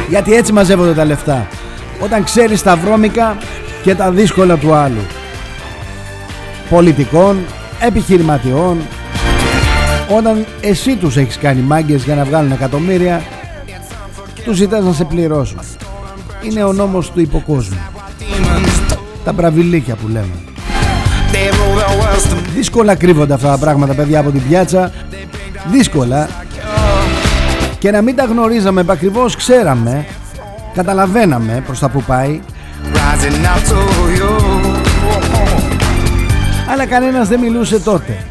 Γιατί 0.09 0.35
έτσι 0.35 0.53
μαζεύονται 0.53 0.95
τα 0.95 1.05
λεφτά. 1.05 1.47
Όταν 2.01 2.25
ξέρεις 2.25 2.63
τα 2.63 2.77
βρώμικα 2.77 3.37
και 3.83 3.95
τα 3.95 4.11
δύσκολα 4.11 4.57
του 4.57 4.75
άλλου 4.75 5.01
πολιτικών, 6.75 7.45
επιχειρηματιών. 7.81 8.79
Όταν 10.17 10.47
εσύ 10.61 10.97
τους 10.97 11.17
έχεις 11.17 11.39
κάνει 11.39 11.61
μάγκες 11.61 12.05
για 12.05 12.15
να 12.15 12.25
βγάλουν 12.25 12.53
εκατομμύρια 12.53 13.23
τους 14.45 14.57
ζητάς 14.57 14.85
να 14.85 14.93
σε 14.93 15.05
πληρώσουν. 15.05 15.59
Είναι 16.43 16.65
ο 16.65 16.73
νόμος 16.73 17.11
του 17.11 17.21
υποκόσμου. 17.21 17.79
Τα 19.25 19.33
μπραβιλίκια 19.33 19.95
που 19.95 20.09
λέμε. 20.09 20.35
Δύσκολα 22.55 22.95
κρύβονται 22.95 23.35
αυτά 23.35 23.51
τα 23.51 23.59
πράγματα 23.59 23.95
παιδιά 23.95 24.21
από 24.21 24.31
την 24.31 24.43
πιάτσα. 24.49 24.93
Δύσκολα. 25.71 26.29
Και 27.79 27.91
να 27.91 28.03
μην 28.03 28.17
τα 28.17 28.25
γνωρίζαμε 28.25 28.85
ακριβώς 28.89 29.37
ξέραμε 29.37 30.07
καταλαβαίναμε 30.75 31.63
προς 31.67 31.79
τα 31.79 31.89
που 31.89 32.03
πάει 32.03 32.41
αλλά 36.71 36.87
κανένας 36.87 37.29
δεν 37.29 37.41
μιλούσε 37.41 37.81
τότε. 37.81 38.27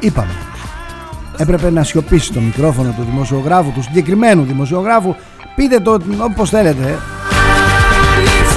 Είπαμε. 0.00 0.34
Έπρεπε 1.36 1.70
να 1.70 1.82
σιωπήσει 1.82 2.32
το 2.32 2.40
μικρόφωνο 2.40 2.94
του 2.96 3.02
δημοσιογράφου, 3.10 3.72
του 3.72 3.82
συγκεκριμένου 3.82 4.42
δημοσιογράφου. 4.42 5.14
Πείτε 5.56 5.80
το 5.80 5.98
όπως 6.18 6.50
θέλετε. 6.50 6.98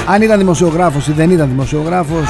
Αν 0.06 0.22
ήταν 0.22 0.38
δημοσιογράφος 0.38 1.08
ή 1.08 1.12
δεν 1.12 1.30
ήταν 1.30 1.48
δημοσιογράφος. 1.48 2.28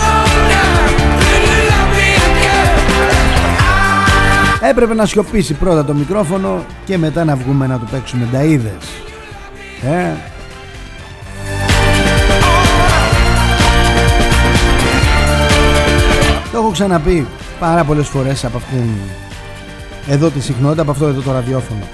Έπρεπε 4.61 4.95
να 4.95 5.07
σιωπήσει 5.07 5.55
πρώτα 5.55 5.85
το 5.85 5.95
μικρόφωνο 5.95 6.64
και 6.85 6.99
μετά 6.99 7.24
να 7.24 7.37
βγούμε 7.37 7.66
να 7.66 7.78
του 7.78 7.87
παίξουμε 7.91 8.28
ταΐδες. 8.33 8.85
Ε, 9.91 10.12
έχω 16.71 16.79
ξαναπεί 16.79 17.27
πάρα 17.59 17.85
πολλές 17.85 18.09
φορές 18.09 18.45
από 18.45 18.57
αυτήν 18.57 18.89
εδώ 20.09 20.31
τη 20.31 20.41
συχνότητα, 20.41 20.83
από 20.83 20.91
αυτό 20.91 21.07
εδώ 21.07 21.21
το 21.21 21.33
ραδιόφωνο. 21.33 21.89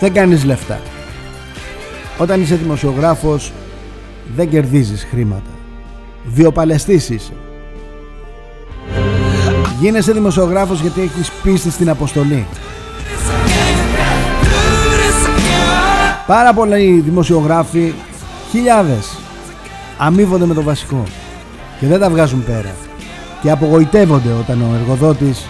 Δεν 0.00 0.12
κάνεις 0.12 0.44
λεφτά. 0.44 0.80
Όταν 2.18 2.40
είσαι 2.40 2.54
δημοσιογράφος 2.54 3.52
δεν 4.36 4.48
κερδίζεις 4.48 5.06
χρήματα. 5.10 5.50
Βιοπαλαιστής 6.24 7.10
είσαι. 7.10 7.32
Γίνεσαι 9.80 10.12
δημοσιογράφος 10.12 10.80
γιατί 10.80 11.00
έχεις 11.00 11.30
πίστη 11.42 11.70
στην 11.70 11.90
αποστολή. 11.90 12.46
Πάρα 16.26 16.52
πολλοί 16.52 17.00
δημοσιογράφοι, 17.04 17.94
χιλιάδες, 18.50 19.18
αμείβονται 19.98 20.46
με 20.46 20.54
το 20.54 20.62
βασικό 20.62 21.02
και 21.80 21.86
δεν 21.86 22.00
τα 22.00 22.10
βγάζουν 22.10 22.44
πέρα 22.44 22.74
και 23.44 23.50
απογοητεύονται 23.50 24.32
όταν 24.32 24.60
ο 24.62 24.74
εργοδότης 24.80 25.46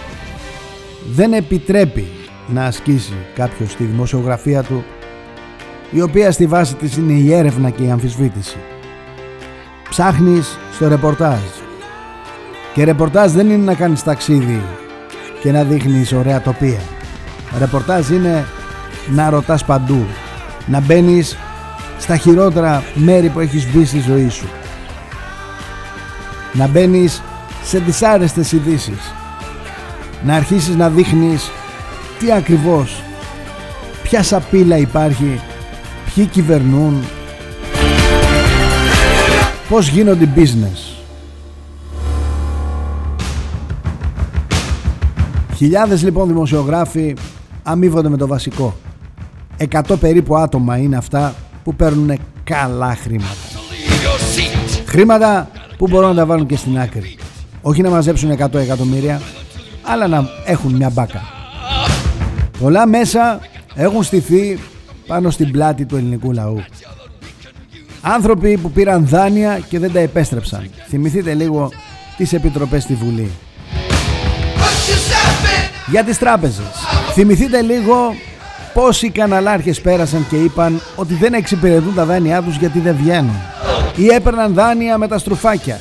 δεν 1.11 1.33
επιτρέπει 1.33 2.07
να 2.47 2.63
ασκήσει 2.63 3.13
κάποιος 3.35 3.75
τη 3.75 3.83
δημοσιογραφία 3.83 4.63
του 4.63 4.83
η 5.91 6.01
οποία 6.01 6.31
στη 6.31 6.47
βάση 6.47 6.75
της 6.75 6.97
είναι 6.97 7.13
η 7.13 7.33
έρευνα 7.33 7.69
και 7.69 7.83
η 7.83 7.91
αμφισβήτηση. 7.91 8.57
Ψάχνεις 9.89 10.57
στο 10.73 10.87
ρεπορτάζ 10.87 11.39
και 12.73 12.83
ρεπορτάζ 12.83 13.31
δεν 13.31 13.49
είναι 13.49 13.63
να 13.63 13.73
κάνεις 13.73 14.03
ταξίδι 14.03 14.61
και 15.41 15.51
να 15.51 15.63
δείχνεις 15.63 16.13
ωραία 16.13 16.41
τοπία. 16.41 16.81
Ρεπορτάζ 17.59 18.09
είναι 18.09 18.45
να 19.07 19.29
ρωτάς 19.29 19.65
παντού, 19.65 20.05
να 20.65 20.79
μπαίνεις 20.79 21.37
στα 21.99 22.17
χειρότερα 22.17 22.83
μέρη 22.93 23.29
που 23.29 23.39
έχεις 23.39 23.71
μπει 23.71 23.85
στη 23.85 23.99
ζωή 23.99 24.29
σου. 24.29 24.47
Να 26.53 26.67
μπαίνεις 26.67 27.21
σε 27.65 27.79
δυσάρεστες 27.79 28.51
ειδήσει. 28.51 28.93
Να 30.25 30.35
αρχίσεις 30.35 30.75
να 30.75 30.89
δείχνεις 30.89 31.51
τι 32.19 32.31
ακριβώς, 32.31 33.03
ποια 34.03 34.23
σαπίλα 34.23 34.77
υπάρχει, 34.77 35.39
ποιοι 36.13 36.25
κυβερνούν, 36.25 37.03
πώς 39.69 39.87
γίνονται 39.87 40.29
business. 40.35 40.95
Χιλιάδες 45.55 46.03
λοιπόν 46.03 46.27
δημοσιογράφοι 46.27 47.15
αμείβονται 47.63 48.09
με 48.09 48.17
το 48.17 48.27
βασικό. 48.27 48.75
Εκατό 49.57 49.97
περίπου 49.97 50.37
άτομα 50.37 50.77
είναι 50.77 50.97
αυτά 50.97 51.35
που 51.63 51.75
παίρνουν 51.75 52.17
καλά 52.43 52.95
χρήματα. 52.95 53.35
Χρήματα 54.85 55.49
που 55.77 55.87
μπορούν 55.87 56.09
να 56.09 56.15
τα 56.15 56.25
βάλουν 56.25 56.45
και 56.45 56.57
στην 56.57 56.79
άκρη. 56.79 57.17
Όχι 57.67 57.81
να 57.81 57.89
μαζέψουν 57.89 58.31
100 58.31 58.53
εκατομμύρια, 58.53 59.21
αλλά 59.81 60.07
να 60.07 60.29
έχουν 60.45 60.73
μια 60.73 60.89
μπάκα. 60.89 61.21
Πολλά 62.59 62.87
μέσα 62.87 63.39
έχουν 63.75 64.03
στηθεί 64.03 64.59
πάνω 65.07 65.29
στην 65.29 65.51
πλάτη 65.51 65.85
του 65.85 65.95
ελληνικού 65.95 66.31
λαού. 66.31 66.63
Άνθρωποι 68.01 68.57
που 68.57 68.71
πήραν 68.71 69.07
δάνεια 69.07 69.59
και 69.69 69.79
δεν 69.79 69.93
τα 69.93 69.99
επέστρεψαν. 69.99 70.69
Θυμηθείτε 70.87 71.33
λίγο 71.33 71.71
τις 72.17 72.33
επιτροπές 72.33 72.83
στη 72.83 72.93
Βουλή. 72.93 73.31
Για 75.87 76.03
τις 76.03 76.17
τράπεζες. 76.17 76.71
Θυμηθείτε 77.13 77.61
λίγο 77.61 78.15
πόσοι 78.73 79.09
καναλάρχες 79.09 79.81
πέρασαν 79.81 80.25
και 80.29 80.35
είπαν 80.35 80.81
ότι 80.95 81.13
δεν 81.13 81.33
εξυπηρετούν 81.33 81.93
τα 81.93 82.05
δάνειά 82.05 82.41
τους 82.41 82.55
γιατί 82.55 82.79
δεν 82.79 82.95
βγαίνουν. 82.95 83.35
Ή 83.95 84.07
έπαιρναν 84.07 84.53
δάνεια 84.53 84.97
με 84.97 85.07
τα 85.07 85.17
στρουφάκια. 85.17 85.79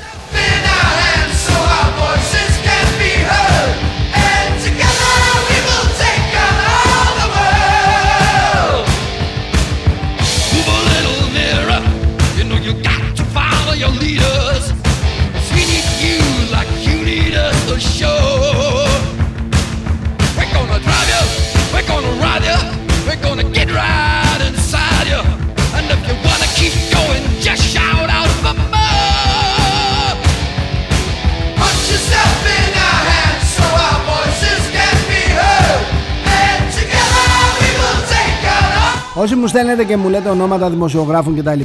Όσοι 39.25 39.35
μου 39.35 39.47
στέλνετε 39.47 39.85
και 39.85 39.97
μου 39.97 40.09
λέτε 40.09 40.29
ονόματα 40.29 40.70
δημοσιογράφων 40.70 41.37
κτλ. 41.37 41.61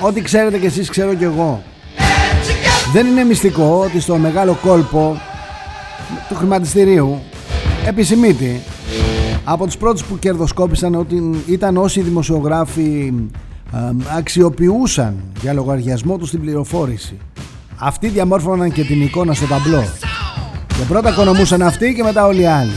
Ό,τι 0.00 0.20
ξέρετε 0.20 0.58
κι 0.58 0.66
εσείς 0.66 0.90
ξέρω 0.90 1.14
κι 1.14 1.24
εγώ. 1.24 1.62
Δεν 2.92 3.06
είναι 3.06 3.24
μυστικό 3.24 3.82
ότι 3.84 4.00
στο 4.00 4.16
μεγάλο 4.16 4.58
κόλπο 4.62 5.20
του 6.28 6.34
χρηματιστηρίου 6.34 7.18
επισημείται 7.86 8.60
από 9.44 9.66
τους 9.66 9.76
πρώτους 9.76 10.04
που 10.04 10.18
κερδοσκόπησαν 10.18 10.94
ότι 10.94 11.44
ήταν 11.46 11.76
όσοι 11.76 12.00
δημοσιογράφοι 12.00 13.12
αξιοποιούσαν 14.16 15.16
για 15.40 15.52
λογαριασμό 15.52 16.16
τους 16.18 16.30
την 16.30 16.40
πληροφόρηση. 16.40 17.18
Αυτοί 17.76 18.08
διαμόρφωναν 18.08 18.72
και 18.72 18.84
την 18.84 19.02
εικόνα 19.02 19.34
στο 19.34 19.46
ταμπλό. 19.46 19.84
Και 20.68 20.84
πρώτα 20.88 21.10
οικονομούσαν 21.10 21.62
αυτοί 21.62 21.94
και 21.94 22.02
μετά 22.02 22.26
όλοι 22.26 22.40
οι 22.40 22.46
άλλοι. 22.46 22.72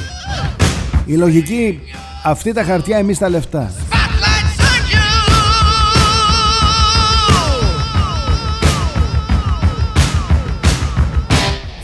Η 1.05 1.13
λογική 1.13 1.79
αυτή 2.23 2.53
τα 2.53 2.63
χαρτιά 2.63 2.97
εμείς 2.97 3.17
τα 3.17 3.29
λεφτά. 3.29 3.71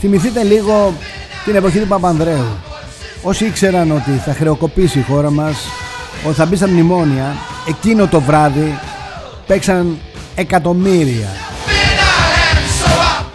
Θυμηθείτε 0.00 0.42
λίγο 0.42 0.92
την 1.44 1.54
εποχή 1.54 1.78
του 1.78 1.86
Παπανδρέου. 1.86 2.46
Όσοι 3.22 3.44
ήξεραν 3.44 3.90
ότι 3.90 4.10
θα 4.10 4.34
χρεοκοπήσει 4.34 4.98
η 4.98 5.02
χώρα 5.02 5.30
μας, 5.30 5.56
ότι 6.26 6.34
θα 6.34 6.46
μπει 6.46 6.56
στα 6.56 6.68
μνημόνια, 6.68 7.36
εκείνο 7.68 8.06
το 8.06 8.20
βράδυ 8.20 8.78
παίξαν 9.46 9.98
εκατομμύρια 10.34 11.28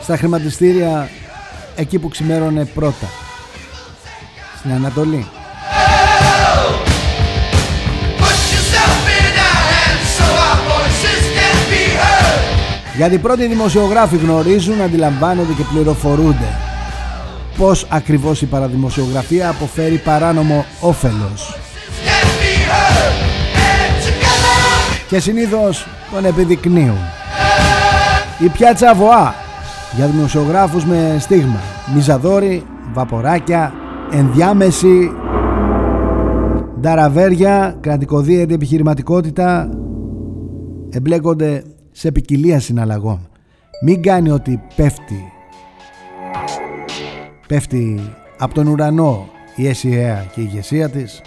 στα 0.04 0.18
χρηματιστήρια 0.18 1.10
εκεί 1.76 2.00
που 2.00 2.08
ξημέρωνε 2.08 2.66
πρώτα 2.66 3.08
στην 4.58 4.72
Ανατολή. 4.72 5.28
Γιατί 12.96 13.18
πρώτοι 13.18 13.48
δημοσιογράφοι 13.48 14.18
γνωρίζουν, 14.18 14.82
αντιλαμβάνονται 14.82 15.54
και 15.54 15.64
πληροφορούνται 15.74 16.48
πώς 17.58 17.88
ακριβώς 17.90 18.42
η 18.42 18.46
παραδημοσιογραφία 18.46 19.50
αποφέρει 19.50 19.98
παράνομο 19.98 20.66
όφελος. 20.80 21.58
Και 25.08 25.20
συνήθως 25.20 25.88
τον 26.12 26.26
επιδεικνύουν. 26.26 26.98
Η 28.40 28.48
πιάτσα 28.48 28.94
Βοά 28.94 29.34
για 29.96 30.06
δημοσιογράφους 30.06 30.86
με 30.86 31.18
στίγμα. 31.20 31.60
Μιζαδόρι, 31.94 32.64
βαποράκια, 32.94 33.74
ενδιάμεση, 34.12 35.12
νταραβέρια, 36.80 37.78
κρατικοδίαιτη 37.80 38.54
επιχειρηματικότητα 38.54 39.70
εμπλέκονται 40.90 41.64
σε 41.94 42.12
ποικιλία 42.12 42.60
συναλλαγών. 42.60 43.28
Μην 43.86 44.02
κάνει 44.02 44.30
ότι 44.30 44.62
πέφτει 44.76 45.34
πέφτει 47.48 48.14
από 48.38 48.54
τον 48.54 48.68
ουρανό 48.68 49.30
η 49.56 49.68
ΕΣΥΑ 49.68 50.26
και 50.34 50.42
η 50.42 50.48
ηγεσία 50.52 50.90
της. 50.90 51.22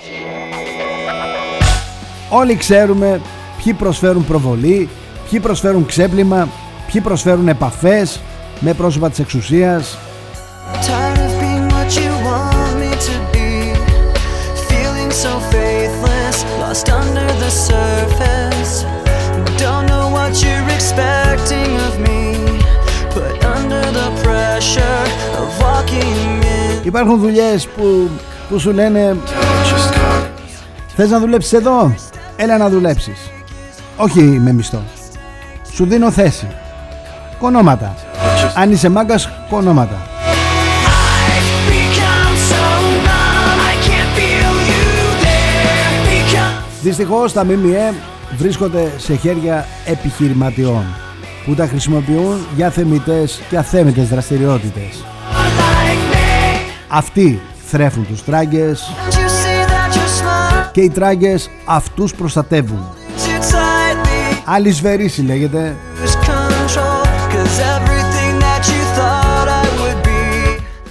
Όλοι 2.31 2.57
ξέρουμε 2.57 3.21
ποιοι 3.65 3.73
προσφέρουν 3.73 4.27
προβολή, 4.27 4.89
ποιοι 5.31 5.41
προσφέρουν 5.41 5.87
ξέπλυμα, 5.87 6.49
ποιοι 6.93 7.01
προσφέρουν 7.01 7.49
επαφές 7.49 8.21
με 8.61 8.75
πρόσωπα 8.75 9.11
της 9.11 9.19
εξουσίας. 9.19 9.99
lost 16.59 16.89
under 16.89 17.29
the 17.43 17.51
surface. 17.51 18.46
Υπάρχουν 26.87 27.19
δουλειές 27.19 27.67
που, 27.67 28.11
που 28.49 28.59
σου 28.59 28.73
λένε 28.73 29.17
Θες 30.97 31.11
να 31.11 31.19
δουλέψεις 31.21 31.53
εδώ, 31.53 31.95
έλα 32.37 32.59
να 32.59 32.69
δουλέψεις. 32.69 33.31
Όχι 33.97 34.21
με 34.21 34.53
μισθό. 34.53 34.83
Σου 35.73 35.87
δίνω 35.87 36.11
θέση. 36.11 36.47
Κονόματα. 37.39 37.95
Αν 38.55 38.73
είσαι 38.73 38.89
μάγκας, 38.89 39.29
κονόματα. 39.51 40.01
Δυστυχώς 46.83 47.33
τα 47.33 47.45
ΜΜΕ 47.45 47.95
βρίσκονται 48.37 48.93
σε 48.97 49.15
χέρια 49.15 49.67
επιχειρηματιών 49.87 50.85
που 51.45 51.55
τα 51.55 51.67
χρησιμοποιούν 51.67 52.47
για 52.57 52.71
θεμητές 52.71 53.41
και 53.49 53.57
αθέμητες 53.57 54.09
δραστηριότητες. 54.09 55.05
Αυτοί 56.89 57.41
θρέφουν 57.67 58.07
τους 58.07 58.25
τράγκες 58.25 58.93
και 60.73 60.81
οι 60.81 60.91
τράγκες 60.91 61.51
αυτούς 61.65 62.15
προστατεύουν. 62.15 62.89
Άλλη 64.45 64.71
σβερίση 64.71 65.23
λέγεται. 65.23 65.77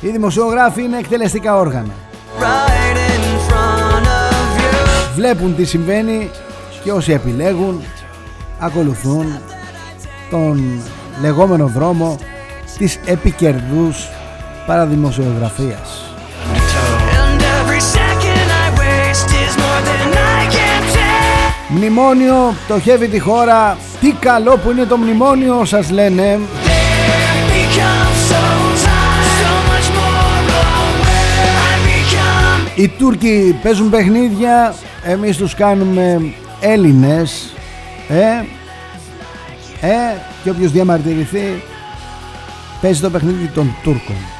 Οι 0.02 0.10
δημοσιογράφοι 0.10 0.82
είναι 0.82 0.98
εκτελεστικά 0.98 1.58
όργανα. 1.58 1.94
Βλέπουν 5.16 5.56
τι 5.56 5.66
συμβαίνει 5.66 6.30
και 6.84 6.92
όσοι 6.92 7.12
επιλέγουν 7.12 7.82
ακολουθούν 8.60 9.40
τον 10.30 10.82
λεγόμενο 11.22 11.68
δρόμο 11.68 12.18
της 12.78 13.00
επικερδούς 13.06 14.10
παραδημοσιογραφίας. 14.66 16.16
Μνημόνιο 21.70 22.56
πτωχεύει 22.66 23.08
τη 23.08 23.20
χώρα. 23.20 23.78
Τι 24.02 24.12
καλό 24.12 24.58
που 24.58 24.72
είναι 24.72 24.86
το 24.86 24.98
μνημόνιο 24.98 25.66
σας 25.66 25.90
λένε. 25.90 26.40
Οι 32.76 32.88
Τούρκοι 32.88 33.60
παίζουν 33.64 33.90
παιχνίδια. 33.90 34.76
Εμείς 35.04 35.38
τους 35.38 35.56
κάνουμε 35.56 36.34
Έλληνες. 36.60 37.54
Ε 38.08 38.46
Ε 39.82 40.18
Και 40.44 40.50
όποιος 40.50 40.72
διαμαρτυρηθεί 40.72 41.64
Παίζει 42.82 43.02
το 43.02 43.10
παιχνίδι 43.10 43.48
των 43.48 43.76
Τούρκων 43.84 44.35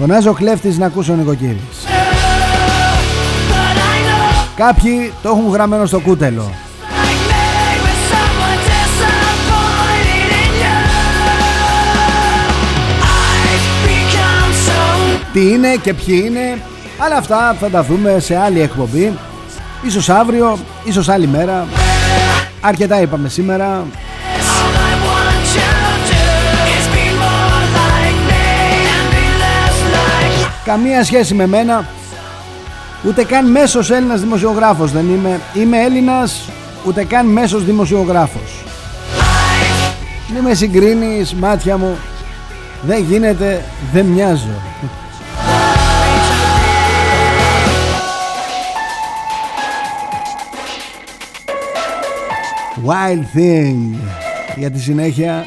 Φωνάζει 0.00 0.28
ο 0.28 0.32
κλέφτης 0.32 0.78
να 0.78 0.86
ακούσει 0.86 1.10
ο 1.10 1.14
νοικοκύρης 1.14 1.86
Κάποιοι 4.56 5.12
το 5.22 5.28
έχουν 5.28 5.52
γραμμένο 5.52 5.86
στο 5.86 6.00
κούτελο. 6.00 6.50
Τι 15.32 15.52
είναι 15.52 15.76
και 15.82 15.94
ποιοι 15.94 16.22
είναι, 16.26 16.62
αλλά 16.98 17.16
αυτά 17.16 17.56
θα 17.60 17.70
τα 17.70 17.82
δούμε 17.82 18.18
σε 18.18 18.36
άλλη 18.36 18.60
εκπομπή. 18.60 19.12
Ίσως 19.82 20.08
αύριο, 20.08 20.58
ίσως 20.84 21.08
άλλη 21.08 21.26
μέρα. 21.26 21.66
Αρκετά 22.60 23.00
είπαμε 23.00 23.28
σήμερα. 23.28 23.84
Καμία 30.70 31.04
σχέση 31.04 31.34
με 31.34 31.46
μένα 31.46 31.88
Ούτε 33.06 33.24
καν 33.24 33.50
μέσος 33.50 33.90
Έλληνας 33.90 34.20
δημοσιογράφος 34.20 34.92
δεν 34.92 35.08
είμαι. 35.08 35.40
Είμαι 35.54 35.82
Έλληνας, 35.82 36.48
ούτε 36.86 37.04
καν 37.04 37.26
μέσος 37.26 37.64
δημοσιογράφος. 37.64 38.64
Μη 40.34 40.40
με 40.40 40.54
συγκρίνεις, 40.54 41.34
μάτια 41.34 41.76
μου. 41.76 41.96
Δεν 42.82 43.04
γίνεται, 43.04 43.64
δεν 43.92 44.06
μοιάζω. 44.06 44.62
Wild 52.86 53.38
Thing 53.38 53.98
για 54.56 54.70
τη 54.70 54.80
συνέχεια 54.80 55.44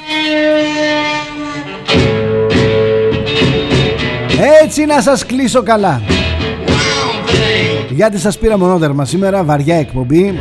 Έτσι 4.63 4.85
να 4.85 5.01
σας 5.01 5.25
κλείσω 5.25 5.63
καλά. 5.63 6.01
Γιατί 7.89 8.19
σας 8.19 8.37
πήρα 8.37 8.57
μονόδερμα 8.57 9.05
σήμερα, 9.05 9.43
βαριά 9.43 9.75
εκπομπή. 9.75 10.39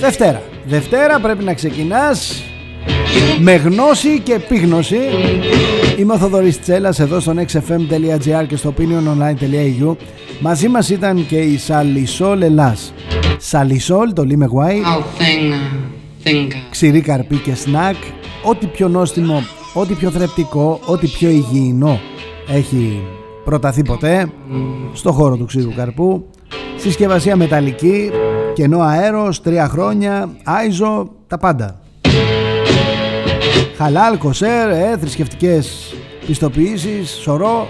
Δευτέρα. 0.00 0.42
Δευτέρα 0.64 1.20
πρέπει 1.20 1.44
να 1.44 1.54
ξεκινάς 1.54 2.42
με 3.38 3.54
γνώση 3.54 4.20
και 4.20 4.32
επίγνωση. 4.32 4.98
Είμαι 5.98 6.12
ο 6.12 6.18
Θοδωρής 6.18 6.60
Τσέλας 6.60 6.98
εδώ 6.98 7.20
στο 7.20 7.34
nextfm.gr 7.36 8.44
και 8.48 8.56
στο 8.56 8.74
opiniononline.eu 8.76 9.96
Μαζί 10.40 10.68
μας 10.68 10.90
ήταν 10.90 11.26
και 11.26 11.36
η 11.36 11.58
Σαλισόλ 11.58 12.42
Ελλάς. 12.42 12.92
Σαλισόλ, 13.38 14.12
το 14.12 14.24
λέμε 14.24 14.44
γουάι. 14.46 14.80
Ξηρή 16.70 17.00
καρπί 17.00 17.36
και 17.36 17.54
σνακ. 17.54 17.96
Ό,τι 18.42 18.66
πιο 18.66 18.88
νόστιμο, 18.88 19.44
ό,τι 19.74 19.94
πιο 19.94 20.10
θρεπτικό, 20.10 20.80
ό,τι 20.84 21.06
πιο 21.06 21.28
υγιεινό 21.28 22.00
έχει 22.52 23.02
προταθεί 23.44 23.82
ποτέ 23.82 24.32
στο 24.92 25.12
χώρο 25.12 25.36
του 25.36 25.44
ξύλου 25.44 25.72
καρπού. 25.76 26.24
Συσκευασία 26.76 27.36
μεταλλική 27.36 28.10
κενό 28.54 28.80
αέρος, 28.80 29.42
τρία 29.42 29.68
χρόνια 29.68 30.28
άιζο, 30.44 31.10
τα 31.26 31.38
πάντα. 31.38 31.80
Χαλάλ, 33.76 34.18
κοσέρ, 34.18 34.68
ε, 34.70 34.96
θρησκευτικές 35.00 35.94
πιστοποιήσεις, 36.26 37.10
σωρό. 37.10 37.66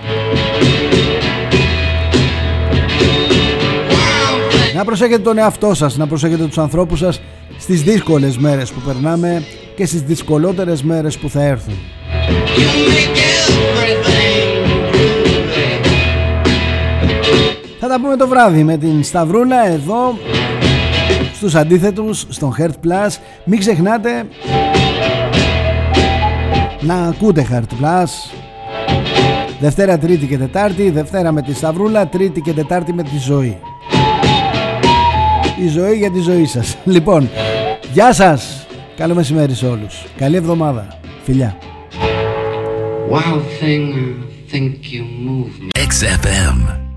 Να 4.74 4.84
προσέχετε 4.84 5.22
τον 5.22 5.38
εαυτό 5.38 5.74
σας, 5.74 5.96
να 5.96 6.06
προσέχετε 6.06 6.44
τους 6.44 6.58
ανθρώπους 6.58 6.98
σας 6.98 7.20
στις 7.58 7.82
δύσκολες 7.82 8.38
μέρες 8.38 8.72
που 8.72 8.80
περνάμε 8.80 9.42
και 9.76 9.86
στις 9.86 10.02
δυσκολότερες 10.02 10.82
μέρες 10.82 11.18
που 11.18 11.28
θα 11.28 11.42
έρθουν. 11.42 11.74
Θα 17.84 17.88
τα 17.88 18.00
πούμε 18.00 18.16
το 18.16 18.28
βράδυ 18.28 18.64
με 18.64 18.76
την 18.76 19.04
Σταυρούλα 19.04 19.66
εδώ 19.66 20.18
στους 21.34 21.54
αντίθετους 21.54 22.26
στον 22.28 22.54
Heart 22.58 22.86
Plus. 22.86 23.16
Μην 23.44 23.58
ξεχνάτε 23.58 24.26
να 26.80 26.94
ακούτε 26.94 27.46
Heart 27.50 27.84
Plus. 27.84 28.34
Δευτέρα, 29.60 29.98
Τρίτη 29.98 30.26
και 30.26 30.38
Τετάρτη. 30.38 30.90
Δευτέρα 30.90 31.32
με 31.32 31.42
τη 31.42 31.54
Σταυρούλα, 31.54 32.06
Τρίτη 32.06 32.40
και 32.40 32.52
Τετάρτη 32.52 32.92
με 32.92 33.02
τη 33.02 33.18
ζωή. 33.18 33.58
Η 35.64 35.68
ζωή 35.68 35.96
για 35.96 36.10
τη 36.10 36.20
ζωή 36.20 36.44
σας. 36.44 36.76
Λοιπόν, 36.94 37.28
γεια 37.92 38.12
σας. 38.12 38.66
Καλό 38.96 39.14
μεσημέρι 39.14 39.54
σε 39.54 39.66
όλους. 39.66 40.04
Καλή 40.16 40.36
εβδομάδα. 40.36 40.86
Φιλιά. 41.22 41.56
Wow 43.10 43.36
thing, 43.60 43.92
think 44.52 44.72
you 44.92 45.02
move 45.26 45.50
XFM. 45.88 46.90